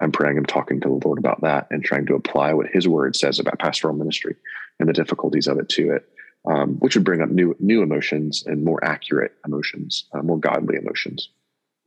I'm 0.01 0.11
praying, 0.11 0.37
I'm 0.37 0.45
talking 0.45 0.79
to 0.81 0.87
the 0.87 1.05
Lord 1.05 1.17
about 1.17 1.41
that, 1.41 1.67
and 1.71 1.83
trying 1.83 2.05
to 2.05 2.15
apply 2.15 2.53
what 2.53 2.67
His 2.67 2.87
Word 2.87 3.15
says 3.15 3.39
about 3.39 3.59
pastoral 3.59 3.95
ministry 3.95 4.35
and 4.79 4.87
the 4.87 4.93
difficulties 4.93 5.47
of 5.47 5.59
it 5.59 5.67
to 5.69 5.91
it, 5.91 6.07
um, 6.49 6.75
which 6.75 6.95
would 6.95 7.03
bring 7.03 7.21
up 7.21 7.29
new 7.29 7.55
new 7.59 7.81
emotions 7.81 8.43
and 8.45 8.63
more 8.63 8.83
accurate 8.83 9.33
emotions, 9.45 10.05
uh, 10.13 10.21
more 10.21 10.39
godly 10.39 10.77
emotions. 10.77 11.29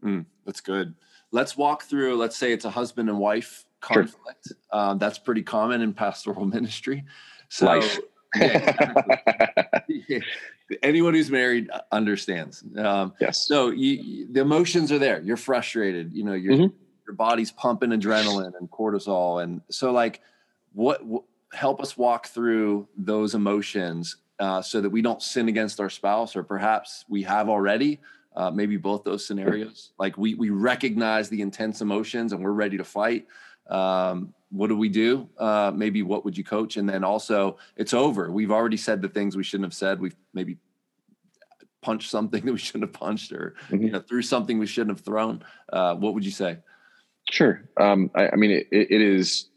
Mm, 0.02 0.26
that's 0.44 0.60
good 0.60 0.94
let's 1.32 1.56
walk 1.56 1.82
through 1.82 2.16
let's 2.16 2.36
say 2.36 2.52
it's 2.52 2.64
a 2.64 2.70
husband 2.70 3.08
and 3.08 3.18
wife 3.18 3.64
conflict 3.80 4.46
sure. 4.46 4.56
um, 4.70 4.98
that's 4.98 5.18
pretty 5.18 5.42
common 5.42 5.80
in 5.80 5.92
pastoral 5.92 6.44
ministry 6.56 7.04
so 7.48 7.66
Life. 7.66 7.98
yeah, 8.36 10.18
anyone 10.82 11.14
who's 11.14 11.30
married 11.30 11.68
understands 11.90 12.62
um, 12.78 13.12
yes 13.20 13.46
so 13.46 13.70
you, 13.70 14.28
the 14.30 14.40
emotions 14.40 14.92
are 14.92 14.98
there 14.98 15.20
you're 15.20 15.36
frustrated 15.36 16.12
you 16.14 16.22
know 16.22 16.34
your 16.34 16.54
mm-hmm. 16.54 16.76
your 17.06 17.16
body's 17.16 17.50
pumping 17.50 17.90
adrenaline 17.90 18.52
and 18.58 18.70
cortisol 18.70 19.42
and 19.42 19.60
so 19.68 19.90
like 19.90 20.20
what, 20.74 21.04
what 21.04 21.24
help 21.52 21.80
us 21.82 21.98
walk 21.98 22.28
through 22.28 22.88
those 22.96 23.34
emotions 23.34 24.16
uh, 24.38 24.62
so 24.62 24.80
that 24.80 24.88
we 24.88 25.02
don't 25.02 25.22
sin 25.22 25.48
against 25.48 25.78
our 25.80 25.90
spouse 25.90 26.34
or 26.34 26.42
perhaps 26.42 27.04
we 27.08 27.22
have 27.22 27.48
already 27.48 28.00
uh, 28.34 28.50
maybe 28.50 28.76
both 28.76 29.04
those 29.04 29.26
scenarios. 29.26 29.92
Like 29.98 30.16
we 30.16 30.34
we 30.34 30.50
recognize 30.50 31.28
the 31.28 31.40
intense 31.40 31.80
emotions 31.80 32.32
and 32.32 32.42
we're 32.42 32.52
ready 32.52 32.78
to 32.78 32.84
fight. 32.84 33.26
Um, 33.68 34.34
what 34.50 34.68
do 34.68 34.76
we 34.76 34.88
do? 34.88 35.28
Uh, 35.38 35.72
maybe 35.74 36.02
what 36.02 36.24
would 36.24 36.36
you 36.36 36.44
coach? 36.44 36.76
And 36.76 36.88
then 36.88 37.04
also, 37.04 37.56
it's 37.76 37.94
over. 37.94 38.30
We've 38.30 38.50
already 38.50 38.76
said 38.76 39.00
the 39.00 39.08
things 39.08 39.36
we 39.36 39.44
shouldn't 39.44 39.66
have 39.66 39.74
said. 39.74 40.00
We've 40.00 40.16
maybe 40.34 40.58
punched 41.80 42.10
something 42.10 42.42
that 42.44 42.52
we 42.52 42.58
shouldn't 42.58 42.84
have 42.84 42.92
punched, 42.92 43.32
or 43.32 43.54
mm-hmm. 43.68 43.82
you 43.82 43.90
know, 43.90 44.00
threw 44.00 44.22
something 44.22 44.58
we 44.58 44.66
shouldn't 44.66 44.96
have 44.96 45.04
thrown. 45.04 45.42
Uh, 45.72 45.94
what 45.94 46.14
would 46.14 46.24
you 46.24 46.30
say? 46.30 46.58
Sure. 47.30 47.62
Um, 47.78 48.10
I, 48.14 48.30
I, 48.30 48.36
mean, 48.36 48.50
it, 48.50 48.66
it 48.72 49.00
is 49.00 49.48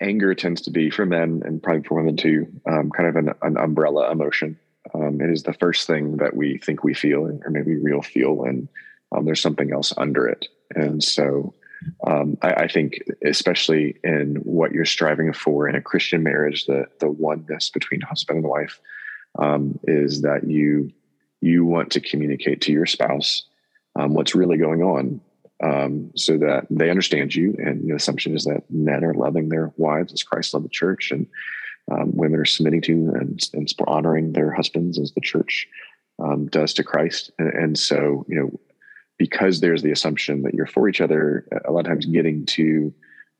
anger 0.00 0.34
tends 0.34 0.62
to 0.62 0.70
be 0.70 0.90
for 0.90 1.06
men 1.06 1.42
and 1.44 1.62
probably 1.62 1.82
for 1.82 1.94
women 1.94 2.16
too, 2.16 2.46
um, 2.66 2.90
kind 2.90 3.08
of 3.08 3.16
an, 3.16 3.30
an 3.42 3.56
umbrella 3.56 4.10
emotion. 4.10 4.58
Um, 4.92 5.20
it 5.20 5.30
is 5.30 5.44
the 5.44 5.54
first 5.54 5.86
thing 5.86 6.18
that 6.18 6.36
we 6.36 6.58
think 6.58 6.84
we 6.84 6.94
feel, 6.94 7.26
or 7.26 7.50
maybe 7.50 7.74
we 7.74 7.80
real 7.80 8.02
feel, 8.02 8.44
and 8.44 8.68
um, 9.12 9.24
there's 9.24 9.40
something 9.40 9.72
else 9.72 9.92
under 9.96 10.26
it. 10.28 10.46
And 10.74 11.02
so, 11.02 11.54
um, 12.06 12.36
I, 12.42 12.52
I, 12.52 12.68
think, 12.68 13.02
especially 13.24 13.96
in 14.04 14.36
what 14.36 14.72
you're 14.72 14.84
striving 14.84 15.32
for 15.32 15.68
in 15.68 15.74
a 15.74 15.80
Christian 15.80 16.22
marriage, 16.22 16.66
the 16.66 16.86
the 17.00 17.10
oneness 17.10 17.70
between 17.70 18.00
husband 18.00 18.38
and 18.38 18.48
wife 18.48 18.80
um, 19.38 19.78
is 19.84 20.22
that 20.22 20.48
you 20.48 20.90
you 21.40 21.64
want 21.64 21.90
to 21.92 22.00
communicate 22.00 22.60
to 22.62 22.72
your 22.72 22.86
spouse 22.86 23.44
um, 23.96 24.14
what's 24.14 24.34
really 24.34 24.56
going 24.56 24.82
on, 24.82 25.20
um, 25.62 26.10
so 26.16 26.38
that 26.38 26.66
they 26.70 26.90
understand 26.90 27.34
you. 27.34 27.54
And 27.58 27.88
the 27.88 27.94
assumption 27.94 28.34
is 28.34 28.44
that 28.44 28.64
men 28.70 29.04
are 29.04 29.14
loving 29.14 29.48
their 29.48 29.72
wives 29.76 30.12
as 30.12 30.22
Christ 30.22 30.54
loved 30.54 30.66
the 30.66 30.70
church, 30.70 31.10
and 31.10 31.26
um, 31.90 32.12
women 32.14 32.40
are 32.40 32.44
submitting 32.44 32.80
to 32.82 32.92
and, 33.20 33.40
and 33.52 33.72
honoring 33.86 34.32
their 34.32 34.50
husbands 34.50 34.98
as 34.98 35.12
the 35.12 35.20
church 35.20 35.68
um, 36.22 36.46
does 36.46 36.72
to 36.74 36.84
Christ. 36.84 37.30
And, 37.38 37.52
and, 37.52 37.78
so, 37.78 38.24
you 38.28 38.36
know, 38.36 38.60
because 39.18 39.60
there's 39.60 39.82
the 39.82 39.92
assumption 39.92 40.42
that 40.42 40.54
you're 40.54 40.66
for 40.66 40.88
each 40.88 41.00
other, 41.00 41.46
a 41.66 41.72
lot 41.72 41.80
of 41.80 41.86
times 41.86 42.06
getting 42.06 42.46
to 42.46 42.92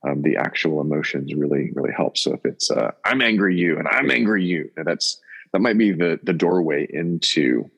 um, 0.07 0.23
the 0.23 0.37
actual 0.37 0.81
emotions 0.81 1.35
really, 1.35 1.71
really 1.75 1.93
helps. 1.93 2.23
So 2.23 2.35
if 2.35 2.45
it's 2.45 2.71
uh, 2.71 2.93
I'm 3.05 3.23
angry 3.23 3.57
you 3.57 3.79
and 3.79 3.89
I'm 3.89 4.11
angry 4.11 4.45
you, 4.45 4.71
that's 4.77 5.21
that 5.53 5.61
might 5.61 5.79
be 5.79 5.93
the 5.93 6.21
the 6.23 6.33
doorway 6.33 6.87
into 6.91 7.71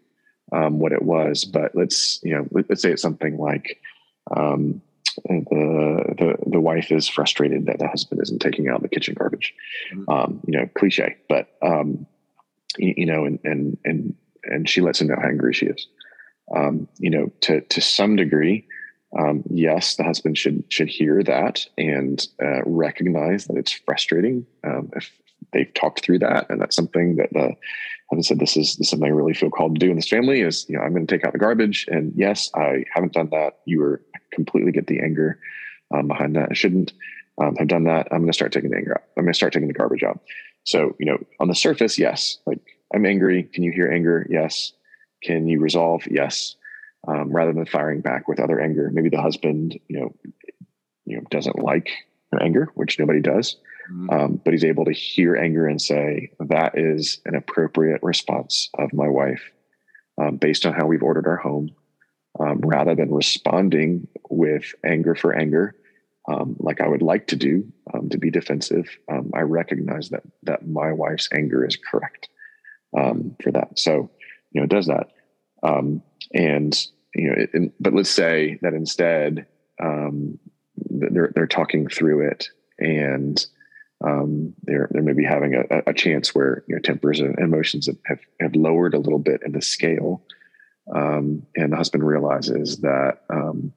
um, 0.53 0.79
what 0.79 0.93
it 0.93 1.03
was. 1.03 1.45
But 1.45 1.75
let's 1.75 2.21
you 2.23 2.35
know, 2.35 2.47
let, 2.51 2.71
us 2.71 2.83
say 2.83 2.93
it's 2.93 3.03
something 3.03 3.39
like 3.39 3.81
um, 4.37 4.83
the 5.25 6.15
the 6.19 6.51
the 6.51 6.61
wife 6.61 6.91
is 6.91 7.09
frustrated 7.09 7.67
that 7.67 7.79
the 7.79 7.89
husband 7.89 8.21
isn't 8.23 8.41
taking 8.41 8.69
out 8.69 8.83
the 8.83 8.89
kitchen 8.89 9.15
garbage. 9.15 9.55
Mm-hmm. 9.93 10.11
Um, 10.11 10.41
you 10.47 10.59
know, 10.59 10.69
cliche, 10.77 11.17
but 11.29 11.49
um, 11.63 12.07
you, 12.79 12.95
you, 12.97 13.07
know, 13.07 13.25
and 13.25 13.39
and 13.45 13.79
and 13.85 14.15
and 14.45 14.69
she 14.69 14.81
lets 14.81 15.01
him 15.01 15.09
know 15.09 15.17
how 15.21 15.29
angry 15.29 15.55
she 15.55 15.67
is. 15.67 15.87
Um, 16.55 16.89
you 16.99 17.11
know, 17.11 17.31
to 17.43 17.61
to 17.61 17.81
some 17.81 18.17
degree, 18.17 18.67
um, 19.19 19.43
yes, 19.51 19.97
the 19.97 20.05
husband 20.05 20.39
should 20.39 20.65
should 20.69 20.89
hear 20.89 21.23
that 21.23 21.67
and 21.79 22.27
uh, 22.43 22.63
recognize 22.65 23.47
that 23.47 23.57
it's 23.57 23.73
frustrating. 23.73 24.47
Um, 24.65 24.91
if 24.95 25.11
they've 25.53 25.73
talked 25.75 26.01
through 26.01 26.21
that, 26.21 26.47
and 26.51 26.61
that's 26.61 26.77
something 26.77 27.17
that 27.17 27.33
the 27.33 27.55
husband 28.11 28.27
said, 28.27 28.39
"This 28.39 28.57
is 28.57 28.77
this 28.77 28.87
is 28.87 28.91
something 28.91 29.09
I 29.09 29.13
really 29.13 29.35
feel 29.35 29.51
called 29.51 29.75
to 29.75 29.85
do 29.85 29.91
in 29.91 29.97
this 29.97 30.09
family." 30.09 30.41
Is 30.41 30.67
you 30.69 30.77
know, 30.77 30.83
I'm 30.83 30.93
going 30.93 31.07
to 31.07 31.15
take 31.15 31.25
out 31.25 31.33
the 31.33 31.39
garbage, 31.39 31.87
and 31.89 32.13
yes, 32.15 32.51
I 32.55 32.85
haven't 32.93 33.13
done 33.13 33.31
that. 33.31 33.59
You 33.65 33.81
were 33.81 34.03
completely 34.33 34.73
get 34.73 34.87
the 34.87 35.01
anger 35.01 35.39
um, 35.95 36.09
behind 36.09 36.37
that. 36.37 36.49
I 36.51 36.55
shouldn't 36.55 36.93
um, 37.41 37.55
have 37.57 37.69
done 37.69 37.85
that. 37.85 38.09
I'm 38.11 38.19
going 38.19 38.29
to 38.29 38.33
start 38.33 38.53
taking 38.53 38.71
the 38.71 38.77
anger 38.77 38.95
out. 38.95 39.05
I'm 39.17 39.25
going 39.25 39.33
to 39.33 39.37
start 39.37 39.53
taking 39.53 39.69
the 39.69 39.75
garbage 39.75 40.03
out. 40.03 40.21
So, 40.65 40.95
you 40.99 41.07
know, 41.07 41.19
on 41.41 41.49
the 41.49 41.55
surface, 41.55 41.99
yes, 41.99 42.39
like 42.47 42.61
I'm 42.95 43.07
angry. 43.07 43.45
Can 43.45 43.63
you 43.63 43.73
hear 43.73 43.91
anger? 43.93 44.27
Yes. 44.29 44.73
Can 45.23 45.49
you 45.49 45.61
resolve? 45.61 46.03
Yes. 46.11 46.57
um, 47.07 47.31
rather 47.31 47.53
than 47.53 47.67
firing 47.67 48.01
back 48.01 48.29
with 48.29 48.41
other 48.41 48.61
anger. 48.61 48.91
Maybe 48.93 49.09
the 49.09 49.21
husband, 49.21 49.79
you 49.89 50.01
know, 50.01 50.15
you 51.05 51.17
know, 51.17 51.23
doesn't 51.31 51.59
like 51.59 51.91
anger, 52.41 52.71
which 52.75 52.99
nobody 52.99 53.21
does, 53.21 53.57
mm-hmm. 53.91 54.11
um, 54.11 54.41
but 54.45 54.53
he's 54.53 54.65
able 54.65 54.85
to 54.85 54.93
hear 54.93 55.37
anger 55.37 55.67
and 55.67 55.81
say 55.81 56.31
that 56.41 56.77
is 56.77 57.21
an 57.25 57.35
appropriate 57.35 58.03
response 58.03 58.69
of 58.79 58.93
my 58.93 59.09
wife 59.09 59.43
um, 60.21 60.37
based 60.37 60.67
on 60.67 60.75
how 60.75 60.87
we've 60.87 61.03
ordered 61.03 61.27
our 61.27 61.37
home, 61.37 61.71
um, 62.41 62.61
rather 62.61 62.95
than 62.95 63.13
responding 63.13 64.07
with 64.31 64.75
anger 64.85 65.15
for 65.15 65.35
anger. 65.35 65.75
Um, 66.29 66.57
like 66.59 66.81
I 66.81 66.89
would 66.89 67.03
like 67.03 67.29
to 67.29 67.37
do 67.37 67.73
um, 67.95 68.09
to 68.09 68.19
be 68.19 68.31
defensive, 68.31 68.89
I 69.33 69.43
recognize 69.43 70.09
that 70.09 70.25
that 70.43 70.67
my 70.67 70.93
wife's 70.93 71.29
anger 71.33 71.65
is 71.65 71.77
correct 71.77 72.29
for 72.93 73.53
that. 73.53 73.79
So, 73.79 74.11
you 74.51 74.61
know, 74.61 74.65
it 74.65 74.71
does 74.71 74.87
that, 74.87 75.11
and 76.35 76.87
you 77.15 77.31
know, 77.31 77.37
it, 77.39 77.73
but 77.79 77.95
let's 77.95 78.11
say 78.11 78.59
that 78.63 78.75
instead 78.75 79.47
um, 79.81 80.39
they're 80.77 81.33
they're 81.35 81.47
talking 81.47 81.89
through 81.89 82.29
it 82.29 82.49
and 82.79 83.45
um, 84.05 84.55
they're 84.63 84.89
they're 84.91 85.03
maybe 85.03 85.25
having 85.25 85.55
a, 85.55 85.83
a 85.87 85.95
chance 85.95 86.35
where 86.35 86.65
you 86.67 86.75
know 86.75 86.81
tempers 86.81 87.21
and 87.21 87.39
emotions 87.39 87.87
have, 87.87 87.97
have, 88.05 88.21
have 88.41 88.55
lowered 88.55 88.95
a 88.95 88.99
little 88.99 89.19
bit 89.19 89.41
in 89.45 89.53
the 89.53 89.63
scale, 89.63 90.23
um, 90.95 91.47
and 91.57 91.73
the 91.73 91.77
husband 91.77 92.07
realizes 92.07 92.79
that 92.79 93.23
um, 93.31 93.73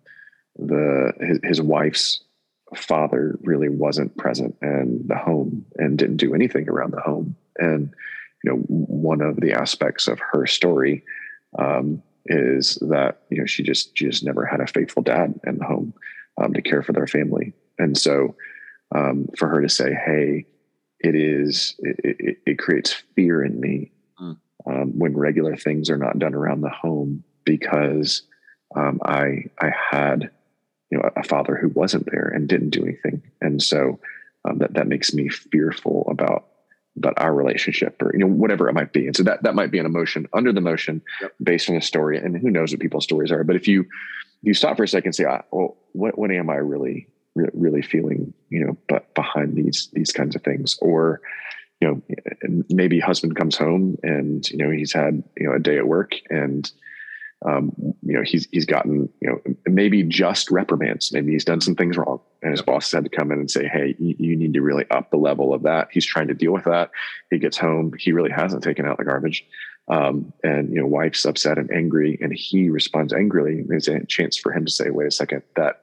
the 0.58 1.14
his, 1.20 1.40
his 1.44 1.62
wife's 1.62 2.24
father 2.76 3.38
really 3.42 3.70
wasn't 3.70 4.16
present 4.18 4.56
in 4.62 5.04
the 5.08 5.18
home 5.18 5.66
and 5.78 5.98
didn't 5.98 6.18
do 6.18 6.36
anything 6.36 6.70
around 6.70 6.92
the 6.92 7.02
home, 7.02 7.36
and 7.58 7.94
you 8.44 8.52
know 8.52 8.58
one 8.68 9.22
of 9.22 9.38
the 9.38 9.54
aspects 9.54 10.08
of 10.08 10.20
her 10.20 10.46
story 10.46 11.04
um, 11.58 12.02
is 12.26 12.76
that 12.90 13.22
you 13.30 13.40
know 13.40 13.46
she 13.46 13.64
just 13.64 13.98
she 13.98 14.06
just 14.06 14.24
never 14.24 14.46
had 14.46 14.60
a 14.60 14.68
faithful 14.68 15.02
dad 15.02 15.40
in 15.48 15.58
the 15.58 15.66
home 15.66 15.94
um, 16.40 16.54
to 16.54 16.62
care 16.62 16.84
for 16.84 16.94
their 16.94 17.08
family, 17.08 17.54
and 17.78 17.98
so 17.98 18.36
um, 18.96 19.28
for 19.38 19.48
her 19.48 19.62
to 19.62 19.70
say, 19.70 19.94
"Hey, 19.94 20.46
it 21.00 21.16
is 21.16 21.76
it, 21.80 22.18
it, 22.20 22.38
it 22.46 22.60
creates 22.60 22.94
fear 23.16 23.44
in 23.44 23.60
me 23.60 23.92
mm. 24.20 24.38
Um, 24.66 24.98
when 24.98 25.16
regular 25.16 25.56
things 25.56 25.90
are 25.90 25.98
not 25.98 26.20
done 26.20 26.34
around 26.34 26.62
the 26.62 26.70
home 26.70 27.24
because 27.46 28.24
um, 28.76 29.00
I 29.04 29.46
I 29.60 29.72
had 29.92 30.30
you 30.92 30.98
know 30.98 31.10
a 31.16 31.24
father 31.24 31.56
who 31.56 31.70
wasn't 31.70 32.10
there 32.12 32.32
and 32.34 32.48
didn't 32.48 32.72
do 32.72 32.84
anything, 32.84 33.22
and 33.42 33.62
so 33.62 34.00
um, 34.46 34.60
that 34.60 34.74
that 34.74 34.88
makes 34.88 35.14
me 35.14 35.30
fearful 35.30 36.08
about 36.10 36.46
about 36.98 37.14
our 37.18 37.34
relationship 37.34 38.02
or 38.02 38.12
you 38.14 38.20
know 38.20 38.28
whatever 38.28 38.68
it 38.70 38.74
might 38.74 38.94
be. 38.94 39.08
And 39.08 39.16
so 39.16 39.24
that 39.24 39.44
that 39.44 39.56
might 39.56 39.72
be 39.72 39.80
an 39.80 39.86
emotion 39.86 40.28
under 40.34 40.52
the 40.52 40.62
motion 40.62 41.02
yep. 41.22 41.34
based 41.42 41.70
on 41.70 41.76
a 41.76 41.82
story. 41.82 42.18
And 42.18 42.38
who 42.38 42.50
knows 42.50 42.72
what 42.72 42.82
people's 42.82 43.04
stories 43.04 43.32
are. 43.32 43.44
But 43.44 43.56
if 43.56 43.68
you 43.68 43.86
you 44.42 44.54
stop 44.54 44.78
for 44.78 44.84
a 44.84 44.88
second 44.88 45.10
and 45.10 45.16
say 45.16 45.26
ah, 45.26 45.42
well 45.52 45.78
what 45.94 46.18
what 46.18 46.32
am 46.32 46.50
i 46.50 46.56
really 46.56 47.08
really 47.36 47.82
feeling 47.82 48.34
you 48.50 48.66
know 48.66 48.78
but 48.88 49.14
behind 49.14 49.56
these 49.56 49.90
these 49.94 50.12
kinds 50.12 50.36
of 50.36 50.44
things? 50.44 50.78
Or 50.82 51.22
you 51.80 51.88
know 51.88 52.62
maybe 52.70 53.00
husband 53.00 53.36
comes 53.36 53.56
home 53.56 53.98
and 54.04 54.50
you 54.50 54.58
know 54.58 54.70
he's 54.70 54.94
had 54.94 55.24
you 55.38 55.48
know 55.48 55.56
a 55.56 55.60
day 55.60 55.78
at 55.78 55.88
work 55.88 56.14
and 56.30 56.72
um, 57.46 57.72
you 58.02 58.14
know 58.14 58.22
he's 58.24 58.48
he's 58.52 58.66
gotten 58.66 59.10
you 59.22 59.30
know 59.30 59.56
maybe 59.66 60.04
just 60.04 60.52
reprimands. 60.52 61.14
Maybe 61.14 61.32
he's 61.32 61.46
done 61.46 61.62
some 61.62 61.76
things 61.76 61.98
wrong 61.98 62.20
and 62.42 62.52
his 62.52 62.62
boss 62.62 62.92
had 62.92 63.06
to 63.06 63.10
come 63.10 63.32
in 63.32 63.40
and 63.40 63.50
say 63.50 63.68
hey 63.68 63.96
you, 63.98 64.16
you, 64.20 64.36
need 64.36 64.54
to 64.54 64.62
really 64.62 64.86
up 64.92 65.10
the 65.10 65.18
level 65.18 65.54
of 65.54 65.64
that. 65.64 65.88
He's 65.92 66.06
trying 66.06 66.28
to 66.28 66.34
deal 66.34 66.52
with 66.52 66.66
that. 66.66 66.92
He 67.32 67.40
gets 67.40 67.58
home. 67.58 67.94
He 67.98 68.12
really 68.12 68.32
hasn't 68.32 68.64
taken 68.64 68.86
out 68.86 68.98
the 68.98 69.06
garbage. 69.06 69.46
Um, 69.88 70.34
and 70.44 70.70
you 70.70 70.82
know 70.82 70.86
wife's 70.86 71.26
upset 71.26 71.58
and 71.58 71.72
angry 71.72 72.20
and 72.22 72.34
he 72.34 72.70
responds 72.70 73.14
angrily. 73.14 73.64
There's 73.66 73.88
a 73.88 74.06
chance 74.06 74.38
for 74.38 74.52
him 74.52 74.66
to 74.66 74.72
say 74.72 74.90
wait 74.90 75.08
a 75.08 75.12
second. 75.12 75.44
That 75.56 75.82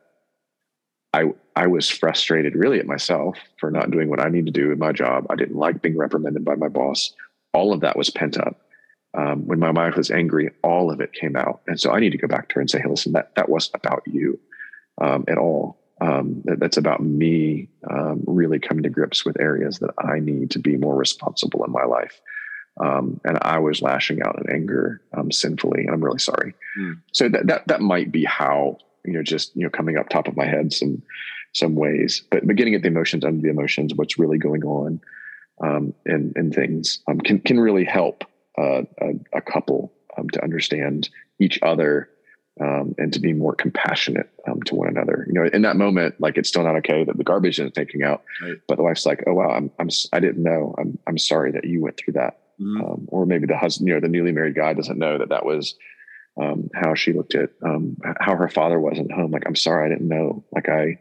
i 1.17 1.25
i 1.57 1.67
was 1.67 1.89
frustrated 1.89 2.55
really 2.55 2.79
at 2.79 2.87
myself 2.87 3.37
for 3.59 3.71
not 3.71 3.91
doing 3.91 4.09
what 4.09 4.21
i 4.21 4.29
need 4.29 4.47
to 4.47 4.53
do 4.53 4.71
in 4.71 4.79
my 4.79 4.93
job 4.93 5.27
i 5.31 5.35
didn't 5.35 5.57
like 5.57 5.83
being 5.83 5.97
reprimanded 5.97 6.45
by 6.45 6.55
my 6.55 6.69
boss 6.69 7.13
all 7.53 7.73
of 7.73 7.81
that 7.81 7.97
was 7.97 8.11
pent 8.11 8.39
up 8.39 8.61
um, 9.17 9.47
when 9.47 9.59
my 9.59 9.71
wife 9.71 9.97
was 9.97 10.11
angry, 10.11 10.51
all 10.63 10.91
of 10.91 11.01
it 11.01 11.13
came 11.13 11.37
out. 11.37 11.63
And 11.67 11.81
so 11.81 11.91
I 11.91 12.01
need 12.01 12.11
to 12.11 12.19
go 12.19 12.29
back 12.29 12.49
to 12.49 12.57
her 12.57 12.61
and 12.61 12.71
say, 12.71 12.81
hey, 12.81 12.89
listen, 12.89 13.13
that, 13.13 13.35
that 13.35 13.49
wasn't 13.49 13.77
about 13.77 14.03
you 14.07 14.39
um, 15.01 15.25
at 15.27 15.39
all. 15.39 15.79
Um, 16.01 16.43
that, 16.45 16.61
that's 16.61 16.77
about 16.77 17.03
me 17.03 17.71
um, 17.91 18.23
really 18.27 18.59
coming 18.59 18.83
to 18.83 18.91
grips 18.91 19.25
with 19.25 19.41
areas 19.41 19.79
that 19.79 19.95
I 19.99 20.19
need 20.21 20.51
to 20.51 20.59
be 20.59 20.77
more 20.77 20.95
responsible 20.95 21.65
in 21.65 21.73
my 21.73 21.85
life. 21.85 22.21
Um, 22.79 23.19
and 23.25 23.39
I 23.41 23.59
was 23.59 23.81
lashing 23.81 24.21
out 24.23 24.39
in 24.39 24.55
anger 24.55 25.01
um, 25.17 25.33
sinfully, 25.33 25.85
and 25.87 25.95
I'm 25.95 26.05
really 26.05 26.19
sorry. 26.19 26.55
Mm. 26.79 27.01
So 27.13 27.31
that, 27.31 27.47
that 27.47 27.69
that 27.69 27.81
might 27.81 28.13
be 28.13 28.25
how 28.25 28.77
you 29.07 29.13
know, 29.13 29.23
just 29.23 29.55
you 29.57 29.63
know, 29.63 29.71
coming 29.71 29.97
up 29.97 30.09
top 30.09 30.29
of 30.29 30.37
my 30.37 30.47
head 30.47 30.73
some 30.73 31.03
some 31.53 31.75
ways, 31.75 32.23
but 32.31 32.47
beginning 32.47 32.75
at 32.75 32.83
the 32.83 32.89
emotions 32.89 33.25
under 33.25 33.41
the 33.41 33.49
emotions, 33.49 33.95
what's 33.95 34.19
really 34.19 34.39
going 34.39 34.63
on, 34.65 35.01
um, 35.63 35.95
and 36.05 36.33
and 36.37 36.55
things 36.55 37.01
um, 37.09 37.21
can 37.21 37.41
can 37.41 37.59
really 37.59 37.85
help 37.85 38.25
uh, 38.59 38.83
a, 39.01 39.13
a, 39.35 39.41
couple 39.41 39.93
um, 40.17 40.29
to 40.31 40.43
understand 40.43 41.09
each 41.41 41.59
other 41.63 42.09
um, 42.61 42.95
and 42.99 43.13
to 43.13 43.21
be 43.21 43.33
more 43.33 43.55
compassionate 43.55 44.31
um, 44.49 44.63
to 44.63 44.75
one 44.75 44.89
another. 44.89 45.25
You 45.27 45.35
know, 45.35 45.51
in 45.53 45.63
that 45.63 45.77
moment, 45.77 46.15
like 46.21 46.37
it's 46.37 46.49
still 46.49 46.63
not 46.63 46.77
okay 46.77 47.05
that 47.05 47.17
the 47.17 47.25
garbage 47.25 47.59
isn't 47.59 47.75
taking 47.75 48.03
out, 48.03 48.23
right. 48.43 48.57
but 48.69 48.77
the 48.77 48.83
wife's 48.83 49.07
like, 49.07 49.25
"Oh 49.27 49.35
wow, 49.35 49.51
I'm, 49.51 49.71
I'm 49.79 49.89
I 50.13 50.21
didn't 50.21 50.43
know. 50.43 50.75
I'm 50.79 50.99
I'm 51.07 51.19
sorry 51.19 51.53
that 51.53 51.65
you 51.65 51.81
went 51.81 51.97
through 51.97 52.15
that." 52.15 52.39
Mm-hmm. 52.61 52.81
Um, 52.85 53.09
or 53.09 53.27
maybe 53.27 53.47
the 53.47 53.57
husband, 53.57 53.89
you 53.89 53.95
know, 53.95 54.01
the 54.01 54.09
newly 54.09 54.33
married 54.33 54.55
guy 54.55 54.73
doesn't 54.73 54.99
know 54.99 55.19
that 55.19 55.29
that 55.29 55.45
was 55.45 55.75
um, 56.41 56.69
how 56.75 56.95
she 56.95 57.13
looked 57.13 57.35
at 57.35 57.51
um, 57.65 57.97
how 58.21 58.37
her 58.37 58.49
father 58.49 58.79
wasn't 58.79 59.13
home. 59.13 59.31
Like, 59.31 59.45
I'm 59.47 59.57
sorry, 59.57 59.87
I 59.87 59.89
didn't 59.89 60.09
know. 60.09 60.45
Like, 60.53 60.69
I 60.69 60.99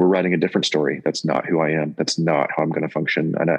we're 0.00 0.06
writing 0.06 0.32
a 0.32 0.38
different 0.38 0.64
story. 0.64 1.02
That's 1.04 1.26
not 1.26 1.44
who 1.44 1.60
I 1.60 1.72
am. 1.72 1.94
That's 1.98 2.18
not 2.18 2.48
how 2.56 2.62
I'm 2.62 2.70
going 2.70 2.88
to 2.88 2.88
function. 2.88 3.34
And 3.38 3.50
I, 3.50 3.58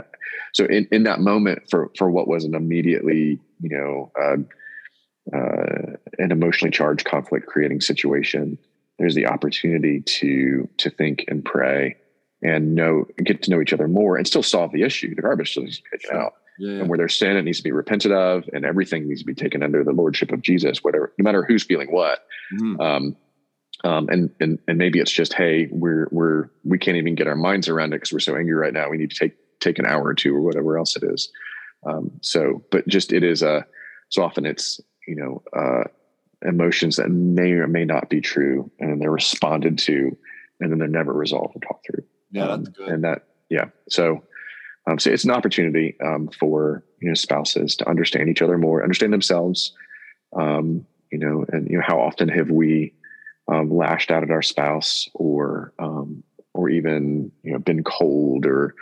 so 0.54 0.66
in, 0.66 0.88
in 0.92 1.04
that 1.04 1.20
moment 1.20 1.70
for, 1.70 1.92
for 1.96 2.10
what 2.10 2.28
was 2.28 2.46
an 2.46 2.56
immediately, 2.56 3.40
you 3.60 3.70
know, 3.70 4.12
uh, 4.20 5.38
uh, 5.38 5.98
an 6.18 6.32
emotionally 6.32 6.72
charged 6.72 7.06
conflict 7.06 7.46
creating 7.46 7.82
situation, 7.82 8.58
there's 8.98 9.14
the 9.14 9.28
opportunity 9.28 10.02
to, 10.02 10.68
to 10.78 10.90
think 10.90 11.26
and 11.28 11.46
pray 11.46 11.96
and 12.42 12.74
know, 12.74 13.06
get 13.24 13.44
to 13.44 13.52
know 13.52 13.62
each 13.62 13.74
other 13.74 13.88
more 13.88 14.18
and 14.18 14.26
still 14.26 14.42
solve 14.42 14.72
the 14.72 14.82
issue. 14.82 15.14
The 15.14 15.22
garbage 15.22 15.54
to 15.54 15.62
be 15.62 15.72
out. 16.12 16.34
Yeah, 16.62 16.82
And 16.82 16.90
where 16.90 16.98
there's 16.98 17.16
sin, 17.16 17.38
it 17.38 17.42
needs 17.42 17.58
to 17.58 17.64
be 17.64 17.72
repented 17.72 18.12
of, 18.12 18.48
and 18.54 18.64
everything 18.66 19.08
needs 19.08 19.22
to 19.22 19.26
be 19.26 19.34
taken 19.34 19.64
under 19.64 19.84
the 19.84 19.94
lordship 19.94 20.32
of 20.32 20.44
Jesus, 20.44 20.84
whatever, 20.84 21.12
no 21.18 21.24
matter 21.24 21.44
who's 21.44 21.64
feeling 21.64 21.92
what. 21.92 22.20
Mm-hmm. 22.54 22.80
Um, 22.80 23.16
um, 23.84 24.08
and 24.10 24.30
and 24.40 24.60
and 24.68 24.78
maybe 24.78 25.00
it's 25.00 25.12
just 25.12 25.34
hey 25.34 25.68
we're 25.72 26.08
we're 26.12 26.50
we 26.64 26.78
can't 26.78 26.98
even 26.98 27.16
get 27.16 27.26
our 27.26 27.36
minds 27.36 27.68
around 27.68 27.94
it 27.94 27.98
because 27.98 28.14
we're 28.14 28.20
so 28.20 28.36
angry 28.36 28.54
right 28.54 28.74
now 28.74 28.90
we 28.90 28.98
need 28.98 29.10
to 29.10 29.18
take 29.18 29.34
take 29.60 29.80
an 29.80 29.88
hour 29.88 30.04
or 30.04 30.14
two 30.14 30.36
or 30.36 30.42
whatever 30.42 30.78
else 30.78 30.96
it 30.96 31.04
is 31.04 31.32
um, 31.88 32.12
so 32.22 32.64
but 32.70 32.88
just 32.88 33.12
it 33.12 33.24
is 33.24 33.42
a 33.42 33.66
so 34.10 34.22
often 34.22 34.46
it's 34.46 34.80
you 35.08 35.16
know 35.16 35.42
uh, 35.58 35.84
emotions 36.48 36.98
that 36.98 37.10
may 37.10 37.54
or 37.54 37.68
may 37.68 37.86
not 37.86 38.08
be 38.08 38.22
true 38.22 38.70
and 38.80 38.92
then 38.92 39.00
they're 39.00 39.10
responded 39.10 39.80
to 39.80 40.16
and 40.60 40.72
then 40.72 40.78
they're 40.78 40.88
never 40.88 41.14
resolved 41.14 41.56
or 41.56 41.60
talked 41.62 41.88
through 41.88 42.04
yeah 42.30 42.46
that's 42.46 42.68
um, 42.68 42.74
good. 42.78 42.90
and 42.90 43.04
that 43.04 43.24
yeah 43.50 43.66
so 43.90 44.24
um, 44.90 45.00
so 45.00 45.10
it's 45.12 45.24
an 45.24 45.32
opportunity 45.32 45.96
um, 46.04 46.30
for 46.40 46.84
you 47.02 47.08
know 47.08 47.14
spouses 47.14 47.76
to 47.76 47.90
understand 47.90 48.30
each 48.30 48.42
other 48.42 48.58
more 48.58 48.84
understand 48.84 49.14
themselves 49.14 49.74
um, 50.36 50.86
you 51.12 51.18
know 51.18 51.46
and 51.50 51.70
you 51.70 51.78
know 51.78 51.84
how 51.86 52.00
often 52.00 52.30
have 52.30 52.50
we 52.50 52.94
um, 53.48 53.76
lashed 53.76 54.12
out 54.12 54.24
at 54.24 54.32
our 54.32 54.42
spouse 54.42 55.10
or 55.14 55.74
um, 55.80 56.24
or 56.54 56.70
even 56.70 57.32
you 57.44 57.52
know 57.52 57.60
been 57.60 57.84
cold 57.84 58.46
or 58.46 58.76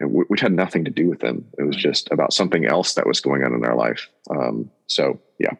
you 0.00 0.06
know, 0.06 0.24
which 0.28 0.40
had 0.40 0.52
nothing 0.52 0.84
to 0.84 0.90
do 0.90 1.08
with 1.08 1.20
them. 1.20 1.44
It 1.58 1.64
was 1.64 1.76
just 1.76 2.10
about 2.10 2.32
something 2.32 2.64
else 2.64 2.94
that 2.94 3.06
was 3.06 3.20
going 3.20 3.44
on 3.44 3.52
in 3.52 3.60
their 3.60 3.76
life. 3.76 4.08
Um, 4.30 4.70
so 4.86 5.20
yeah, 5.38 5.52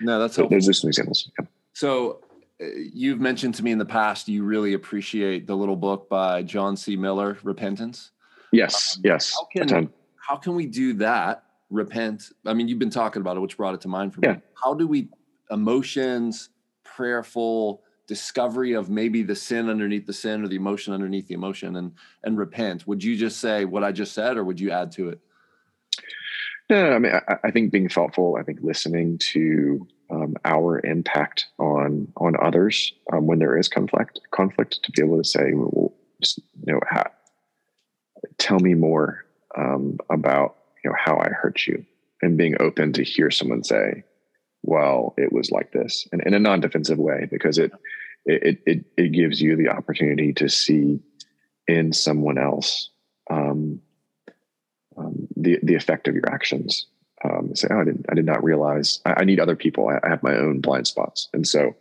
no, 0.00 0.18
that's 0.18 0.34
so 0.34 0.46
there's 0.48 0.66
just 0.66 0.82
some 0.82 0.88
examples. 0.88 1.30
Yeah. 1.38 1.46
So 1.74 2.20
uh, 2.60 2.66
you've 2.92 3.20
mentioned 3.20 3.54
to 3.56 3.64
me 3.64 3.72
in 3.72 3.78
the 3.78 3.84
past 3.84 4.28
you 4.28 4.44
really 4.44 4.74
appreciate 4.74 5.46
the 5.46 5.56
little 5.56 5.76
book 5.76 6.08
by 6.08 6.42
John 6.42 6.76
C. 6.76 6.96
Miller, 6.96 7.38
Repentance. 7.42 8.10
Yes, 8.54 8.96
um, 8.96 9.02
yes. 9.04 9.34
How 9.34 9.66
can, 9.66 9.90
how 10.16 10.36
can 10.36 10.54
we 10.54 10.66
do 10.66 10.94
that? 10.94 11.44
Repent. 11.70 12.30
I 12.46 12.54
mean, 12.54 12.68
you've 12.68 12.78
been 12.78 12.90
talking 12.90 13.20
about 13.20 13.36
it, 13.36 13.40
which 13.40 13.56
brought 13.56 13.74
it 13.74 13.80
to 13.82 13.88
mind 13.88 14.14
for 14.14 14.20
me. 14.20 14.28
Yeah. 14.28 14.36
How 14.62 14.74
do 14.74 14.86
we 14.86 15.08
emotions, 15.50 16.50
prayerful, 16.84 17.82
discovery 18.06 18.74
of 18.74 18.90
maybe 18.90 19.22
the 19.22 19.34
sin 19.34 19.68
underneath 19.68 20.06
the 20.06 20.12
sin 20.12 20.44
or 20.44 20.48
the 20.48 20.56
emotion 20.56 20.92
underneath 20.92 21.26
the 21.26 21.34
emotion 21.34 21.76
and 21.76 21.92
and 22.22 22.36
repent 22.36 22.86
would 22.86 23.02
you 23.02 23.16
just 23.16 23.40
say 23.40 23.64
what 23.64 23.82
i 23.82 23.90
just 23.90 24.12
said 24.12 24.36
or 24.36 24.44
would 24.44 24.60
you 24.60 24.70
add 24.70 24.92
to 24.92 25.08
it 25.08 25.18
no, 26.70 26.92
I 26.92 26.98
mean, 26.98 27.12
I, 27.28 27.36
I 27.44 27.50
think 27.50 27.72
being 27.72 27.88
thoughtful. 27.88 28.36
I 28.40 28.42
think 28.42 28.60
listening 28.62 29.18
to 29.32 29.86
um, 30.10 30.34
our 30.44 30.84
impact 30.84 31.46
on 31.58 32.08
on 32.16 32.34
others 32.42 32.92
um, 33.12 33.26
when 33.26 33.38
there 33.38 33.58
is 33.58 33.68
conflict, 33.68 34.20
conflict 34.30 34.82
to 34.82 34.92
be 34.92 35.02
able 35.02 35.18
to 35.18 35.28
say, 35.28 35.52
well, 35.52 35.92
just, 36.22 36.38
you 36.38 36.72
know, 36.72 36.80
how, 36.88 37.04
tell 38.38 38.58
me 38.58 38.74
more 38.74 39.24
um, 39.56 39.98
about 40.10 40.56
you 40.82 40.90
know 40.90 40.96
how 40.98 41.18
I 41.18 41.28
hurt 41.28 41.66
you, 41.66 41.84
and 42.22 42.36
being 42.36 42.56
open 42.60 42.92
to 42.94 43.04
hear 43.04 43.30
someone 43.30 43.64
say, 43.64 44.04
well, 44.62 45.14
it 45.16 45.32
was 45.32 45.50
like 45.50 45.72
this, 45.72 46.06
and 46.12 46.22
in 46.22 46.34
a 46.34 46.38
non-defensive 46.38 46.98
way, 46.98 47.28
because 47.30 47.58
it 47.58 47.72
it 48.26 48.58
it 48.66 48.84
it 48.96 49.12
gives 49.12 49.40
you 49.40 49.56
the 49.56 49.68
opportunity 49.68 50.32
to 50.34 50.48
see 50.48 51.00
in 51.66 51.92
someone 51.92 52.38
else 52.38 52.90
um, 53.30 53.80
um, 54.96 55.28
the 55.36 55.58
the 55.62 55.74
effect 55.74 56.08
of 56.08 56.14
your 56.14 56.28
actions. 56.28 56.86
Um, 57.24 57.56
say, 57.56 57.68
oh, 57.70 57.80
I 57.80 57.84
didn't, 57.84 58.04
I 58.10 58.14
did 58.14 58.26
not 58.26 58.44
realize. 58.44 59.00
I, 59.06 59.14
I 59.18 59.24
need 59.24 59.40
other 59.40 59.56
people. 59.56 59.88
I, 59.88 59.98
I, 60.06 60.10
have 60.10 60.22
my 60.22 60.34
own 60.36 60.60
blind 60.60 60.86
spots, 60.86 61.28
and 61.32 61.48
so 61.48 61.74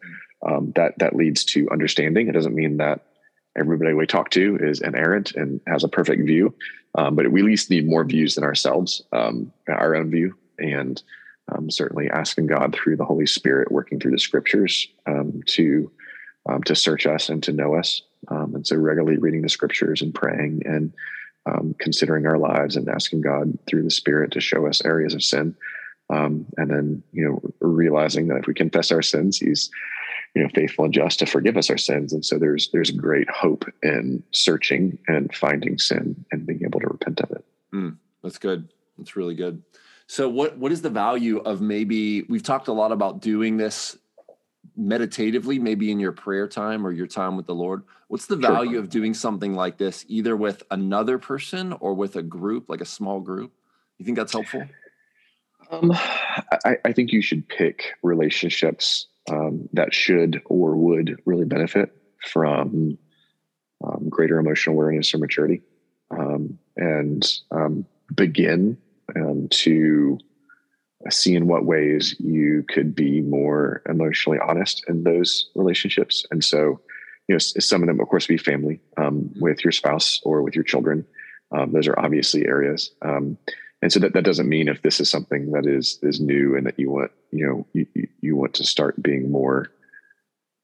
um, 0.48 0.72
that 0.76 0.98
that 1.00 1.16
leads 1.16 1.44
to 1.46 1.70
understanding. 1.70 2.28
It 2.28 2.34
doesn't 2.34 2.56
mean 2.56 2.78
that 2.78 3.02
everybody 3.58 3.94
we 3.94 4.06
talk 4.06 4.30
to 4.32 4.58
is 4.62 4.82
an 4.82 4.96
errant 4.96 5.36
and 5.36 5.62
has 5.68 5.84
a 5.84 5.88
perfect 5.90 6.26
view, 6.26 6.54
um, 6.96 7.16
but 7.16 7.32
we 7.32 7.42
at 7.42 7.46
least 7.46 7.70
need 7.70 7.88
more 7.88 8.04
views 8.04 8.36
than 8.36 8.44
ourselves, 8.44 9.02
um, 9.12 9.52
our 9.68 9.96
own 9.96 10.10
view, 10.10 10.36
and 10.60 11.02
um, 11.52 11.70
certainly 11.70 12.10
asking 12.10 12.48
God 12.48 12.74
through 12.74 12.98
the 12.98 13.06
Holy 13.06 13.26
Spirit, 13.26 13.72
working 13.72 14.00
through 14.00 14.12
the 14.12 14.20
Scriptures 14.20 14.88
to 15.48 15.92
to 16.66 16.76
search 16.76 17.08
us 17.08 17.30
and 17.30 17.42
to 17.42 17.54
know 17.54 17.74
us. 17.76 18.02
and 18.30 18.68
so 18.68 18.76
regularly 18.76 19.18
reading 19.18 19.42
the 19.42 19.50
Scriptures 19.50 20.02
and 20.02 20.14
praying 20.14 20.62
and 20.66 20.94
um, 21.46 21.76
considering 21.80 22.26
our 22.26 22.38
lives 22.38 22.76
and 22.76 22.88
asking 22.90 23.22
God 23.22 23.58
through 23.68 23.84
the 23.84 23.92
Spirit 23.92 24.32
to 24.32 24.42
show 24.42 24.68
us 24.68 24.84
areas 24.86 25.14
of 25.14 25.24
sin. 25.24 25.56
Um, 26.10 26.46
and 26.58 26.70
then, 26.70 27.04
you 27.12 27.26
know, 27.26 27.42
realizing 27.60 28.28
that 28.28 28.40
if 28.40 28.48
we 28.48 28.54
confess 28.54 28.92
our 28.92 29.02
sins, 29.02 29.38
He's, 29.38 29.70
you 30.36 30.42
know, 30.42 30.50
faithful 30.54 30.86
and 30.86 30.94
just 30.94 31.20
to 31.20 31.26
forgive 31.26 31.58
us 31.58 31.70
our 31.70 31.78
sins. 31.78 32.12
And 32.12 32.26
so 32.26 32.40
there's 32.40 32.70
there's 32.72 32.92
great 32.92 33.30
hope 33.30 33.66
in 33.84 34.24
searching 34.32 34.98
and 35.08 35.34
finding 35.36 35.78
sin 35.78 36.26
and 36.32 36.46
being 36.46 36.62
able 36.64 36.80
to 36.80 36.88
repent 36.88 37.22
of 37.22 37.32
it. 37.32 37.46
Mm, 37.74 37.98
that's 38.24 38.38
good. 38.38 38.70
That's 38.98 39.16
really 39.16 39.36
good. 39.36 39.62
So, 40.08 40.28
what 40.30 40.58
what 40.58 40.72
is 40.72 40.82
the 40.82 40.90
value 40.90 41.38
of 41.40 41.62
maybe 41.62 42.24
we've 42.24 42.44
talked 42.44 42.68
a 42.68 42.74
lot 42.74 42.92
about 42.92 43.22
doing 43.22 43.58
this 43.58 43.98
meditatively, 44.76 45.60
maybe 45.60 45.92
in 45.92 46.00
your 46.00 46.12
prayer 46.12 46.48
time 46.48 46.86
or 46.86 46.92
your 46.92 47.08
time 47.08 47.38
with 47.38 47.46
the 47.46 47.56
Lord? 47.56 47.84
What's 48.08 48.26
the 48.26 48.36
value 48.36 48.74
sure. 48.74 48.80
of 48.80 48.90
doing 48.90 49.14
something 49.14 49.56
like 49.56 49.78
this, 49.78 50.06
either 50.08 50.36
with 50.36 50.64
another 50.72 51.18
person 51.18 51.74
or 51.74 51.94
with 51.94 52.16
a 52.16 52.24
group, 52.24 52.70
like 52.70 52.82
a 52.82 52.86
small 52.86 53.20
group? 53.20 53.54
You 53.98 54.06
think 54.06 54.18
that's 54.18 54.34
helpful? 54.34 54.64
Um, 55.72 55.92
I, 56.66 56.78
I, 56.86 56.94
think 56.94 57.12
you 57.12 57.22
should 57.22 57.48
pick 57.48 57.94
relationships 58.04 59.08
um, 59.30 59.70
that 59.74 59.94
should 59.94 60.42
or 60.46 60.76
would 60.76 61.18
really 61.26 61.46
benefit 61.46 61.96
from 62.26 62.98
um, 63.84 64.08
greater 64.10 64.40
emotional 64.40 64.76
awareness 64.76 65.14
or 65.14 65.18
maturity, 65.18 65.62
um, 66.12 66.58
and 66.78 67.40
um, 67.52 67.86
begin 68.16 68.78
um, 69.16 69.48
to 69.50 70.18
see 71.10 71.36
in 71.36 71.48
what 71.48 71.66
ways 71.66 72.16
you 72.20 72.64
could 72.70 72.96
be 72.96 73.22
more 73.22 73.82
emotionally 73.90 74.40
honest 74.40 74.86
in 74.88 75.04
those 75.04 75.50
relationships. 75.56 76.26
And 76.32 76.44
so, 76.44 76.80
you 77.28 77.36
know, 77.36 77.40
some 77.40 77.82
of 77.84 77.88
them, 77.88 78.00
of 78.00 78.08
course, 78.08 78.28
be 78.28 78.38
family 78.38 78.80
um, 78.96 79.32
with 79.40 79.66
your 79.66 79.74
spouse 79.74 80.22
or 80.24 80.42
with 80.42 80.56
your 80.56 80.64
children. 80.64 81.06
Those 81.68 81.88
are 81.88 82.00
obviously 82.00 82.46
areas. 82.46 82.92
And 83.84 83.92
so 83.92 84.00
that, 84.00 84.14
that 84.14 84.24
doesn't 84.24 84.48
mean 84.48 84.70
if 84.70 84.82
this 84.82 85.02
is 85.02 85.10
something 85.10 85.52
that 85.52 85.68
is 85.68 86.00
is 86.02 86.22
new 86.22 86.56
and 86.56 86.66
that 86.66 86.80
you 86.80 86.90
want, 86.90 87.12
you 87.32 87.46
know, 87.46 87.68
you, 87.74 88.08
you 88.22 88.38
want 88.38 88.54
to 88.54 88.64
start 88.64 89.04
being 89.04 89.30
more 89.30 89.72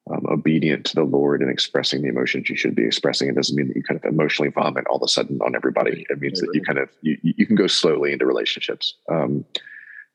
um, 0.09 0.25
obedient 0.29 0.85
to 0.85 0.95
the 0.95 1.03
Lord 1.03 1.41
and 1.41 1.51
expressing 1.51 2.01
the 2.01 2.07
emotions 2.07 2.49
you 2.49 2.55
should 2.55 2.75
be 2.75 2.85
expressing. 2.85 3.27
It 3.27 3.35
doesn't 3.35 3.57
mean 3.57 3.67
that 3.67 3.75
you 3.75 3.83
kind 3.83 3.99
of 4.01 4.05
emotionally 4.05 4.51
vomit 4.51 4.87
all 4.87 4.95
of 4.95 5.03
a 5.03 5.09
sudden 5.09 5.41
on 5.41 5.53
everybody. 5.53 6.05
It 6.09 6.21
means 6.21 6.39
that 6.39 6.51
you 6.53 6.61
kind 6.61 6.79
of 6.79 6.87
you, 7.01 7.17
you 7.21 7.45
can 7.45 7.57
go 7.57 7.67
slowly 7.67 8.13
into 8.13 8.25
relationships. 8.25 8.95
Um, 9.11 9.43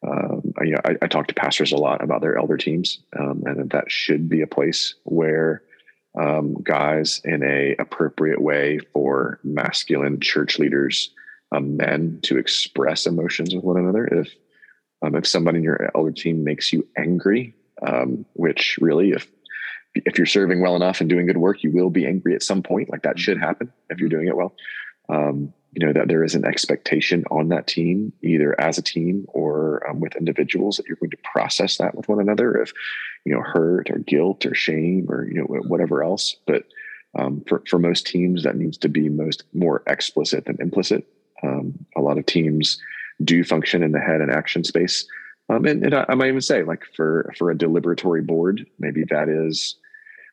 um, 0.09 0.55
I, 0.59 0.65
you 0.65 0.73
know, 0.73 0.81
I, 0.87 0.97
I, 1.03 1.07
talk 1.07 1.27
to 1.27 1.35
pastors 1.35 1.73
a 1.73 1.77
lot 1.77 2.03
about 2.03 2.23
their 2.23 2.39
elder 2.39 2.57
teams, 2.57 3.01
um, 3.19 3.43
and 3.45 3.59
that, 3.59 3.71
that 3.71 3.91
should 3.91 4.31
be 4.31 4.41
a 4.41 4.47
place 4.47 4.95
where 5.05 5.63
um, 6.19 6.55
guys, 6.63 7.21
in 7.23 7.43
a 7.43 7.77
appropriate 7.79 8.41
way 8.41 8.79
for 8.95 9.41
masculine 9.45 10.21
church 10.21 10.59
leaders, 10.59 11.11
um, 11.55 11.77
men, 11.77 12.19
to 12.23 12.39
express 12.39 13.07
emotions 13.07 13.55
with 13.55 13.65
one 13.65 13.77
another. 13.77 14.07
If 14.07 14.35
um, 15.03 15.15
if 15.15 15.27
somebody 15.27 15.59
in 15.59 15.65
your 15.65 15.91
elder 15.95 16.13
team 16.13 16.45
makes 16.45 16.73
you 16.73 16.87
angry, 16.97 17.55
um, 17.87 18.25
which 18.35 18.79
really, 18.81 19.11
if 19.11 19.29
if 19.95 20.19
you're 20.19 20.27
serving 20.27 20.61
well 20.61 20.77
enough 20.77 21.01
and 21.01 21.09
doing 21.09 21.27
good 21.27 21.37
work, 21.37 21.63
you 21.63 21.71
will 21.71 21.91
be 21.91 22.07
angry 22.07 22.35
at 22.35 22.43
some 22.43 22.63
point. 22.63 22.91
Like 22.91 23.03
that 23.03 23.19
should 23.19 23.39
happen 23.39 23.73
if 23.91 23.99
you're 23.99 24.09
doing 24.09 24.29
it 24.29 24.37
well. 24.37 24.55
Um, 25.09 25.53
you 25.73 25.85
know 25.85 25.93
that 25.93 26.09
there 26.09 26.25
is 26.25 26.35
an 26.35 26.45
expectation 26.45 27.25
on 27.31 27.49
that 27.49 27.67
team 27.67 28.13
either 28.23 28.59
as 28.61 28.79
a 28.79 28.83
team 28.83 29.27
or 29.29 29.87
um, 29.89 30.01
with 30.01 30.17
individuals 30.17 30.77
that 30.77 30.87
you're 30.87 30.97
going 30.97 31.11
to 31.11 31.17
process 31.25 31.79
that 31.79 31.95
with 31.97 32.09
one 32.09 32.21
another 32.21 32.55
of 32.55 32.73
you 33.25 33.35
know 33.35 33.43
hurt 33.43 33.91
or 33.91 33.99
guilt 33.99 34.47
or 34.47 34.55
shame 34.55 35.07
or 35.11 35.27
you 35.27 35.35
know 35.35 35.45
whatever 35.45 36.05
else 36.05 36.37
but 36.47 36.65
um, 37.19 37.43
for, 37.49 37.63
for 37.69 37.79
most 37.79 38.07
teams 38.07 38.45
that 38.45 38.57
needs 38.57 38.79
to 38.79 38.89
be 38.89 39.09
most 39.09 39.45
more 39.53 39.83
explicit 39.89 40.45
than 40.47 40.61
implicit 40.61 41.07
um, 41.45 41.75
a 41.97 42.01
lot 42.01 42.19
of 42.19 42.27
teams 42.27 42.81
do 43.23 43.45
function 43.45 43.83
in 43.83 43.93
the 43.93 44.01
head 44.01 44.21
and 44.21 44.31
action 44.31 44.65
space. 44.65 45.07
Um, 45.49 45.67
and, 45.67 45.85
and 45.85 45.95
I, 45.95 46.07
I 46.09 46.15
might 46.15 46.29
even 46.29 46.41
say 46.41 46.63
like 46.63 46.85
for 46.97 47.33
for 47.37 47.51
a 47.51 47.59
deliberatory 47.59 48.23
board 48.23 48.67
maybe 48.79 49.05
that 49.11 49.29
is 49.29 49.77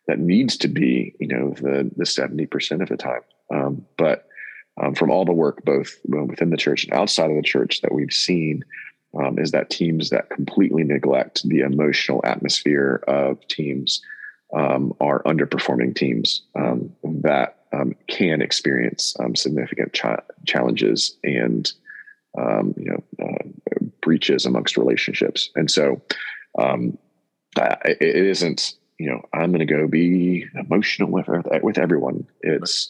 that 0.08 0.20
needs 0.20 0.58
to 0.58 0.68
be 0.68 1.14
you 1.20 1.28
know 1.28 1.52
the 1.58 1.92
the 1.96 2.06
70% 2.06 2.82
of 2.82 2.90
the 2.90 2.98
time. 2.98 3.22
Um, 3.54 3.86
but 3.98 4.28
um, 4.82 4.96
from 4.96 5.12
all 5.12 5.26
the 5.26 5.34
work, 5.34 5.64
both 5.66 6.00
within 6.06 6.50
the 6.50 6.58
church 6.58 6.86
and 6.86 6.94
outside 6.94 7.30
of 7.30 7.36
the 7.36 7.42
church, 7.42 7.82
that 7.82 7.94
we've 7.94 8.14
seen 8.14 8.64
um, 9.22 9.38
is 9.38 9.52
that 9.52 9.70
teams 9.70 10.10
that 10.10 10.30
completely 10.30 10.84
neglect 10.84 11.48
the 11.48 11.60
emotional 11.60 12.22
atmosphere 12.24 13.04
of 13.08 13.46
teams 13.50 14.02
um, 14.54 14.94
are 15.02 15.22
underperforming 15.24 15.94
teams. 15.94 16.44
That 17.04 17.61
um, 17.74 17.96
can 18.08 18.42
experience 18.42 19.16
um, 19.20 19.36
significant 19.36 19.98
challenges 20.46 21.18
and 21.24 21.72
you 22.36 22.74
know 22.78 23.04
uh, 23.26 23.86
breaches 24.02 24.46
amongst 24.46 24.78
relationships. 24.78 25.50
And 25.56 25.70
so 25.70 26.02
it 27.58 28.02
isn't 28.02 28.74
you 28.98 29.10
know 29.10 29.22
I'm 29.34 29.52
going 29.52 29.66
to 29.66 29.74
go 29.74 29.88
be 29.88 30.46
emotional 30.56 31.10
with 31.10 31.28
with 31.64 31.78
everyone. 31.78 32.28
It's 32.42 32.90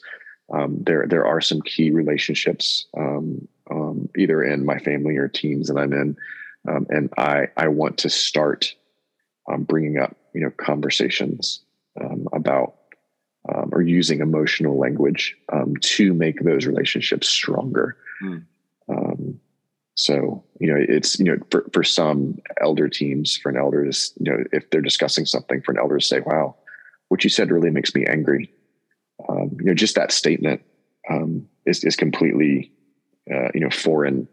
um, 0.54 0.84
there 0.86 1.06
there 1.08 1.26
are 1.26 1.42
some 1.42 1.62
key 1.62 1.92
relationships 1.92 2.86
um, 2.98 3.48
um, 3.70 4.10
either 4.18 4.44
in 4.44 4.66
my 4.66 4.80
family 4.80 5.16
or 5.18 5.28
teams 5.30 5.68
that 5.68 5.78
I'm 5.78 5.94
in, 5.94 6.18
um, 6.68 6.86
and 6.90 7.10
I 7.18 7.48
I 7.56 7.70
want 7.70 7.98
to 8.00 8.10
start 8.10 8.76
um, 9.50 9.64
bringing 9.64 9.98
up 9.98 10.18
you 10.34 10.42
know 10.42 10.52
conversations 10.52 11.62
um, 13.50 13.70
or 13.72 13.82
using 13.82 14.22
emotional 14.22 14.78
language 14.78 15.36
to 15.82 16.14
make 16.14 16.44
those 16.44 16.66
relationships 16.66 17.28
stronger. 17.28 17.98
Mm. 18.22 18.46
so 19.96 20.44
you 20.60 20.68
know 20.68 20.78
it's 20.78 21.18
you 21.18 21.26
know 21.26 21.38
for 21.50 21.66
for 21.74 21.84
some 21.84 22.38
elder 22.62 22.88
teams 22.88 23.36
for 23.38 23.50
an 23.50 23.58
elder 23.58 23.90
to 23.90 24.12
you 24.20 24.32
know 24.32 24.44
if 24.52 24.70
they're 24.70 24.80
discussing 24.80 25.26
something 25.26 25.62
for 25.62 25.72
an 25.72 25.80
elder 25.80 25.98
to 25.98 26.06
say 26.06 26.20
wow 26.20 26.56
what 27.08 27.24
you 27.24 27.30
said 27.32 27.50
really 27.50 27.72
makes 27.72 27.96
me 27.96 28.06
angry 28.06 28.52
um, 29.30 29.58
you 29.60 29.66
know, 29.66 29.74
just 29.74 29.96
that 29.96 30.12
statement 30.12 30.62
um, 31.10 31.48
is 31.66 31.84
is 31.84 31.96
completely 31.96 32.72
uh, 33.32 33.50
you 33.54 33.60
know 33.60 33.70
foreign 33.70 34.28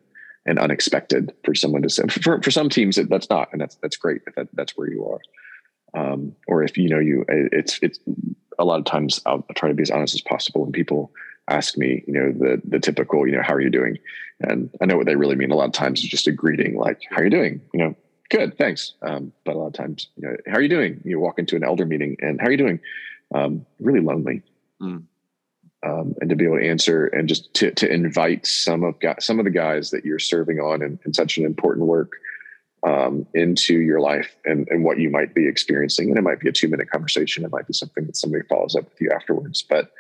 and 0.47 0.59
unexpected 0.59 1.33
for 1.45 1.55
someone 1.55 1.83
to 1.83 1.89
say. 1.89 2.05
For 2.23 2.41
for 2.43 2.51
some 2.51 2.69
teams, 2.69 2.97
that's 3.09 3.31
not, 3.31 3.49
and 3.53 3.61
that's 3.61 3.77
that's 3.77 3.97
great 3.97 4.23
if 4.27 4.35
that, 4.37 4.49
that's 4.53 4.77
where 4.77 4.91
you 4.91 5.07
are. 5.07 5.21
Um, 5.95 6.35
or 6.47 6.63
if 6.63 6.77
you 6.77 6.89
know 6.89 6.99
you, 6.99 7.25
it's 7.29 7.79
it's 7.83 7.99
a 8.59 8.65
lot 8.65 8.79
of 8.79 8.85
times 8.85 9.21
I'll 9.27 9.45
try 9.55 9.69
to 9.69 9.75
be 9.75 9.83
as 9.83 9.91
honest 9.91 10.15
as 10.15 10.21
possible 10.21 10.63
when 10.63 10.73
people 10.73 11.13
ask 11.49 11.79
me, 11.79 12.05
you 12.07 12.13
know, 12.13 12.33
the 12.33 12.61
the 12.65 12.79
typical, 12.79 13.27
you 13.27 13.35
know, 13.35 13.43
how 13.43 13.55
are 13.55 13.61
you 13.61 13.71
doing? 13.71 13.99
And 14.41 14.71
I 14.81 14.87
know 14.87 14.97
what 14.97 15.07
they 15.07 15.17
really 15.17 15.37
mean. 15.37 15.51
A 15.51 15.57
lot 15.57 15.67
of 15.67 15.73
times 15.73 16.01
it's 16.01 16.09
just 16.09 16.27
a 16.27 16.33
greeting, 16.33 16.77
like, 16.77 17.03
how 17.11 17.17
are 17.17 17.25
you 17.25 17.31
doing? 17.31 17.61
You 17.73 17.81
know, 17.81 17.95
good, 18.31 18.57
thanks. 18.57 18.95
Um, 19.03 19.33
but 19.45 19.55
a 19.55 19.59
lot 19.59 19.69
of 19.69 19.73
times, 19.73 20.09
you 20.17 20.29
know, 20.29 20.37
how 20.47 20.59
are 20.59 20.61
you 20.61 20.69
doing? 20.69 21.01
You 21.05 21.19
walk 21.19 21.39
into 21.39 21.57
an 21.57 21.65
elder 21.65 21.87
meeting 21.87 22.17
and 22.21 22.41
how 22.41 22.47
are 22.47 22.51
you 22.51 22.57
doing? 22.57 22.81
Um, 23.35 23.67
really 23.81 24.01
lonely. 24.01 24.43
Mm. 24.81 25.05
Um, 25.87 26.15
and 26.21 26.29
to 26.29 26.37
be 26.37 26.45
able 26.45 26.59
to 26.59 26.69
answer 26.69 27.07
and 27.07 27.29
just 27.29 27.55
to, 27.55 27.71
to 27.71 27.89
invite 27.89 28.47
some 28.47 28.83
of 28.83 28.97
some 29.21 29.39
of 29.39 29.45
the 29.45 29.51
guys 29.51 29.91
that 29.91 30.05
you're 30.05 30.19
serving 30.19 30.59
on 30.59 30.83
in, 30.83 30.99
in 31.07 31.15
such 31.15 31.39
an 31.39 31.45
important 31.45 31.87
work 31.87 32.13
um, 32.87 33.27
into 33.35 33.81
your 33.81 34.01
life 34.01 34.37
and, 34.45 34.69
and 34.71 34.85
what 34.85 34.99
you 34.99 35.11
might 35.11 35.35
be 35.35 35.49
experiencing. 35.49 36.09
And 36.09 36.19
it 36.19 36.23
might 36.23 36.41
be 36.41 36.49
a 36.49 36.53
two 36.53 36.69
minute 36.69 36.91
conversation. 36.91 37.45
It 37.45 37.51
might 37.51 37.67
be 37.67 37.73
something 37.73 38.07
that 38.07 38.17
somebody 38.17 38.45
follows 38.49 38.77
up 38.77 38.85
with 38.85 39.01
you 39.01 39.11
afterwards. 39.15 39.63
But 39.63 39.93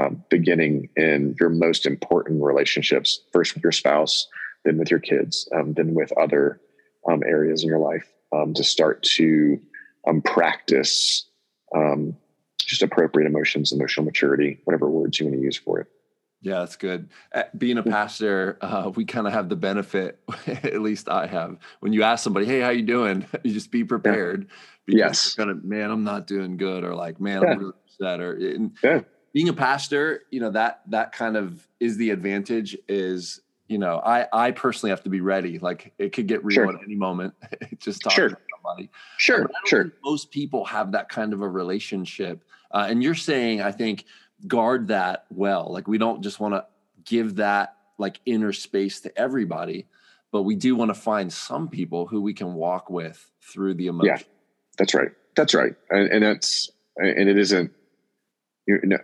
um, 0.00 0.24
beginning 0.30 0.88
in 0.96 1.34
your 1.40 1.50
most 1.50 1.86
important 1.86 2.42
relationships, 2.42 3.20
first 3.32 3.54
with 3.54 3.62
your 3.62 3.72
spouse, 3.72 4.28
then 4.64 4.78
with 4.78 4.90
your 4.90 5.00
kids, 5.00 5.48
um, 5.54 5.74
then 5.74 5.94
with 5.94 6.12
other 6.18 6.60
um, 7.10 7.22
areas 7.26 7.62
in 7.62 7.68
your 7.68 7.78
life, 7.78 8.06
um, 8.32 8.54
to 8.54 8.62
start 8.62 9.02
to 9.02 9.60
practice 10.24 11.26
just 12.70 12.82
appropriate 12.82 13.26
emotions, 13.26 13.72
emotional 13.72 14.06
maturity, 14.06 14.60
whatever 14.64 14.88
words 14.88 15.18
you 15.18 15.26
want 15.26 15.36
to 15.36 15.42
use 15.42 15.56
for 15.56 15.80
it. 15.80 15.88
Yeah, 16.42 16.60
that's 16.60 16.76
good. 16.76 17.10
Uh, 17.34 17.42
being 17.56 17.76
a 17.76 17.82
pastor, 17.82 18.56
uh, 18.62 18.90
we 18.94 19.04
kind 19.04 19.26
of 19.26 19.32
have 19.34 19.48
the 19.50 19.56
benefit, 19.56 20.20
at 20.46 20.80
least 20.80 21.08
I 21.08 21.26
have. 21.26 21.58
When 21.80 21.92
you 21.92 22.02
ask 22.02 22.24
somebody, 22.24 22.46
"Hey, 22.46 22.60
how 22.60 22.70
you 22.70 22.82
doing?" 22.82 23.26
you 23.44 23.52
just 23.52 23.70
be 23.70 23.84
prepared. 23.84 24.48
Yes. 24.86 25.34
Kind 25.34 25.50
of, 25.50 25.62
man, 25.64 25.90
I'm 25.90 26.04
not 26.04 26.26
doing 26.26 26.56
good, 26.56 26.82
or 26.82 26.94
like, 26.94 27.20
man, 27.20 27.42
yeah. 27.42 27.48
I'm 27.48 27.58
really 27.58 27.72
upset. 27.84 28.20
Or 28.20 28.38
yeah. 28.82 29.00
being 29.34 29.48
a 29.50 29.52
pastor, 29.52 30.22
you 30.30 30.40
know 30.40 30.50
that 30.50 30.80
that 30.88 31.12
kind 31.12 31.36
of 31.36 31.66
is 31.78 31.98
the 31.98 32.10
advantage. 32.10 32.76
Is 32.88 33.40
you 33.68 33.78
know, 33.78 33.98
I 33.98 34.26
I 34.32 34.50
personally 34.52 34.90
have 34.90 35.02
to 35.04 35.10
be 35.10 35.20
ready. 35.20 35.58
Like 35.58 35.92
it 35.98 36.14
could 36.14 36.26
get 36.26 36.42
real 36.42 36.54
sure. 36.54 36.74
at 36.74 36.82
any 36.82 36.96
moment. 36.96 37.34
just 37.78 38.00
talking 38.00 38.16
sure. 38.16 38.28
to 38.30 38.36
somebody. 38.56 38.90
Sure, 39.18 39.50
sure. 39.66 39.92
most 40.02 40.30
people 40.30 40.64
have 40.64 40.92
that 40.92 41.10
kind 41.10 41.34
of 41.34 41.42
a 41.42 41.48
relationship, 41.48 42.42
uh, 42.70 42.86
and 42.88 43.02
you're 43.02 43.14
saying, 43.14 43.60
I 43.60 43.72
think 43.72 44.06
guard 44.46 44.88
that 44.88 45.26
well. 45.30 45.68
Like 45.72 45.88
we 45.88 45.98
don't 45.98 46.22
just 46.22 46.40
want 46.40 46.54
to 46.54 46.64
give 47.04 47.36
that 47.36 47.76
like 47.98 48.20
inner 48.26 48.52
space 48.52 49.00
to 49.00 49.18
everybody, 49.18 49.86
but 50.32 50.42
we 50.42 50.54
do 50.54 50.74
want 50.76 50.90
to 50.90 50.94
find 50.94 51.32
some 51.32 51.68
people 51.68 52.06
who 52.06 52.20
we 52.20 52.34
can 52.34 52.54
walk 52.54 52.90
with 52.90 53.30
through 53.42 53.74
the 53.74 53.88
emotion. 53.88 54.16
Yeah, 54.16 54.22
that's 54.78 54.94
right. 54.94 55.10
That's 55.36 55.54
right. 55.54 55.74
And, 55.90 56.10
and 56.10 56.22
that's 56.22 56.70
and 56.96 57.28
it 57.28 57.38
isn't. 57.38 57.72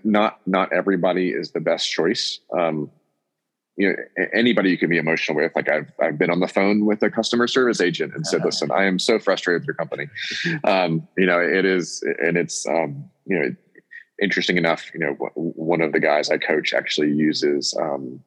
Not 0.04 0.40
not 0.46 0.72
everybody 0.72 1.30
is 1.30 1.50
the 1.50 1.60
best 1.60 1.90
choice. 1.90 2.38
Um, 2.56 2.90
you 3.76 3.88
know, 3.88 4.26
anybody 4.32 4.70
you 4.70 4.78
can 4.78 4.88
be 4.88 4.96
emotional 4.96 5.36
with. 5.36 5.52
Like 5.54 5.68
I've 5.68 5.90
I've 6.00 6.18
been 6.18 6.30
on 6.30 6.40
the 6.40 6.48
phone 6.48 6.86
with 6.86 7.02
a 7.02 7.10
customer 7.10 7.46
service 7.46 7.80
agent 7.80 8.14
and 8.14 8.26
said, 8.26 8.44
"Listen, 8.44 8.70
I 8.70 8.84
am 8.84 8.98
so 8.98 9.18
frustrated 9.18 9.62
with 9.62 9.66
your 9.66 9.74
company." 9.74 10.08
Um, 10.64 11.06
you 11.18 11.26
know, 11.26 11.40
it 11.40 11.64
is, 11.64 12.02
and 12.22 12.36
it's 12.36 12.66
um, 12.66 13.10
you 13.26 13.38
know, 13.38 13.56
interesting 14.20 14.56
enough, 14.56 14.90
you 14.94 15.00
know, 15.00 15.12
one 15.34 15.80
of 15.80 15.92
the 15.92 16.00
guys 16.00 16.30
I 16.30 16.38
coach 16.38 16.72
actually 16.72 17.12
uses 17.12 17.76
um, 17.80 18.20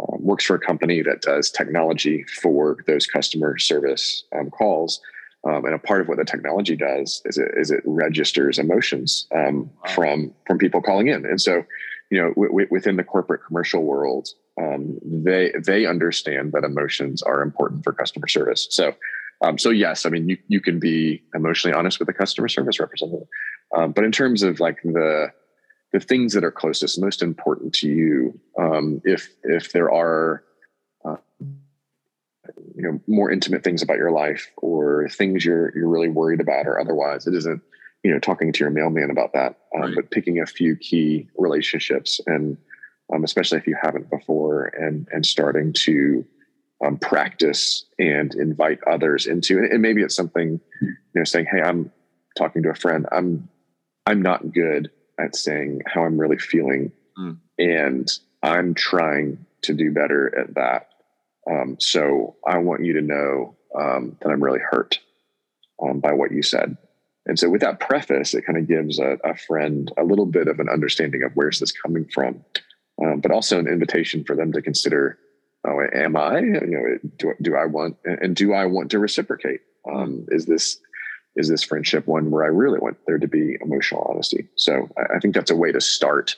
uh, 0.00 0.16
works 0.18 0.44
for 0.44 0.54
a 0.54 0.60
company 0.60 1.02
that 1.02 1.22
does 1.22 1.50
technology 1.50 2.24
for 2.40 2.78
those 2.86 3.06
customer 3.06 3.58
service 3.58 4.24
um, 4.34 4.50
calls. 4.50 5.00
Um, 5.44 5.64
and 5.64 5.74
a 5.74 5.78
part 5.78 6.00
of 6.00 6.08
what 6.08 6.18
the 6.18 6.24
technology 6.24 6.76
does 6.76 7.20
is 7.24 7.36
it, 7.36 7.50
is 7.56 7.72
it 7.72 7.82
registers 7.84 8.60
emotions 8.60 9.26
um, 9.34 9.68
wow. 9.84 9.90
from 9.92 10.34
from 10.46 10.56
people 10.56 10.80
calling 10.80 11.08
in. 11.08 11.26
And 11.26 11.40
so, 11.40 11.64
you 12.10 12.22
know, 12.22 12.28
w- 12.28 12.48
w- 12.48 12.68
within 12.70 12.96
the 12.96 13.02
corporate 13.02 13.40
commercial 13.44 13.82
world, 13.82 14.28
um, 14.60 15.00
they 15.02 15.52
they 15.66 15.84
understand 15.84 16.52
that 16.52 16.62
emotions 16.62 17.22
are 17.22 17.42
important 17.42 17.82
for 17.82 17.92
customer 17.92 18.28
service. 18.28 18.68
So, 18.70 18.94
um, 19.40 19.58
so 19.58 19.70
yes, 19.70 20.06
I 20.06 20.10
mean, 20.10 20.28
you 20.28 20.38
you 20.46 20.60
can 20.60 20.78
be 20.78 21.20
emotionally 21.34 21.76
honest 21.76 21.98
with 21.98 22.08
a 22.08 22.12
customer 22.12 22.48
service 22.48 22.78
representative, 22.78 23.26
um, 23.76 23.92
but 23.92 24.04
in 24.04 24.12
terms 24.12 24.42
of 24.42 24.60
like 24.60 24.82
the 24.82 25.32
the 25.92 26.00
things 26.00 26.32
that 26.32 26.44
are 26.44 26.50
closest, 26.50 27.00
most 27.00 27.22
important 27.22 27.74
to 27.74 27.88
you, 27.88 28.40
um, 28.58 29.02
if 29.04 29.28
if 29.44 29.72
there 29.72 29.92
are 29.92 30.42
uh, 31.04 31.16
you 32.74 32.82
know 32.82 33.00
more 33.06 33.30
intimate 33.30 33.62
things 33.62 33.82
about 33.82 33.98
your 33.98 34.10
life 34.10 34.50
or 34.56 35.08
things 35.10 35.44
you're 35.44 35.76
you're 35.76 35.88
really 35.88 36.08
worried 36.08 36.40
about 36.40 36.66
or 36.66 36.80
otherwise, 36.80 37.26
it 37.26 37.34
isn't 37.34 37.62
you 38.02 38.10
know 38.10 38.18
talking 38.18 38.52
to 38.52 38.60
your 38.60 38.70
mailman 38.70 39.10
about 39.10 39.32
that, 39.32 39.58
um, 39.74 39.82
right. 39.82 39.94
but 39.96 40.10
picking 40.10 40.40
a 40.40 40.46
few 40.46 40.76
key 40.76 41.28
relationships 41.36 42.20
and 42.26 42.56
um, 43.12 43.24
especially 43.24 43.58
if 43.58 43.66
you 43.66 43.76
haven't 43.80 44.10
before, 44.10 44.66
and 44.78 45.06
and 45.12 45.26
starting 45.26 45.72
to 45.72 46.24
um, 46.84 46.96
practice 46.98 47.84
and 47.98 48.34
invite 48.34 48.78
others 48.86 49.26
into, 49.26 49.58
and 49.58 49.82
maybe 49.82 50.02
it's 50.02 50.16
something 50.16 50.60
you 50.80 50.96
know 51.14 51.24
saying, 51.24 51.46
"Hey, 51.50 51.60
I'm 51.60 51.90
talking 52.36 52.62
to 52.62 52.70
a 52.70 52.74
friend. 52.74 53.06
I'm 53.12 53.48
I'm 54.06 54.22
not 54.22 54.52
good 54.52 54.90
at 55.18 55.36
saying 55.36 55.82
how 55.86 56.04
I'm 56.04 56.18
really 56.18 56.38
feeling. 56.38 56.92
Mm. 57.18 57.38
And 57.58 58.10
I'm 58.42 58.74
trying 58.74 59.44
to 59.62 59.74
do 59.74 59.92
better 59.92 60.36
at 60.36 60.54
that. 60.54 60.88
Um, 61.50 61.76
so 61.78 62.36
I 62.46 62.58
want 62.58 62.84
you 62.84 62.94
to 62.94 63.02
know 63.02 63.56
um, 63.78 64.16
that 64.20 64.30
I'm 64.30 64.42
really 64.42 64.60
hurt 64.60 64.98
um, 65.82 66.00
by 66.00 66.12
what 66.12 66.32
you 66.32 66.42
said. 66.42 66.76
And 67.26 67.38
so 67.38 67.48
with 67.48 67.60
that 67.60 67.80
preface, 67.80 68.34
it 68.34 68.44
kind 68.44 68.58
of 68.58 68.66
gives 68.66 68.98
a, 68.98 69.18
a, 69.24 69.36
friend 69.36 69.92
a 69.96 70.04
little 70.04 70.26
bit 70.26 70.48
of 70.48 70.58
an 70.58 70.68
understanding 70.68 71.22
of 71.22 71.32
where's 71.34 71.60
this 71.60 71.72
coming 71.72 72.04
from, 72.12 72.44
um, 73.02 73.20
but 73.20 73.30
also 73.30 73.58
an 73.58 73.68
invitation 73.68 74.24
for 74.24 74.34
them 74.34 74.52
to 74.52 74.62
consider, 74.62 75.18
oh, 75.64 75.80
am 75.94 76.16
I, 76.16 76.40
you 76.40 76.60
know, 76.66 76.98
do, 77.18 77.34
do 77.40 77.56
I 77.56 77.66
want, 77.66 77.96
and 78.04 78.34
do 78.34 78.52
I 78.52 78.66
want 78.66 78.90
to 78.90 78.98
reciprocate? 78.98 79.60
Um, 79.90 80.26
is 80.30 80.46
this, 80.46 80.78
is 81.36 81.48
this 81.48 81.62
friendship 81.62 82.06
one 82.06 82.30
where 82.30 82.44
I 82.44 82.48
really 82.48 82.78
want 82.78 82.98
there 83.06 83.18
to 83.18 83.28
be 83.28 83.56
emotional 83.62 84.06
honesty? 84.10 84.48
So 84.56 84.88
I, 84.96 85.16
I 85.16 85.18
think 85.18 85.34
that's 85.34 85.50
a 85.50 85.56
way 85.56 85.72
to 85.72 85.80
start 85.80 86.36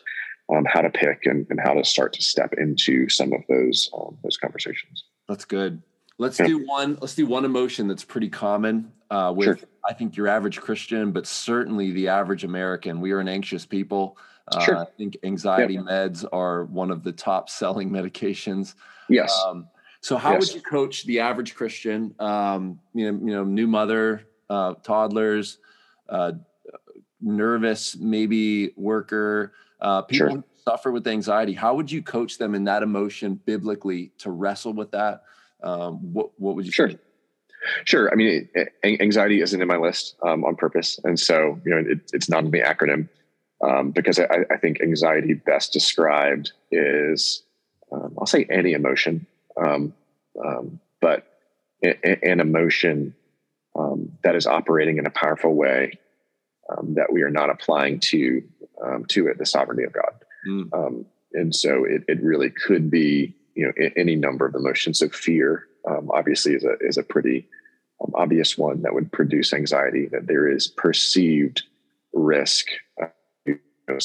um, 0.54 0.64
how 0.66 0.82
to 0.82 0.90
pick 0.90 1.24
and, 1.24 1.46
and, 1.48 1.58
how 1.58 1.72
to 1.72 1.84
start 1.84 2.12
to 2.14 2.22
step 2.22 2.52
into 2.58 3.08
some 3.08 3.32
of 3.32 3.40
those 3.48 3.90
um, 3.96 4.18
those 4.22 4.36
conversations. 4.36 5.04
That's 5.28 5.44
good. 5.44 5.82
Let's 6.18 6.38
yeah. 6.38 6.46
do 6.46 6.66
one. 6.66 6.98
Let's 7.00 7.14
do 7.14 7.26
one 7.26 7.44
emotion 7.44 7.88
that's 7.88 8.04
pretty 8.04 8.28
common 8.28 8.92
uh, 9.10 9.32
with 9.34 9.58
sure. 9.58 9.68
I 9.88 9.94
think 9.94 10.16
your 10.16 10.28
average 10.28 10.60
Christian, 10.60 11.12
but 11.12 11.26
certainly 11.26 11.92
the 11.92 12.08
average 12.08 12.44
American. 12.44 13.00
We 13.00 13.12
are 13.12 13.20
an 13.20 13.28
anxious 13.28 13.66
people. 13.66 14.18
Uh, 14.48 14.60
sure. 14.60 14.76
I 14.76 14.84
think 14.84 15.16
anxiety 15.24 15.74
yeah. 15.74 15.80
meds 15.80 16.24
are 16.30 16.64
one 16.64 16.90
of 16.90 17.02
the 17.02 17.12
top 17.12 17.48
selling 17.48 17.90
medications. 17.98 18.74
Yes. 19.08 19.36
Um, 19.46 19.68
so 20.02 20.18
how 20.18 20.32
yes. 20.32 20.40
would 20.40 20.54
you 20.56 20.60
coach 20.60 21.04
the 21.04 21.20
average 21.20 21.54
Christian? 21.54 22.14
Um, 22.18 22.78
you 22.92 23.10
know, 23.10 23.18
you 23.26 23.34
know, 23.34 23.44
new 23.44 23.66
mother, 23.66 24.26
uh, 24.50 24.74
toddlers, 24.82 25.58
uh, 26.08 26.32
nervous, 27.20 27.96
maybe 27.96 28.72
worker, 28.76 29.52
uh, 29.80 30.02
people 30.02 30.28
sure. 30.28 30.36
who 30.36 30.44
suffer 30.64 30.90
with 30.90 31.06
anxiety. 31.06 31.52
How 31.52 31.74
would 31.74 31.90
you 31.90 32.02
coach 32.02 32.38
them 32.38 32.54
in 32.54 32.64
that 32.64 32.82
emotion 32.82 33.40
biblically 33.44 34.12
to 34.18 34.30
wrestle 34.30 34.72
with 34.72 34.90
that? 34.92 35.22
Um, 35.62 36.12
what 36.12 36.38
what 36.38 36.56
would 36.56 36.66
you 36.66 36.72
sure. 36.72 36.90
Say? 36.90 36.98
Sure. 37.84 38.10
I 38.12 38.14
mean, 38.14 38.48
anxiety 38.84 39.40
isn't 39.40 39.60
in 39.60 39.66
my 39.66 39.78
list 39.78 40.16
um, 40.22 40.44
on 40.44 40.54
purpose, 40.54 41.00
and 41.04 41.18
so 41.18 41.58
you 41.64 41.70
know 41.70 41.78
it, 41.78 42.10
it's 42.12 42.28
not 42.28 42.44
in 42.44 42.50
the 42.50 42.60
acronym 42.60 43.08
um, 43.62 43.90
because 43.90 44.18
I, 44.18 44.44
I, 44.50 44.56
think 44.58 44.82
anxiety 44.82 45.34
best 45.34 45.72
described 45.72 46.52
is 46.70 47.42
um, 47.90 48.14
I'll 48.18 48.26
say 48.26 48.46
any 48.50 48.72
emotion, 48.72 49.26
um, 49.56 49.94
um, 50.44 50.80
but 51.00 51.26
an 51.82 52.40
emotion 52.40 53.14
um, 53.76 54.13
that 54.24 54.34
is 54.34 54.46
operating 54.46 54.98
in 54.98 55.06
a 55.06 55.10
powerful 55.10 55.54
way 55.54 55.98
um, 56.70 56.94
that 56.94 57.12
we 57.12 57.22
are 57.22 57.30
not 57.30 57.50
applying 57.50 58.00
to 58.00 58.42
um, 58.84 59.04
to 59.06 59.28
it 59.28 59.38
the 59.38 59.46
sovereignty 59.46 59.84
of 59.84 59.92
God. 59.92 60.12
Mm. 60.48 61.04
and 61.32 61.54
so 61.54 61.84
it, 61.84 62.04
it 62.06 62.22
really 62.22 62.50
could 62.50 62.90
be 62.90 63.34
you 63.54 63.66
know 63.66 63.88
any 63.96 64.16
number 64.16 64.46
of 64.46 64.54
emotions. 64.54 64.98
So 64.98 65.08
fear 65.08 65.66
um, 65.88 66.10
obviously 66.12 66.54
is 66.54 66.64
a 66.64 66.76
is 66.80 66.98
a 66.98 67.02
pretty 67.02 67.46
um, 68.02 68.12
obvious 68.14 68.58
one 68.58 68.82
that 68.82 68.94
would 68.94 69.12
produce 69.12 69.52
anxiety. 69.52 70.06
That 70.06 70.26
there 70.26 70.48
is 70.48 70.66
perceived 70.68 71.62
risk 72.12 72.66
uh, 73.02 73.06
you 73.46 73.58
know, 73.88 73.98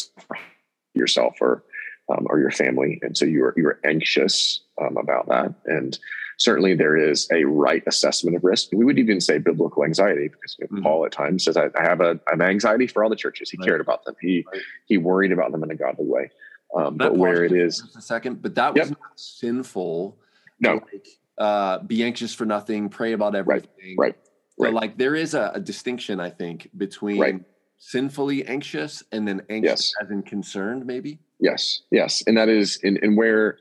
yourself 0.94 1.38
or 1.42 1.64
um, 2.10 2.26
or 2.30 2.40
your 2.40 2.52
family, 2.52 3.00
and 3.02 3.18
so 3.18 3.26
you're 3.26 3.54
you're 3.58 3.80
anxious 3.84 4.62
about 4.78 5.28
that 5.28 5.54
and 5.66 6.00
certainly 6.40 6.74
there 6.74 6.98
is 6.98 7.28
a 7.32 7.44
right 7.44 7.84
assessment 7.86 8.36
of 8.36 8.44
risk. 8.44 8.70
We 8.72 8.86
would 8.86 8.98
even 8.98 9.22
say 9.22 9.38
biblical 9.38 9.84
anxiety 9.84 10.30
because 10.30 10.56
you 10.58 10.68
know, 10.72 10.78
mm-hmm. 10.78 10.84
Paul 10.84 11.06
at 11.06 11.12
times 11.12 11.44
says, 11.44 11.58
I, 11.58 11.66
I 11.78 11.84
have 11.84 12.02
a, 12.02 12.20
an 12.32 12.42
anxiety 12.42 12.88
for 12.88 13.04
all 13.04 13.10
the 13.10 13.16
churches. 13.16 13.52
He 13.52 13.58
right. 13.58 13.68
cared 13.68 13.82
about 13.82 14.06
them. 14.06 14.16
He, 14.22 14.46
right. 14.52 14.62
he 14.86 14.98
worried 14.98 15.32
about 15.32 15.52
them 15.52 15.64
in 15.64 15.70
a 15.70 15.76
godly 15.76 16.06
way. 16.06 16.32
Um, 16.76 16.98
but 16.98 17.18
where 17.18 17.44
it 17.44 17.52
is 17.52 17.84
a 17.98 18.02
second, 18.02 18.42
but 18.42 18.56
that 18.56 18.74
was 18.74 18.90
yep. 18.90 18.98
not 19.00 19.20
sinful. 19.20 20.18
No, 20.60 20.74
like, 20.74 21.08
uh, 21.38 21.80
be 21.80 22.04
anxious 22.04 22.34
for 22.34 22.46
nothing, 22.46 22.90
pray 22.90 23.14
about 23.14 23.36
everything. 23.36 23.96
Right. 23.98 24.16
Right. 24.58 24.70
So 24.70 24.76
like 24.76 24.98
there 24.98 25.16
is 25.16 25.34
a, 25.34 25.52
a 25.56 25.60
distinction, 25.60 26.20
I 26.20 26.30
think, 26.30 26.70
between 26.78 27.20
right. 27.20 27.42
sinfully 27.78 28.46
anxious 28.46 29.04
and 29.12 29.28
then 29.28 29.42
anxious 29.50 29.94
yes. 30.00 30.06
as 30.06 30.12
in 30.12 30.22
concerned, 30.22 30.86
maybe. 30.86 31.20
Yes. 31.40 31.82
Yes. 31.92 32.24
And 32.28 32.38
that 32.38 32.50
is 32.50 32.78
in, 32.84 32.98
in 32.98 33.16
where 33.16 33.58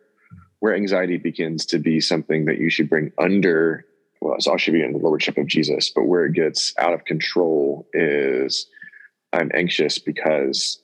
where 0.61 0.74
anxiety 0.74 1.16
begins 1.16 1.64
to 1.66 1.78
be 1.78 2.00
something 2.00 2.44
that 2.46 2.59
you 2.59 2.70
should 2.70 2.88
bring 2.88 3.12
under 3.18 3.84
well 4.20 4.34
it's 4.34 4.46
all 4.46 4.56
should 4.56 4.74
be 4.74 4.82
in 4.82 4.92
the 4.92 4.98
lordship 4.98 5.36
of 5.36 5.46
jesus 5.46 5.90
but 5.90 6.04
where 6.04 6.26
it 6.26 6.32
gets 6.32 6.74
out 6.78 6.92
of 6.92 7.04
control 7.04 7.86
is 7.92 8.66
i'm 9.32 9.50
anxious 9.54 9.98
because 9.98 10.82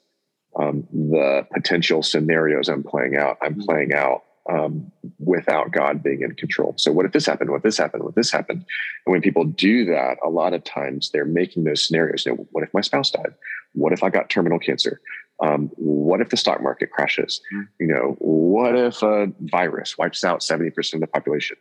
um, 0.57 0.87
the 0.93 1.47
potential 1.53 2.03
scenarios 2.03 2.69
i'm 2.69 2.83
playing 2.83 3.17
out 3.17 3.37
i'm 3.43 3.53
mm-hmm. 3.53 3.63
playing 3.63 3.93
out 3.95 4.23
um, 4.51 4.91
without 5.19 5.73
god 5.73 6.03
being 6.03 6.21
in 6.21 6.35
control. 6.35 6.75
So 6.77 6.93
what 6.93 7.07
if 7.07 7.13
this 7.13 7.25
happened? 7.27 7.51
What 7.51 7.59
if 7.59 7.63
this 7.63 7.79
happened? 7.79 8.03
What 8.03 8.11
if 8.11 8.15
this 8.17 8.31
happened? 8.31 8.65
And 9.07 9.13
when 9.13 9.23
people 9.23 9.45
do 9.45 9.87
that 9.87 10.19
a 10.23 10.29
lot 10.29 10.53
of 10.53 10.63
times 10.65 11.11
they're 11.11 11.25
making 11.25 11.65
those 11.65 11.87
scenarios 11.87 12.27
you 12.27 12.33
know, 12.33 12.47
what 12.51 12.63
if 12.63 12.75
my 12.75 12.83
spouse 12.83 13.11
died? 13.11 13.35
What 13.73 13.93
if 13.93 14.03
i 14.03 14.11
got 14.11 14.29
terminal 14.29 14.59
cancer 14.59 15.01
um, 15.43 15.71
what 15.77 16.21
if 16.21 16.31
the 16.31 16.37
stock 16.37 16.63
market 16.63 16.91
crashes? 16.91 17.41
Mm. 17.53 17.69
You 17.81 17.87
know, 17.89 18.17
what 18.19 18.77
if 18.77 19.03
a 19.03 19.33
virus 19.41 19.99
wipes 19.99 20.25
out 20.25 20.41
70% 20.41 20.95
of 20.95 21.01
the 21.01 21.07
population? 21.07 21.57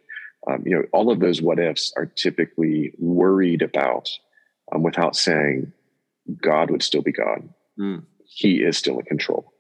Um, 0.50 0.64
you 0.66 0.76
know, 0.76 0.84
all 0.92 1.10
of 1.10 1.20
those 1.20 1.42
what 1.42 1.60
ifs 1.60 1.94
are 1.96 2.06
typically 2.06 2.94
worried 3.00 3.62
about 3.62 4.10
um, 4.74 4.84
without 4.84 5.16
saying 5.16 5.72
God 6.42 6.70
would 6.70 6.84
still 6.84 7.02
be 7.02 7.12
God. 7.12 7.50
Mm. 7.80 8.04
He 8.26 8.58
is 8.58 8.78
still 8.78 9.00
in 9.00 9.06
control. 9.06 9.54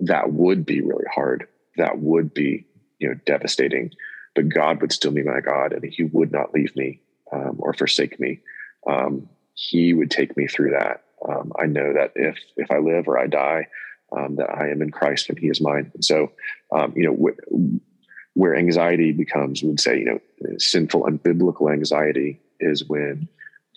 That 0.00 0.32
would 0.32 0.66
be 0.66 0.80
really 0.80 1.04
hard 1.14 1.46
that 1.76 1.98
would 1.98 2.34
be, 2.34 2.66
you 2.98 3.08
know, 3.08 3.14
devastating. 3.26 3.90
But 4.34 4.48
God 4.48 4.80
would 4.80 4.92
still 4.92 5.10
be 5.10 5.22
my 5.22 5.40
God, 5.40 5.72
and 5.72 5.84
He 5.84 6.04
would 6.04 6.32
not 6.32 6.54
leave 6.54 6.74
me 6.76 7.00
um, 7.32 7.56
or 7.58 7.74
forsake 7.74 8.18
me. 8.18 8.40
Um, 8.88 9.28
he 9.54 9.92
would 9.92 10.10
take 10.10 10.36
me 10.36 10.46
through 10.46 10.70
that. 10.70 11.04
Um, 11.28 11.52
I 11.58 11.66
know 11.66 11.92
that 11.92 12.12
if 12.16 12.38
if 12.56 12.70
I 12.70 12.78
live 12.78 13.08
or 13.08 13.18
I 13.18 13.26
die, 13.26 13.68
um, 14.16 14.36
that 14.36 14.50
I 14.50 14.68
am 14.70 14.82
in 14.82 14.90
Christ 14.90 15.28
and 15.28 15.38
He 15.38 15.48
is 15.48 15.60
mine. 15.60 15.90
And 15.94 16.04
so, 16.04 16.32
um, 16.74 16.92
you 16.96 17.04
know, 17.04 17.14
wh- 17.14 18.38
where 18.38 18.56
anxiety 18.56 19.12
becomes, 19.12 19.62
we 19.62 19.70
would 19.70 19.80
say, 19.80 19.98
you 19.98 20.04
know, 20.04 20.56
sinful 20.58 21.06
and 21.06 21.22
biblical 21.22 21.68
anxiety 21.68 22.40
is 22.60 22.88
when 22.88 23.28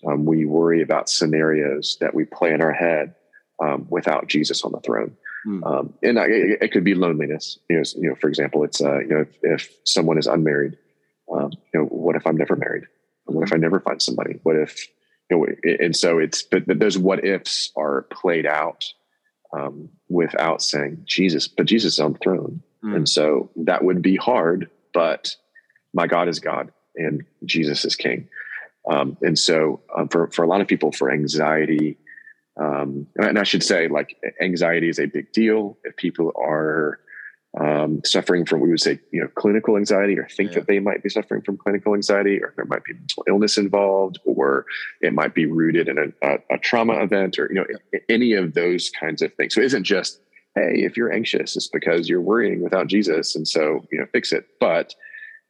um, 0.07 0.25
we 0.25 0.45
worry 0.45 0.81
about 0.81 1.09
scenarios 1.09 1.97
that 1.99 2.13
we 2.13 2.25
play 2.25 2.53
in 2.53 2.61
our 2.61 2.73
head 2.73 3.15
um, 3.61 3.87
without 3.89 4.27
Jesus 4.27 4.63
on 4.63 4.71
the 4.71 4.79
throne. 4.81 5.15
Mm. 5.47 5.65
Um, 5.65 5.93
and 6.01 6.19
I, 6.19 6.25
it, 6.25 6.57
it, 6.61 6.71
could 6.71 6.83
be 6.83 6.95
loneliness. 6.95 7.59
You 7.69 7.77
know, 7.77 7.83
you 7.97 8.09
know, 8.09 8.15
for 8.15 8.27
example, 8.27 8.63
it's 8.63 8.81
uh, 8.81 8.99
you 8.99 9.07
know, 9.07 9.21
if, 9.21 9.37
if 9.43 9.75
someone 9.83 10.17
is 10.17 10.27
unmarried, 10.27 10.77
um, 11.31 11.51
you 11.73 11.79
know, 11.79 11.85
what 11.85 12.15
if 12.15 12.25
I'm 12.25 12.37
never 12.37 12.55
married? 12.55 12.85
What 13.25 13.47
if 13.47 13.53
I 13.53 13.57
never 13.57 13.79
find 13.79 14.01
somebody? 14.01 14.39
What 14.43 14.55
if, 14.55 14.87
and 15.29 15.95
so 15.95 16.19
it's, 16.19 16.43
but, 16.43 16.63
those 16.67 16.97
what 16.97 17.25
ifs 17.25 17.71
are 17.75 18.03
played 18.11 18.45
out 18.45 18.85
um, 19.57 19.89
without 20.09 20.61
saying 20.61 21.01
Jesus, 21.05 21.47
but 21.47 21.65
Jesus 21.65 21.93
is 21.93 21.99
on 21.99 22.13
the 22.13 22.19
throne. 22.19 22.61
Mm. 22.83 22.95
And 22.95 23.09
so 23.09 23.49
that 23.55 23.83
would 23.83 24.01
be 24.01 24.15
hard, 24.15 24.69
but 24.93 25.35
my 25.93 26.07
God 26.07 26.27
is 26.27 26.39
God 26.39 26.71
and 26.95 27.23
Jesus 27.45 27.85
is 27.85 27.95
King. 27.95 28.27
Um, 28.89 29.17
and 29.21 29.37
so 29.37 29.81
um, 29.97 30.09
for, 30.09 30.29
for 30.31 30.43
a 30.43 30.47
lot 30.47 30.61
of 30.61 30.67
people, 30.67 30.91
for 30.91 31.11
anxiety, 31.11 31.97
um, 32.57 33.07
and 33.17 33.39
I 33.39 33.43
should 33.43 33.63
say, 33.63 33.87
like 33.87 34.15
anxiety 34.39 34.89
is 34.89 34.99
a 34.99 35.07
big 35.07 35.31
deal. 35.31 35.77
If 35.83 35.97
people 35.97 36.31
are 36.37 36.99
um, 37.59 38.01
suffering 38.03 38.45
from, 38.45 38.59
we 38.59 38.69
would 38.69 38.81
say, 38.81 38.99
you 39.11 39.21
know, 39.21 39.27
clinical 39.35 39.77
anxiety, 39.77 40.17
or 40.19 40.27
think 40.27 40.51
yeah. 40.51 40.59
that 40.59 40.67
they 40.67 40.79
might 40.79 41.01
be 41.01 41.09
suffering 41.09 41.41
from 41.41 41.57
clinical 41.57 41.93
anxiety, 41.93 42.41
or 42.41 42.53
there 42.55 42.65
might 42.65 42.83
be 42.83 42.93
mental 42.93 43.23
illness 43.27 43.57
involved, 43.57 44.19
or 44.25 44.65
it 45.01 45.13
might 45.13 45.33
be 45.33 45.45
rooted 45.45 45.87
in 45.87 45.97
a, 45.97 46.27
a, 46.27 46.37
a 46.55 46.57
trauma 46.57 47.01
event, 47.01 47.39
or 47.39 47.47
you 47.49 47.55
know, 47.55 47.65
yeah. 47.93 47.99
any 48.09 48.33
of 48.33 48.53
those 48.53 48.89
kinds 48.89 49.21
of 49.21 49.33
things. 49.35 49.55
So 49.55 49.61
it 49.61 49.65
isn't 49.65 49.83
just, 49.83 50.19
hey, 50.55 50.83
if 50.83 50.97
you're 50.97 51.13
anxious, 51.13 51.55
it's 51.55 51.67
because 51.67 52.09
you're 52.09 52.21
worrying 52.21 52.61
without 52.61 52.87
Jesus, 52.87 53.35
and 53.35 53.47
so 53.47 53.85
you 53.91 53.99
know, 53.99 54.05
fix 54.11 54.33
it. 54.33 54.47
But 54.59 54.93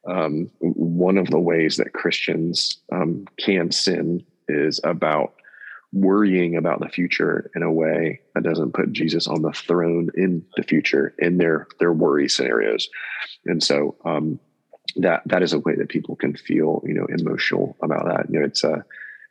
um, 0.08 0.50
one 0.60 1.18
of 1.18 1.28
the 1.30 1.40
ways 1.40 1.76
that 1.78 1.92
Christians 1.92 2.78
um, 2.92 3.26
can 3.38 3.72
sin 3.72 4.24
is 4.48 4.80
about 4.84 5.34
worrying 5.92 6.56
about 6.56 6.80
the 6.80 6.88
future 6.88 7.50
in 7.54 7.62
a 7.62 7.72
way 7.72 8.20
that 8.34 8.44
doesn't 8.44 8.74
put 8.74 8.92
Jesus 8.92 9.26
on 9.26 9.42
the 9.42 9.52
throne 9.52 10.10
in 10.14 10.44
the 10.56 10.62
future 10.62 11.14
in 11.18 11.38
their 11.38 11.68
their 11.78 11.92
worry 11.92 12.28
scenarios. 12.28 12.88
And 13.46 13.62
so 13.62 13.96
um, 14.04 14.40
that 14.96 15.22
that 15.26 15.42
is 15.42 15.52
a 15.52 15.60
way 15.60 15.74
that 15.76 15.88
people 15.88 16.16
can 16.16 16.36
feel, 16.36 16.82
you 16.84 16.94
know, 16.94 17.06
emotional 17.06 17.76
about 17.82 18.06
that. 18.06 18.26
You 18.30 18.40
know, 18.40 18.46
it's 18.46 18.64
a 18.64 18.72
uh, 18.72 18.82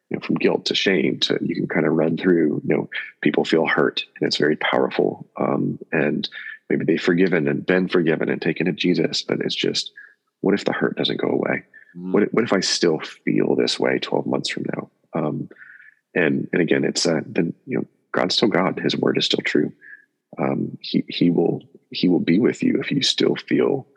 you 0.09 0.17
know, 0.17 0.21
from 0.21 0.35
guilt 0.35 0.65
to 0.65 0.75
shame 0.75 1.19
to 1.19 1.37
you 1.41 1.55
can 1.55 1.67
kind 1.67 1.85
of 1.85 1.93
run 1.93 2.17
through, 2.17 2.61
you 2.65 2.75
know, 2.75 2.89
people 3.21 3.43
feel 3.43 3.65
hurt 3.65 4.03
and 4.19 4.27
it's 4.27 4.37
very 4.37 4.55
powerful. 4.57 5.27
Um, 5.37 5.79
and 5.91 6.29
maybe 6.69 6.85
they've 6.85 7.01
forgiven 7.01 7.47
and 7.47 7.65
been 7.65 7.87
forgiven 7.87 8.29
and 8.29 8.41
taken 8.41 8.67
to 8.67 8.71
Jesus, 8.71 9.23
but 9.23 9.39
it's 9.41 9.55
just, 9.55 9.91
what 10.41 10.53
if 10.53 10.65
the 10.65 10.73
hurt 10.73 10.95
doesn't 10.95 11.19
go 11.19 11.29
away? 11.29 11.63
Mm. 11.97 12.11
What, 12.11 12.33
what 12.33 12.43
if 12.43 12.53
I 12.53 12.59
still 12.59 12.99
feel 12.99 13.55
this 13.55 13.79
way 13.79 13.97
12 13.99 14.27
months 14.27 14.49
from 14.49 14.65
now? 14.75 14.89
And 16.15 16.47
and 16.53 16.61
again, 16.61 16.83
it's 16.83 17.05
uh, 17.05 17.21
then 17.25 17.53
you 17.65 17.77
know 17.77 17.85
God's 18.11 18.35
still 18.35 18.47
God. 18.47 18.79
His 18.79 18.95
word 18.95 19.17
is 19.17 19.25
still 19.25 19.43
true. 19.43 19.71
Um, 20.37 20.77
he 20.81 21.03
he 21.07 21.29
will 21.29 21.61
he 21.91 22.07
will 22.07 22.19
be 22.19 22.39
with 22.39 22.63
you 22.63 22.79
if 22.79 22.91
you 22.91 23.01
still 23.01 23.35
feel 23.35 23.87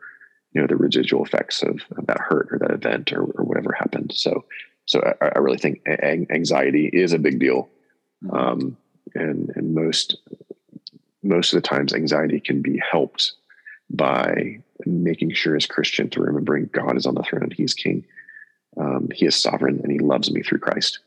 you 0.51 0.61
know 0.61 0.67
the 0.67 0.75
residual 0.75 1.23
effects 1.23 1.63
of, 1.63 1.81
of 1.97 2.07
that 2.07 2.19
hurt 2.19 2.49
or 2.51 2.59
that 2.59 2.71
event 2.71 3.13
or, 3.13 3.23
or 3.23 3.45
whatever 3.45 3.73
happened. 3.73 4.11
So 4.13 4.45
so 4.85 5.01
I, 5.21 5.31
I 5.35 5.39
really 5.39 5.57
think 5.57 5.81
anxiety 5.87 6.89
is 6.91 7.13
a 7.13 7.19
big 7.19 7.39
deal, 7.39 7.69
mm-hmm. 8.23 8.35
um, 8.35 8.77
and 9.15 9.51
and 9.55 9.73
most 9.73 10.17
most 11.23 11.53
of 11.53 11.61
the 11.61 11.67
times 11.67 11.93
anxiety 11.93 12.39
can 12.39 12.61
be 12.61 12.81
helped 12.91 13.33
by 13.89 14.59
making 14.85 15.33
sure 15.33 15.55
as 15.55 15.65
Christian 15.65 16.09
to 16.11 16.21
remembering 16.21 16.69
God 16.71 16.95
is 16.97 17.05
on 17.05 17.15
the 17.15 17.23
throne, 17.23 17.43
and 17.43 17.53
He's 17.53 17.73
King, 17.73 18.05
um, 18.77 19.09
He 19.13 19.25
is 19.25 19.35
sovereign, 19.35 19.79
and 19.83 19.91
He 19.91 19.99
loves 19.99 20.31
me 20.31 20.41
through 20.41 20.59
Christ. 20.59 20.99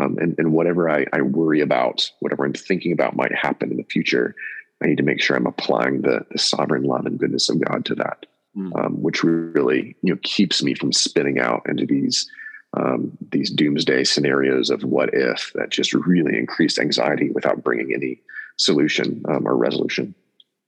Um, 0.00 0.16
and, 0.18 0.34
and 0.38 0.52
whatever 0.52 0.88
I, 0.88 1.04
I 1.12 1.20
worry 1.20 1.60
about, 1.60 2.10
whatever 2.20 2.44
I'm 2.44 2.52
thinking 2.52 2.92
about 2.92 3.16
might 3.16 3.34
happen 3.34 3.70
in 3.70 3.76
the 3.76 3.84
future, 3.84 4.34
I 4.82 4.86
need 4.86 4.96
to 4.96 5.02
make 5.02 5.20
sure 5.20 5.36
I'm 5.36 5.46
applying 5.46 6.02
the, 6.02 6.24
the 6.30 6.38
sovereign 6.38 6.84
love 6.84 7.06
and 7.06 7.18
goodness 7.18 7.50
of 7.50 7.60
God 7.60 7.84
to 7.86 7.94
that, 7.96 8.26
mm. 8.56 8.72
um, 8.82 9.02
which 9.02 9.22
really 9.22 9.96
you 10.02 10.14
know 10.14 10.20
keeps 10.22 10.62
me 10.62 10.74
from 10.74 10.92
spinning 10.92 11.38
out 11.38 11.62
into 11.68 11.86
these 11.86 12.30
um, 12.74 13.16
these 13.32 13.50
doomsday 13.50 14.04
scenarios 14.04 14.70
of 14.70 14.84
what 14.84 15.10
if 15.12 15.52
that 15.54 15.70
just 15.70 15.92
really 15.92 16.38
increase 16.38 16.78
anxiety 16.78 17.30
without 17.30 17.64
bringing 17.64 17.92
any 17.92 18.22
solution 18.56 19.22
um, 19.28 19.46
or 19.46 19.56
resolution. 19.56 20.14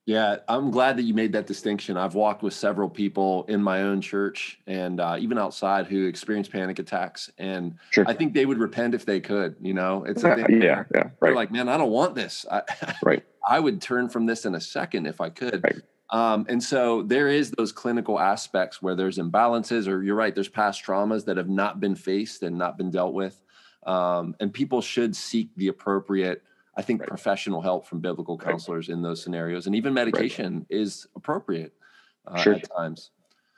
Yeah, 0.04 0.38
I'm 0.48 0.72
glad 0.72 0.96
that 0.96 1.04
you 1.04 1.14
made 1.14 1.32
that 1.32 1.46
distinction. 1.46 1.96
I've 1.96 2.16
walked 2.16 2.42
with 2.42 2.54
several 2.54 2.88
people 2.88 3.44
in 3.44 3.62
my 3.62 3.82
own 3.82 4.00
church 4.00 4.58
and 4.66 5.00
uh, 5.00 5.16
even 5.20 5.38
outside 5.38 5.86
who 5.86 6.06
experience 6.06 6.48
panic 6.48 6.80
attacks, 6.80 7.30
and 7.38 7.76
sure. 7.90 8.04
I 8.08 8.14
think 8.14 8.34
they 8.34 8.44
would 8.44 8.58
repent 8.58 8.94
if 8.94 9.06
they 9.06 9.20
could. 9.20 9.54
You 9.60 9.74
know, 9.74 10.04
it's 10.04 10.24
yeah, 10.24 10.44
yeah, 10.48 10.84
yeah, 10.92 11.10
right. 11.20 11.34
like, 11.34 11.52
man, 11.52 11.68
I 11.68 11.76
don't 11.76 11.92
want 11.92 12.16
this. 12.16 12.44
I, 12.50 12.62
right. 13.04 13.24
I 13.48 13.60
would 13.60 13.80
turn 13.80 14.08
from 14.08 14.26
this 14.26 14.44
in 14.44 14.56
a 14.56 14.60
second 14.60 15.06
if 15.06 15.20
I 15.20 15.30
could. 15.30 15.62
Right. 15.62 15.82
Um, 16.10 16.46
and 16.48 16.62
so 16.62 17.02
there 17.02 17.28
is 17.28 17.52
those 17.52 17.70
clinical 17.70 18.18
aspects 18.18 18.82
where 18.82 18.96
there's 18.96 19.18
imbalances, 19.18 19.86
or 19.86 20.02
you're 20.02 20.16
right, 20.16 20.34
there's 20.34 20.48
past 20.48 20.84
traumas 20.84 21.24
that 21.26 21.36
have 21.36 21.48
not 21.48 21.78
been 21.78 21.94
faced 21.94 22.42
and 22.42 22.58
not 22.58 22.76
been 22.76 22.90
dealt 22.90 23.14
with, 23.14 23.40
um, 23.86 24.34
and 24.40 24.52
people 24.52 24.80
should 24.80 25.14
seek 25.14 25.50
the 25.56 25.68
appropriate 25.68 26.42
I 26.76 26.82
think 26.82 27.00
right. 27.00 27.08
professional 27.08 27.60
help 27.60 27.86
from 27.86 28.00
biblical 28.00 28.38
counselors 28.38 28.88
right. 28.88 28.94
in 28.94 29.02
those 29.02 29.22
scenarios, 29.22 29.66
and 29.66 29.76
even 29.76 29.92
medication 29.92 30.58
right. 30.58 30.66
is 30.70 31.06
appropriate 31.14 31.74
uh, 32.26 32.40
sure. 32.40 32.54
at 32.54 32.68
times 32.76 33.10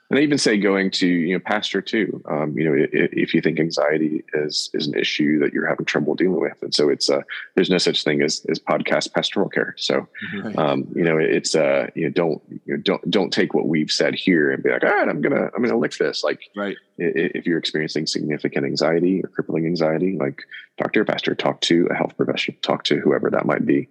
and 0.09 0.19
I 0.19 0.21
even 0.21 0.37
say 0.37 0.57
going 0.57 0.91
to 0.91 1.07
you 1.07 1.33
know 1.33 1.39
pastor 1.39 1.81
too. 1.81 2.21
Um, 2.29 2.57
you 2.57 2.63
know, 2.65 2.87
if, 2.91 3.11
if, 3.11 3.33
you 3.33 3.41
think 3.41 3.59
anxiety 3.59 4.23
is 4.33 4.69
is 4.73 4.85
an 4.87 4.97
issue 4.97 5.39
that 5.39 5.51
you're 5.51 5.67
having 5.67 5.85
trouble 5.85 6.13
dealing 6.13 6.39
with, 6.39 6.61
and 6.61 6.73
so 6.73 6.89
it's 6.89 7.09
uh, 7.09 7.21
there's 7.55 7.71
no 7.71 7.79
such 7.79 8.03
thing 8.03 8.21
as 8.21 8.45
as 8.47 8.59
podcast 8.59 9.13
pastoral 9.13 9.49
care. 9.49 9.73
So, 9.77 10.07
right. 10.43 10.57
um, 10.57 10.87
you 10.95 11.03
know, 11.03 11.17
it's 11.17 11.55
uh, 11.55 11.87
you 11.95 12.03
know, 12.03 12.11
don't 12.11 12.41
you 12.65 12.75
know, 12.75 12.83
don't 12.83 13.09
don't 13.09 13.33
take 13.33 13.55
what 13.55 13.67
we've 13.67 13.89
said 13.89 14.13
here 14.13 14.51
and 14.51 14.61
be 14.61 14.69
like, 14.69 14.83
all 14.83 14.91
right, 14.91 15.09
I'm 15.09 15.21
gonna 15.21 15.49
I'm 15.55 15.63
gonna 15.63 15.77
lick 15.77 15.97
this. 15.97 16.23
Like, 16.23 16.41
right. 16.55 16.77
If 16.97 17.45
you're 17.45 17.59
experiencing 17.59 18.05
significant 18.05 18.65
anxiety 18.65 19.21
or 19.23 19.27
crippling 19.27 19.65
anxiety, 19.65 20.17
like 20.17 20.43
talk 20.77 20.93
to 20.93 20.99
your 20.99 21.05
pastor, 21.05 21.33
talk 21.33 21.61
to 21.61 21.87
a 21.89 21.95
health 21.95 22.15
professional, 22.15 22.57
talk 22.61 22.83
to 22.85 22.99
whoever 22.99 23.29
that 23.31 23.45
might 23.45 23.65
be, 23.65 23.89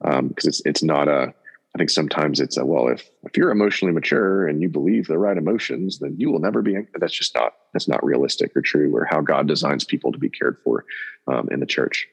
because 0.00 0.18
um, 0.18 0.32
it's 0.44 0.62
it's 0.64 0.82
not 0.82 1.08
a 1.08 1.34
I 1.74 1.78
think 1.78 1.90
sometimes 1.90 2.40
it's 2.40 2.56
a, 2.56 2.64
well, 2.64 2.88
if 2.88 3.08
if 3.24 3.36
you're 3.36 3.50
emotionally 3.50 3.92
mature 3.92 4.46
and 4.48 4.60
you 4.62 4.68
believe 4.68 5.06
the 5.06 5.18
right 5.18 5.36
emotions, 5.36 5.98
then 5.98 6.16
you 6.18 6.30
will 6.30 6.40
never 6.40 6.62
be. 6.62 6.76
That's 6.98 7.12
just 7.12 7.34
not 7.34 7.52
that's 7.72 7.88
not 7.88 8.04
realistic 8.04 8.56
or 8.56 8.62
true, 8.62 8.94
or 8.96 9.04
how 9.04 9.20
God 9.20 9.46
designs 9.46 9.84
people 9.84 10.10
to 10.12 10.18
be 10.18 10.30
cared 10.30 10.58
for 10.64 10.84
um, 11.26 11.48
in 11.50 11.60
the 11.60 11.66
church. 11.66 12.08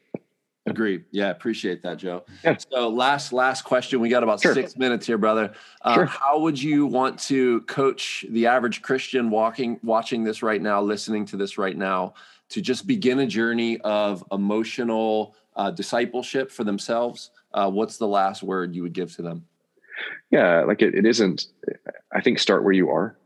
Agree. 0.68 1.04
Yeah, 1.12 1.30
appreciate 1.30 1.84
that, 1.84 1.98
Joe. 1.98 2.24
Yeah. 2.44 2.58
So 2.72 2.90
last 2.90 3.32
last 3.32 3.62
question. 3.62 4.00
We 4.00 4.10
got 4.10 4.24
about 4.24 4.42
sure. 4.42 4.54
six 4.54 4.76
minutes 4.76 5.06
here, 5.06 5.18
brother. 5.18 5.54
Uh, 5.82 5.94
sure. 5.94 6.06
How 6.06 6.40
would 6.40 6.62
you 6.62 6.88
want 6.88 7.20
to 7.22 7.62
coach 7.62 8.26
the 8.30 8.48
average 8.48 8.82
Christian 8.82 9.30
walking, 9.30 9.80
watching 9.84 10.24
this 10.24 10.42
right 10.42 10.62
now, 10.62 10.82
listening 10.82 11.26
to 11.28 11.38
this 11.38 11.60
right 11.60 11.78
now, 11.78 12.16
to 12.50 12.62
just 12.62 12.88
begin 12.88 13.20
a 13.20 13.28
journey 13.28 13.80
of 13.82 14.24
emotional 14.32 15.36
uh, 15.56 15.70
discipleship 15.70 16.52
for 16.52 16.64
themselves? 16.64 17.30
Uh, 17.56 17.70
what's 17.70 17.98
the 17.98 18.08
last 18.08 18.44
word 18.44 18.76
you 18.76 18.84
would 18.84 18.94
give 18.94 19.16
to 19.16 19.22
them? 19.22 19.46
Yeah, 20.30 20.64
like 20.64 20.82
it, 20.82 20.94
it 20.94 21.06
isn't. 21.06 21.48
I 22.14 22.22
think 22.22 22.38
start 22.38 22.64
where 22.64 22.74
you 22.74 22.90
are, 22.90 23.18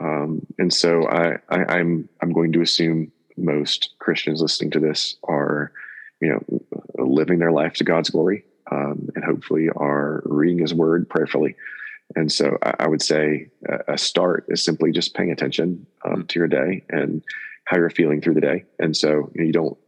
um, 0.00 0.44
and 0.58 0.72
so 0.72 1.08
I, 1.08 1.36
I, 1.48 1.78
I'm 1.78 2.08
I'm 2.20 2.32
going 2.32 2.52
to 2.52 2.60
assume 2.60 3.12
most 3.36 3.94
Christians 4.00 4.42
listening 4.42 4.72
to 4.72 4.80
this 4.80 5.16
are, 5.24 5.72
you 6.20 6.28
know, 6.28 6.60
living 6.98 7.38
their 7.38 7.52
life 7.52 7.74
to 7.74 7.84
God's 7.84 8.10
glory, 8.10 8.44
um, 8.72 9.08
and 9.14 9.24
hopefully 9.24 9.68
are 9.76 10.22
reading 10.24 10.58
His 10.58 10.74
Word 10.74 11.08
prayerfully. 11.08 11.54
And 12.16 12.30
so 12.30 12.58
I, 12.62 12.74
I 12.80 12.88
would 12.88 13.02
say 13.02 13.48
a 13.88 13.96
start 13.96 14.46
is 14.48 14.64
simply 14.64 14.90
just 14.90 15.14
paying 15.14 15.30
attention 15.30 15.86
um, 16.04 16.26
to 16.26 16.38
your 16.38 16.48
day 16.48 16.84
and 16.88 17.22
how 17.66 17.76
you're 17.76 17.90
feeling 17.90 18.20
through 18.20 18.34
the 18.34 18.40
day. 18.40 18.64
And 18.78 18.96
so 18.96 19.30
you, 19.34 19.40
know, 19.40 19.44
you 19.44 19.52
don't 19.52 19.78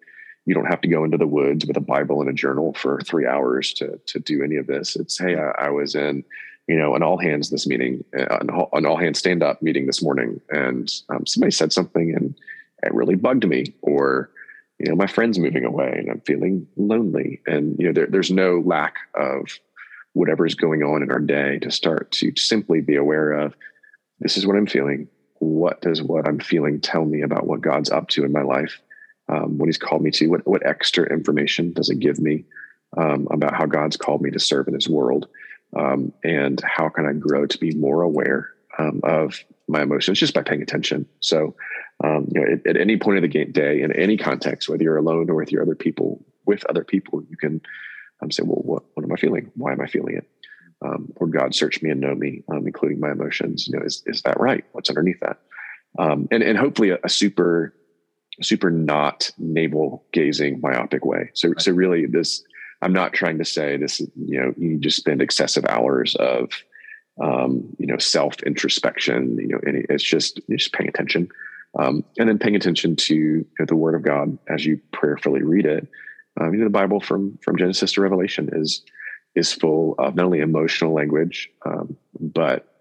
you 0.49 0.55
don't 0.55 0.65
have 0.65 0.81
to 0.81 0.89
go 0.89 1.05
into 1.05 1.19
the 1.19 1.27
woods 1.27 1.67
with 1.67 1.77
a 1.77 1.81
Bible 1.81 2.23
and 2.23 2.31
a 2.31 2.33
journal 2.33 2.73
for 2.73 3.03
three 3.03 3.27
hours 3.27 3.75
to 3.75 4.01
to 4.07 4.19
do 4.19 4.43
any 4.43 4.57
of 4.57 4.67
this. 4.67 4.97
It's 4.97 5.19
hey, 5.19 5.37
I, 5.37 5.67
I 5.67 5.69
was 5.69 5.95
in 5.95 6.25
you 6.67 6.77
know 6.79 6.95
an 6.95 7.03
all 7.03 7.19
hands 7.19 7.51
this 7.51 7.67
meeting, 7.67 8.03
uh, 8.19 8.39
an 8.41 8.49
all, 8.49 8.71
an 8.73 8.87
all 8.87 8.97
hands 8.97 9.19
stand 9.19 9.43
up 9.43 9.61
meeting 9.61 9.85
this 9.85 10.03
morning, 10.03 10.41
and 10.49 10.91
um, 11.11 11.27
somebody 11.27 11.51
said 11.51 11.71
something 11.71 12.15
and 12.15 12.35
it 12.83 12.95
really 12.95 13.15
bugged 13.15 13.47
me, 13.47 13.75
or 13.83 14.31
you 14.79 14.89
know 14.89 14.97
my 14.97 15.07
friend's 15.07 15.39
moving 15.39 15.67
away 15.67 15.97
and 15.99 16.11
I'm 16.11 16.23
feeling 16.23 16.67
lonely, 16.77 17.43
and 17.47 17.79
you 17.79 17.87
know 17.87 17.93
there, 17.93 18.07
there's 18.07 18.31
no 18.31 18.63
lack 18.65 18.95
of 19.15 19.51
whatever 20.15 20.47
is 20.47 20.55
going 20.55 20.83
on 20.83 21.03
in 21.03 21.11
our 21.11 21.21
day 21.21 21.59
to 21.59 21.71
start 21.71 22.11
to 22.13 22.33
simply 22.37 22.81
be 22.81 22.97
aware 22.97 23.33
of 23.33 23.55
this 24.21 24.39
is 24.39 24.47
what 24.47 24.57
I'm 24.57 24.67
feeling. 24.67 25.09
What 25.41 25.83
does 25.83 26.03
what 26.03 26.27
I'm 26.27 26.41
feeling 26.41 26.81
tell 26.81 27.05
me 27.05 27.21
about 27.21 27.47
what 27.47 27.61
God's 27.61 27.91
up 27.91 28.09
to 28.09 28.25
in 28.25 28.33
my 28.33 28.43
life? 28.43 28.81
Um, 29.29 29.59
what 29.59 29.67
He's 29.67 29.79
called 29.79 30.03
me 30.03 30.11
to? 30.13 30.29
What 30.29 30.47
what 30.47 30.67
extra 30.67 31.07
information 31.13 31.73
does 31.73 31.91
it 31.91 31.99
give 31.99 32.19
me 32.19 32.45
um, 32.97 33.29
about 33.31 33.55
how 33.55 33.67
God's 33.67 33.97
called 33.97 34.23
me 34.23 34.31
to 34.31 34.41
serve 34.41 34.69
in 34.69 34.75
His 34.75 34.89
world? 34.89 35.29
Um, 35.77 36.13
and 36.25 36.61
how 36.63 36.89
can 36.89 37.07
I 37.07 37.13
grow 37.13 37.47
to 37.47 37.59
be 37.59 37.75
more 37.75 38.03
aware 38.03 38.51
um, 38.79 39.01
of 39.05 39.45
my 39.67 39.83
emotions 39.83 40.19
just 40.19 40.33
by 40.33 40.43
paying 40.43 40.63
attention? 40.63 41.07
So, 41.21 41.55
um, 42.03 42.29
you 42.35 42.41
know, 42.41 42.53
at, 42.53 42.67
at, 42.67 42.81
any 42.81 42.97
point 42.97 43.23
of 43.23 43.31
the 43.31 43.45
day, 43.45 43.83
in 43.83 43.93
any 43.93 44.17
context, 44.17 44.69
whether 44.69 44.83
you're 44.83 44.97
alone 44.97 45.29
or 45.29 45.35
with 45.35 45.53
your 45.53 45.61
other 45.61 45.75
people, 45.75 46.25
with 46.47 46.65
other 46.71 46.85
people, 46.85 47.23
you 47.29 47.37
can 47.37 47.61
um, 48.23 48.31
say, 48.31 48.43
"Well, 48.45 48.63
what, 48.63 48.85
what 48.95 49.05
am 49.05 49.13
I 49.13 49.17
feeling? 49.17 49.51
Why 49.55 49.73
am 49.73 49.81
I 49.81 49.87
feeling 49.87 50.17
it?" 50.17 50.29
um, 50.83 51.13
or 51.17 51.27
God 51.27 51.55
search 51.55 51.83
me 51.83 51.91
and 51.91 52.01
know 52.01 52.15
me, 52.15 52.43
um, 52.51 52.67
including 52.67 53.01
my 53.01 53.11
emotions. 53.11 53.69
You 53.69 53.79
know, 53.79 53.85
is 53.85 54.03
is 54.07 54.23
that 54.23 54.41
right? 54.41 54.65
What's 54.73 54.89
underneath 54.89 55.21
that? 55.21 55.39
Um, 55.99 56.29
and 56.31 56.43
and 56.43 56.57
hopefully 56.57 56.91
a, 56.91 56.99
a, 57.03 57.09
super 57.09 57.75
super 58.43 58.71
not 58.71 59.31
navel 59.39 60.05
gazing 60.13 60.61
myopic 60.61 61.05
way. 61.05 61.31
So 61.35 61.49
right. 61.49 61.61
so 61.61 61.73
really 61.73 62.07
this 62.07 62.43
I'm 62.83 62.93
not 62.93 63.13
trying 63.13 63.39
to 63.39 63.45
say 63.45 63.77
this. 63.77 64.01
You 64.01 64.41
know, 64.41 64.55
you 64.57 64.79
just 64.79 64.97
spend 64.97 65.21
excessive 65.21 65.65
hours 65.69 66.15
of 66.17 66.51
um, 67.21 67.69
you 67.79 67.87
know 67.87 67.99
self 67.99 68.41
introspection. 68.45 69.37
You 69.39 69.49
know, 69.49 69.61
and 69.65 69.85
it's 69.89 70.05
just 70.05 70.41
just 70.51 70.73
paying 70.73 70.89
attention. 70.89 71.29
Um, 71.79 72.03
and 72.19 72.29
then 72.29 72.39
paying 72.39 72.57
attention 72.57 72.97
to 72.97 73.15
you 73.15 73.47
know, 73.59 73.67
the 73.67 73.77
Word 73.77 73.95
of 73.95 74.03
God 74.03 74.39
as 74.49 74.65
you 74.65 74.81
prayerfully 74.93 75.43
read 75.43 75.67
it. 75.67 75.87
Um, 76.41 76.53
you 76.53 76.61
know, 76.61 76.65
the 76.65 76.71
Bible 76.71 77.01
from 77.01 77.39
from 77.43 77.57
Genesis 77.57 77.93
to 77.93 78.01
Revelation 78.01 78.49
is 78.53 78.83
is 79.35 79.53
full 79.53 79.95
of 79.99 80.15
not 80.15 80.27
only 80.27 80.41
emotional 80.41 80.95
language, 80.95 81.51
um, 81.67 81.97
but 82.21 82.78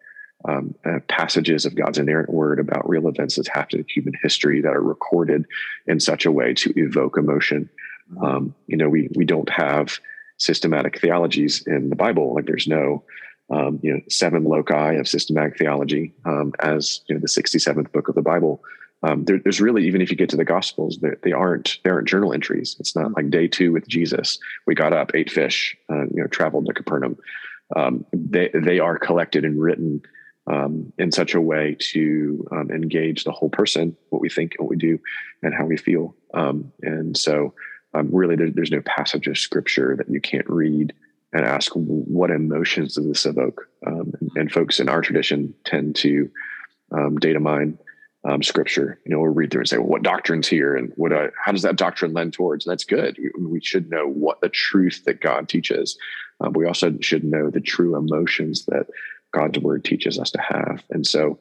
um, 0.48 0.74
uh, 0.86 1.00
passages 1.08 1.66
of 1.66 1.76
God's 1.76 1.98
inerrant 1.98 2.30
word 2.30 2.60
about 2.60 2.88
real 2.88 3.08
events 3.08 3.36
that 3.36 3.48
happened 3.48 3.82
in 3.82 3.86
human 3.88 4.14
history 4.22 4.62
that 4.62 4.74
are 4.74 4.82
recorded 4.82 5.45
in 5.86 6.00
such 6.00 6.26
a 6.26 6.32
way 6.32 6.54
to 6.56 6.74
evoke 6.78 7.18
emotion. 7.18 7.70
Mm-hmm. 8.12 8.24
Um, 8.24 8.56
you 8.68 8.78
know, 8.78 8.89
we 8.89 9.10
we 9.16 9.26
don't 9.26 9.50
have 9.50 10.00
systematic 10.38 11.00
theologies 11.00 11.66
in 11.68 11.89
the 11.89 11.95
Bible. 11.95 12.34
Like 12.34 12.45
there's 12.45 12.68
no 12.68 13.04
um, 13.50 13.80
you 13.84 13.93
know 13.93 14.02
seven 14.10 14.43
loci 14.43 14.93
of 14.93 15.08
systematic 15.08 15.58
theology 15.58 16.14
um, 16.26 16.54
as 16.60 17.02
you 17.08 17.16
know 17.16 17.22
the 17.22 17.28
67th 17.28 17.91
book 17.91 18.08
of 18.08 18.16
the 18.16 18.22
Bible 18.22 18.62
um, 19.04 19.26
there, 19.26 19.39
there's 19.39 19.62
really 19.62 19.86
even 19.86 20.02
if 20.02 20.10
you 20.10 20.18
get 20.18 20.30
to 20.30 20.38
the 20.38 20.43
gospels 20.43 20.98
they, 21.02 21.12
they, 21.24 21.32
aren't 21.32 21.78
they 21.84 21.89
aren't 21.89 22.08
journal 22.08 22.34
entries 22.34 22.76
it's 22.80 22.95
not 22.95 23.14
like 23.14 23.30
day 23.30 23.48
two 23.48 23.72
with 23.72 23.88
jesus 23.88 24.39
we 24.66 24.76
got 24.76 24.91
up 24.91 25.12
ate 25.14 25.32
fish 25.32 25.78
uh, 25.89 26.04
you 26.04 26.22
know 26.22 26.28
traveled 26.28 26.66
to 26.66 26.74
capernaum 26.74 27.18
um, 27.76 28.06
they 28.12 28.50
they 28.54 28.80
are 28.80 28.98
collected 28.98 29.45
and 29.45 29.62
written 29.62 30.02
um, 30.48 30.91
in 30.98 31.12
such 31.12 31.34
a 31.34 31.41
way 31.41 31.76
to 31.80 32.48
um, 32.52 32.72
engage 32.72 33.24
the 33.24 33.32
whole 33.32 33.50
person 33.50 33.95
what 34.10 34.22
we 34.22 34.30
think 34.30 34.54
what 34.58 34.70
we 34.70 34.78
do 34.78 35.00
and 35.43 35.54
how 35.54 35.66
we 35.66 35.78
feel 35.78 36.16
um, 36.34 36.72
and 36.82 37.18
so 37.18 37.54
um, 37.93 38.10
really 38.12 38.36
there, 38.36 38.50
there's 38.52 38.72
no 38.72 38.82
passage 38.82 39.28
of 39.28 39.38
scripture 39.38 39.95
that 39.95 40.10
you 40.10 40.22
can't 40.22 40.50
read 40.50 40.93
and 41.34 41.45
ask 41.45 41.72
what 41.76 42.32
emotions 42.32 42.95
does 42.95 43.08
this 43.08 43.26
evoke 43.26 43.68
and, 43.84 44.16
and, 44.36 44.52
folks 44.52 44.80
in 44.80 44.88
our 44.88 45.02
tradition 45.02 45.54
tend 45.66 45.95
to 45.95 46.30
data 47.20 47.39
mine 47.39 47.78
um, 48.28 48.43
scripture. 48.43 49.00
You 49.06 49.12
know, 49.12 49.22
we'll 49.22 49.34
read 49.34 49.52
through 49.52 49.62
and 49.62 49.70
say, 49.70 49.78
well, 49.78 49.88
what 49.88 50.04
doctrine's 50.04 50.48
here, 50.48 50.76
and 50.76 50.91
what 50.95 51.12
how 51.43 51.52
does 51.52 51.62
that 51.62 51.78
doctrine 51.78 52.14
lend 52.14 52.34
towards? 52.34 52.66
And 52.66 52.72
that's 52.72 52.84
good. 52.84 53.18
We, 53.39 53.62
should 53.62 53.89
know 53.89 54.08
what 54.08 54.41
the 54.41 54.50
truth 54.50 55.04
that 55.06 55.22
God 55.22 55.50
teaches. 55.50 55.98
Um, 56.41 56.54
we 56.54 56.68
also 56.68 56.95
should 57.02 57.24
know 57.24 57.50
the 57.50 57.62
true 57.62 57.95
emotions 57.95 58.66
that 58.66 58.88
God's 59.34 59.59
word 59.59 59.84
teaches 59.84 60.19
us 60.19 60.32
to 60.32 60.41
have. 60.41 60.84
And 60.89 61.05
so, 61.05 61.39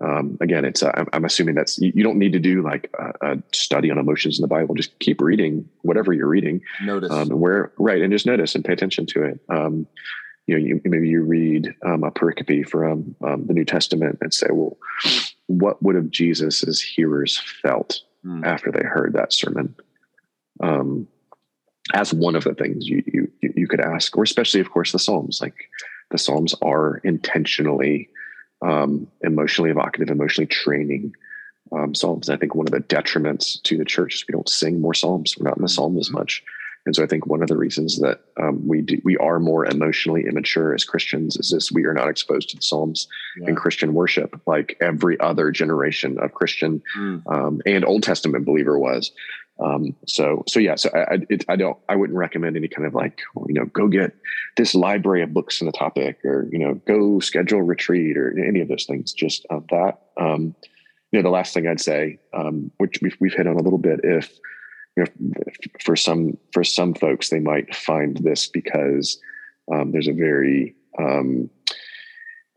um, 0.00 0.38
again, 0.40 0.64
it's 0.64 0.82
uh, 0.82 0.92
I'm, 0.94 1.08
I'm, 1.12 1.24
assuming 1.24 1.54
that's 1.54 1.78
you, 1.78 1.92
you, 1.94 2.04
don't 2.04 2.18
need 2.18 2.32
to 2.32 2.38
do 2.38 2.62
like 2.62 2.88
a, 2.98 3.32
a, 3.32 3.42
study 3.52 3.90
on 3.90 3.98
emotions 3.98 4.38
in 4.38 4.42
the 4.42 4.48
Bible. 4.48 4.74
Just 4.74 4.96
keep 5.00 5.20
reading 5.20 5.68
whatever 5.82 6.12
you're 6.12 6.28
reading. 6.28 6.60
Notice 6.82 7.10
um, 7.10 7.28
where 7.30 7.72
right, 7.78 8.00
and 8.00 8.12
just 8.12 8.26
notice 8.26 8.54
and 8.54 8.64
pay 8.64 8.72
attention 8.72 9.06
to 9.06 9.24
it. 9.24 9.40
Um, 9.48 9.86
you 10.46 10.54
know, 10.54 10.64
you, 10.64 10.80
maybe 10.84 11.08
you 11.08 11.22
read 11.22 11.74
um, 11.84 12.04
a 12.04 12.10
pericope 12.10 12.68
from 12.68 13.14
um, 13.22 13.46
the 13.46 13.52
New 13.52 13.64
Testament 13.64 14.18
and 14.22 14.32
say, 14.32 14.46
well, 14.50 14.78
what 15.46 15.82
would 15.82 15.94
have 15.94 16.10
Jesus's 16.10 16.80
hearers 16.80 17.36
felt 17.36 18.00
mm. 18.24 18.46
after 18.46 18.72
they 18.72 18.82
heard 18.82 19.12
that 19.12 19.32
sermon? 19.32 19.74
Um, 20.60 21.06
as 21.92 22.14
one 22.14 22.36
of 22.36 22.44
the 22.44 22.54
things 22.54 22.86
you, 22.86 23.02
you 23.06 23.28
you 23.40 23.66
could 23.66 23.80
ask, 23.80 24.16
or 24.16 24.22
especially, 24.22 24.60
of 24.60 24.70
course, 24.70 24.92
the 24.92 24.98
Psalms. 24.98 25.40
Like 25.40 25.54
the 26.10 26.18
Psalms 26.18 26.54
are 26.62 26.98
intentionally 26.98 28.08
um, 28.62 29.06
emotionally 29.22 29.70
evocative, 29.70 30.10
emotionally 30.10 30.46
training 30.46 31.14
um, 31.72 31.94
Psalms. 31.94 32.28
And 32.28 32.36
I 32.36 32.40
think 32.40 32.54
one 32.54 32.66
of 32.66 32.72
the 32.72 32.80
detriments 32.80 33.62
to 33.62 33.76
the 33.76 33.84
church 33.84 34.14
is 34.14 34.24
we 34.26 34.32
don't 34.32 34.48
sing 34.48 34.80
more 34.80 34.94
Psalms. 34.94 35.36
We're 35.38 35.48
not 35.48 35.58
in 35.58 35.62
the 35.62 35.68
Psalm 35.68 35.98
as 35.98 36.10
much. 36.10 36.42
And 36.86 36.96
so 36.96 37.02
I 37.02 37.06
think 37.06 37.26
one 37.26 37.42
of 37.42 37.48
the 37.48 37.56
reasons 37.56 37.98
that 37.98 38.20
um, 38.40 38.66
we 38.66 38.80
do, 38.80 38.98
we 39.04 39.16
are 39.18 39.38
more 39.38 39.66
emotionally 39.66 40.24
immature 40.26 40.74
as 40.74 40.84
Christians 40.84 41.36
is 41.36 41.50
this: 41.50 41.70
we 41.70 41.84
are 41.84 41.92
not 41.92 42.08
exposed 42.08 42.48
to 42.50 42.56
the 42.56 42.62
Psalms 42.62 43.06
yeah. 43.38 43.48
in 43.48 43.56
Christian 43.56 43.92
worship 43.92 44.40
like 44.46 44.76
every 44.80 45.20
other 45.20 45.50
generation 45.50 46.18
of 46.18 46.32
Christian 46.32 46.82
mm. 46.96 47.22
um, 47.30 47.60
and 47.66 47.84
Old 47.84 48.04
Testament 48.04 48.46
believer 48.46 48.78
was. 48.78 49.12
Um, 49.60 49.96
so 50.06 50.44
so 50.46 50.60
yeah, 50.60 50.76
so 50.76 50.90
I 50.94 51.18
it, 51.28 51.44
I 51.48 51.56
don't 51.56 51.76
I 51.88 51.96
wouldn't 51.96 52.18
recommend 52.18 52.56
any 52.56 52.68
kind 52.68 52.86
of 52.86 52.94
like 52.94 53.20
you 53.46 53.54
know 53.54 53.64
go 53.66 53.88
get 53.88 54.14
this 54.56 54.74
library 54.74 55.22
of 55.22 55.34
books 55.34 55.60
on 55.60 55.66
the 55.66 55.72
topic 55.72 56.24
or 56.24 56.48
you 56.52 56.58
know 56.58 56.74
go 56.86 57.18
schedule 57.20 57.62
retreat 57.62 58.16
or 58.16 58.38
any 58.38 58.60
of 58.60 58.68
those 58.68 58.84
things. 58.84 59.12
Just 59.12 59.46
uh, 59.50 59.60
that. 59.70 60.00
Um, 60.16 60.54
you 61.10 61.18
know, 61.18 61.22
the 61.22 61.30
last 61.32 61.54
thing 61.54 61.66
I'd 61.66 61.80
say, 61.80 62.18
um, 62.34 62.70
which 62.76 62.98
we've, 63.00 63.16
we've 63.18 63.32
hit 63.32 63.46
on 63.46 63.56
a 63.56 63.62
little 63.62 63.78
bit, 63.78 64.00
if 64.02 64.38
you 64.96 65.04
know, 65.04 65.42
for 65.82 65.96
some 65.96 66.36
for 66.52 66.62
some 66.62 66.94
folks, 66.94 67.30
they 67.30 67.40
might 67.40 67.74
find 67.74 68.16
this 68.18 68.46
because 68.46 69.18
um, 69.72 69.92
there's 69.92 70.08
a 70.08 70.12
very 70.12 70.74
um, 70.98 71.48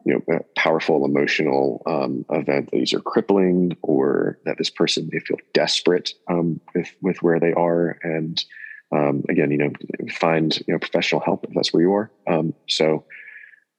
you 0.05 0.23
know 0.27 0.39
powerful 0.55 1.05
emotional 1.05 1.81
um, 1.85 2.25
event 2.29 2.69
that 2.71 2.77
these 2.77 2.93
are 2.93 3.01
crippling, 3.01 3.75
or 3.81 4.39
that 4.45 4.57
this 4.57 4.69
person 4.69 5.09
may 5.11 5.19
feel 5.19 5.37
desperate 5.53 6.13
um, 6.27 6.59
with 6.75 6.89
with 7.01 7.21
where 7.21 7.39
they 7.39 7.53
are, 7.53 7.97
and 8.03 8.43
um, 8.91 9.23
again, 9.29 9.51
you 9.51 9.57
know, 9.57 9.71
find 10.11 10.57
you 10.67 10.73
know 10.73 10.79
professional 10.79 11.21
help 11.21 11.45
if 11.45 11.53
that's 11.53 11.73
where 11.73 11.83
you 11.83 11.93
are. 11.93 12.11
Um, 12.27 12.53
so 12.67 13.05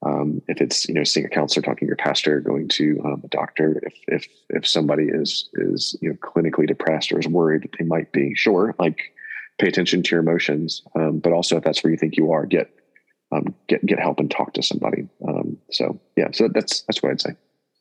um, 0.05 0.43
if 0.49 0.61
it's 0.61 0.89
you 0.89 0.95
know 0.95 1.05
seeing 1.05 1.27
a 1.27 1.29
counselor, 1.29 1.63
talking 1.63 1.87
to 1.87 1.91
your 1.91 1.97
pastor, 1.97 2.41
going 2.41 2.69
to 2.69 3.01
um, 3.05 3.23
a 3.25 3.29
doctor, 3.29 3.81
if 3.83 3.95
if 4.09 4.29
if 4.51 4.67
somebody 4.67 5.05
is 5.05 5.49
is 5.55 5.97
you 6.01 6.11
know 6.11 6.17
clinically 6.17 6.67
depressed 6.67 7.13
or 7.13 7.19
is 7.19 7.29
worried 7.29 7.63
that 7.63 7.73
they 7.79 7.85
might 7.85 8.11
be, 8.13 8.35
sure, 8.35 8.75
like 8.79 8.99
pay 9.59 9.69
attention 9.69 10.03
to 10.03 10.11
your 10.13 10.21
emotions, 10.21 10.83
um, 10.97 11.19
but 11.19 11.33
also 11.33 11.57
if 11.57 11.65
that's 11.65 11.85
where 11.85 11.91
you 11.91 11.97
think 11.97 12.17
you 12.17 12.33
are, 12.33 12.47
get 12.47 12.71
um, 13.33 13.55
get 13.69 13.85
get 13.87 13.99
help 13.99 14.21
and 14.21 14.31
talk 14.31 14.55
to 14.55 14.63
somebody. 14.63 15.09
Um, 15.27 15.59
so 15.71 15.99
yeah, 16.17 16.29
so 16.33 16.49
that's 16.49 16.83
that's 16.83 17.03
what 17.03 17.13
I'd 17.13 17.21
say. 17.21 17.31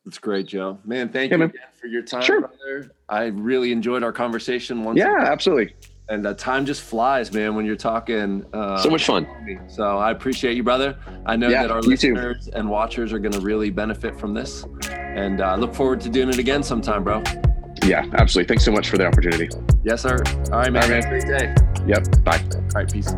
That's 0.05 0.17
great, 0.17 0.47
Joe. 0.47 0.79
Man, 0.83 1.09
thank 1.09 1.31
yeah, 1.31 1.37
you 1.37 1.39
man. 1.39 1.53
for 1.79 1.87
your 1.87 2.01
time, 2.01 2.23
sure. 2.23 2.41
brother. 2.41 2.91
I 3.07 3.25
really 3.25 3.71
enjoyed 3.71 4.03
our 4.03 4.11
conversation. 4.11 4.83
Once 4.83 4.97
yeah, 4.97 5.15
again. 5.15 5.27
absolutely 5.27 5.75
and 6.11 6.25
the 6.25 6.33
time 6.33 6.65
just 6.65 6.81
flies, 6.81 7.31
man, 7.31 7.55
when 7.55 7.65
you're 7.65 7.77
talking. 7.77 8.45
Uh, 8.53 8.77
so 8.77 8.89
much 8.89 9.05
fun. 9.05 9.25
So 9.67 9.97
I 9.97 10.11
appreciate 10.11 10.57
you, 10.57 10.63
brother. 10.63 10.97
I 11.25 11.37
know 11.37 11.47
yeah, 11.47 11.61
that 11.61 11.71
our 11.71 11.81
listeners 11.81 12.45
too. 12.45 12.51
and 12.53 12.69
watchers 12.69 13.13
are 13.13 13.19
going 13.19 13.31
to 13.31 13.39
really 13.39 13.69
benefit 13.69 14.19
from 14.19 14.33
this, 14.33 14.65
and 14.89 15.41
I 15.41 15.53
uh, 15.53 15.57
look 15.57 15.73
forward 15.73 16.01
to 16.01 16.09
doing 16.09 16.27
it 16.27 16.37
again 16.37 16.63
sometime, 16.63 17.05
bro. 17.05 17.23
Yeah, 17.85 18.05
absolutely. 18.13 18.49
Thanks 18.49 18.65
so 18.65 18.73
much 18.73 18.89
for 18.89 18.97
the 18.97 19.07
opportunity. 19.07 19.49
Yes, 19.83 20.01
sir. 20.01 20.17
All 20.51 20.59
right, 20.59 20.71
man. 20.71 20.83
All 20.83 20.89
right, 20.89 20.89
man. 20.89 21.03
Have 21.03 21.05
a 21.05 21.09
great 21.09 21.39
day. 21.39 21.55
Yep. 21.87 22.23
Bye. 22.23 22.43
All 22.55 22.61
right, 22.75 22.91
peace. 22.91 23.15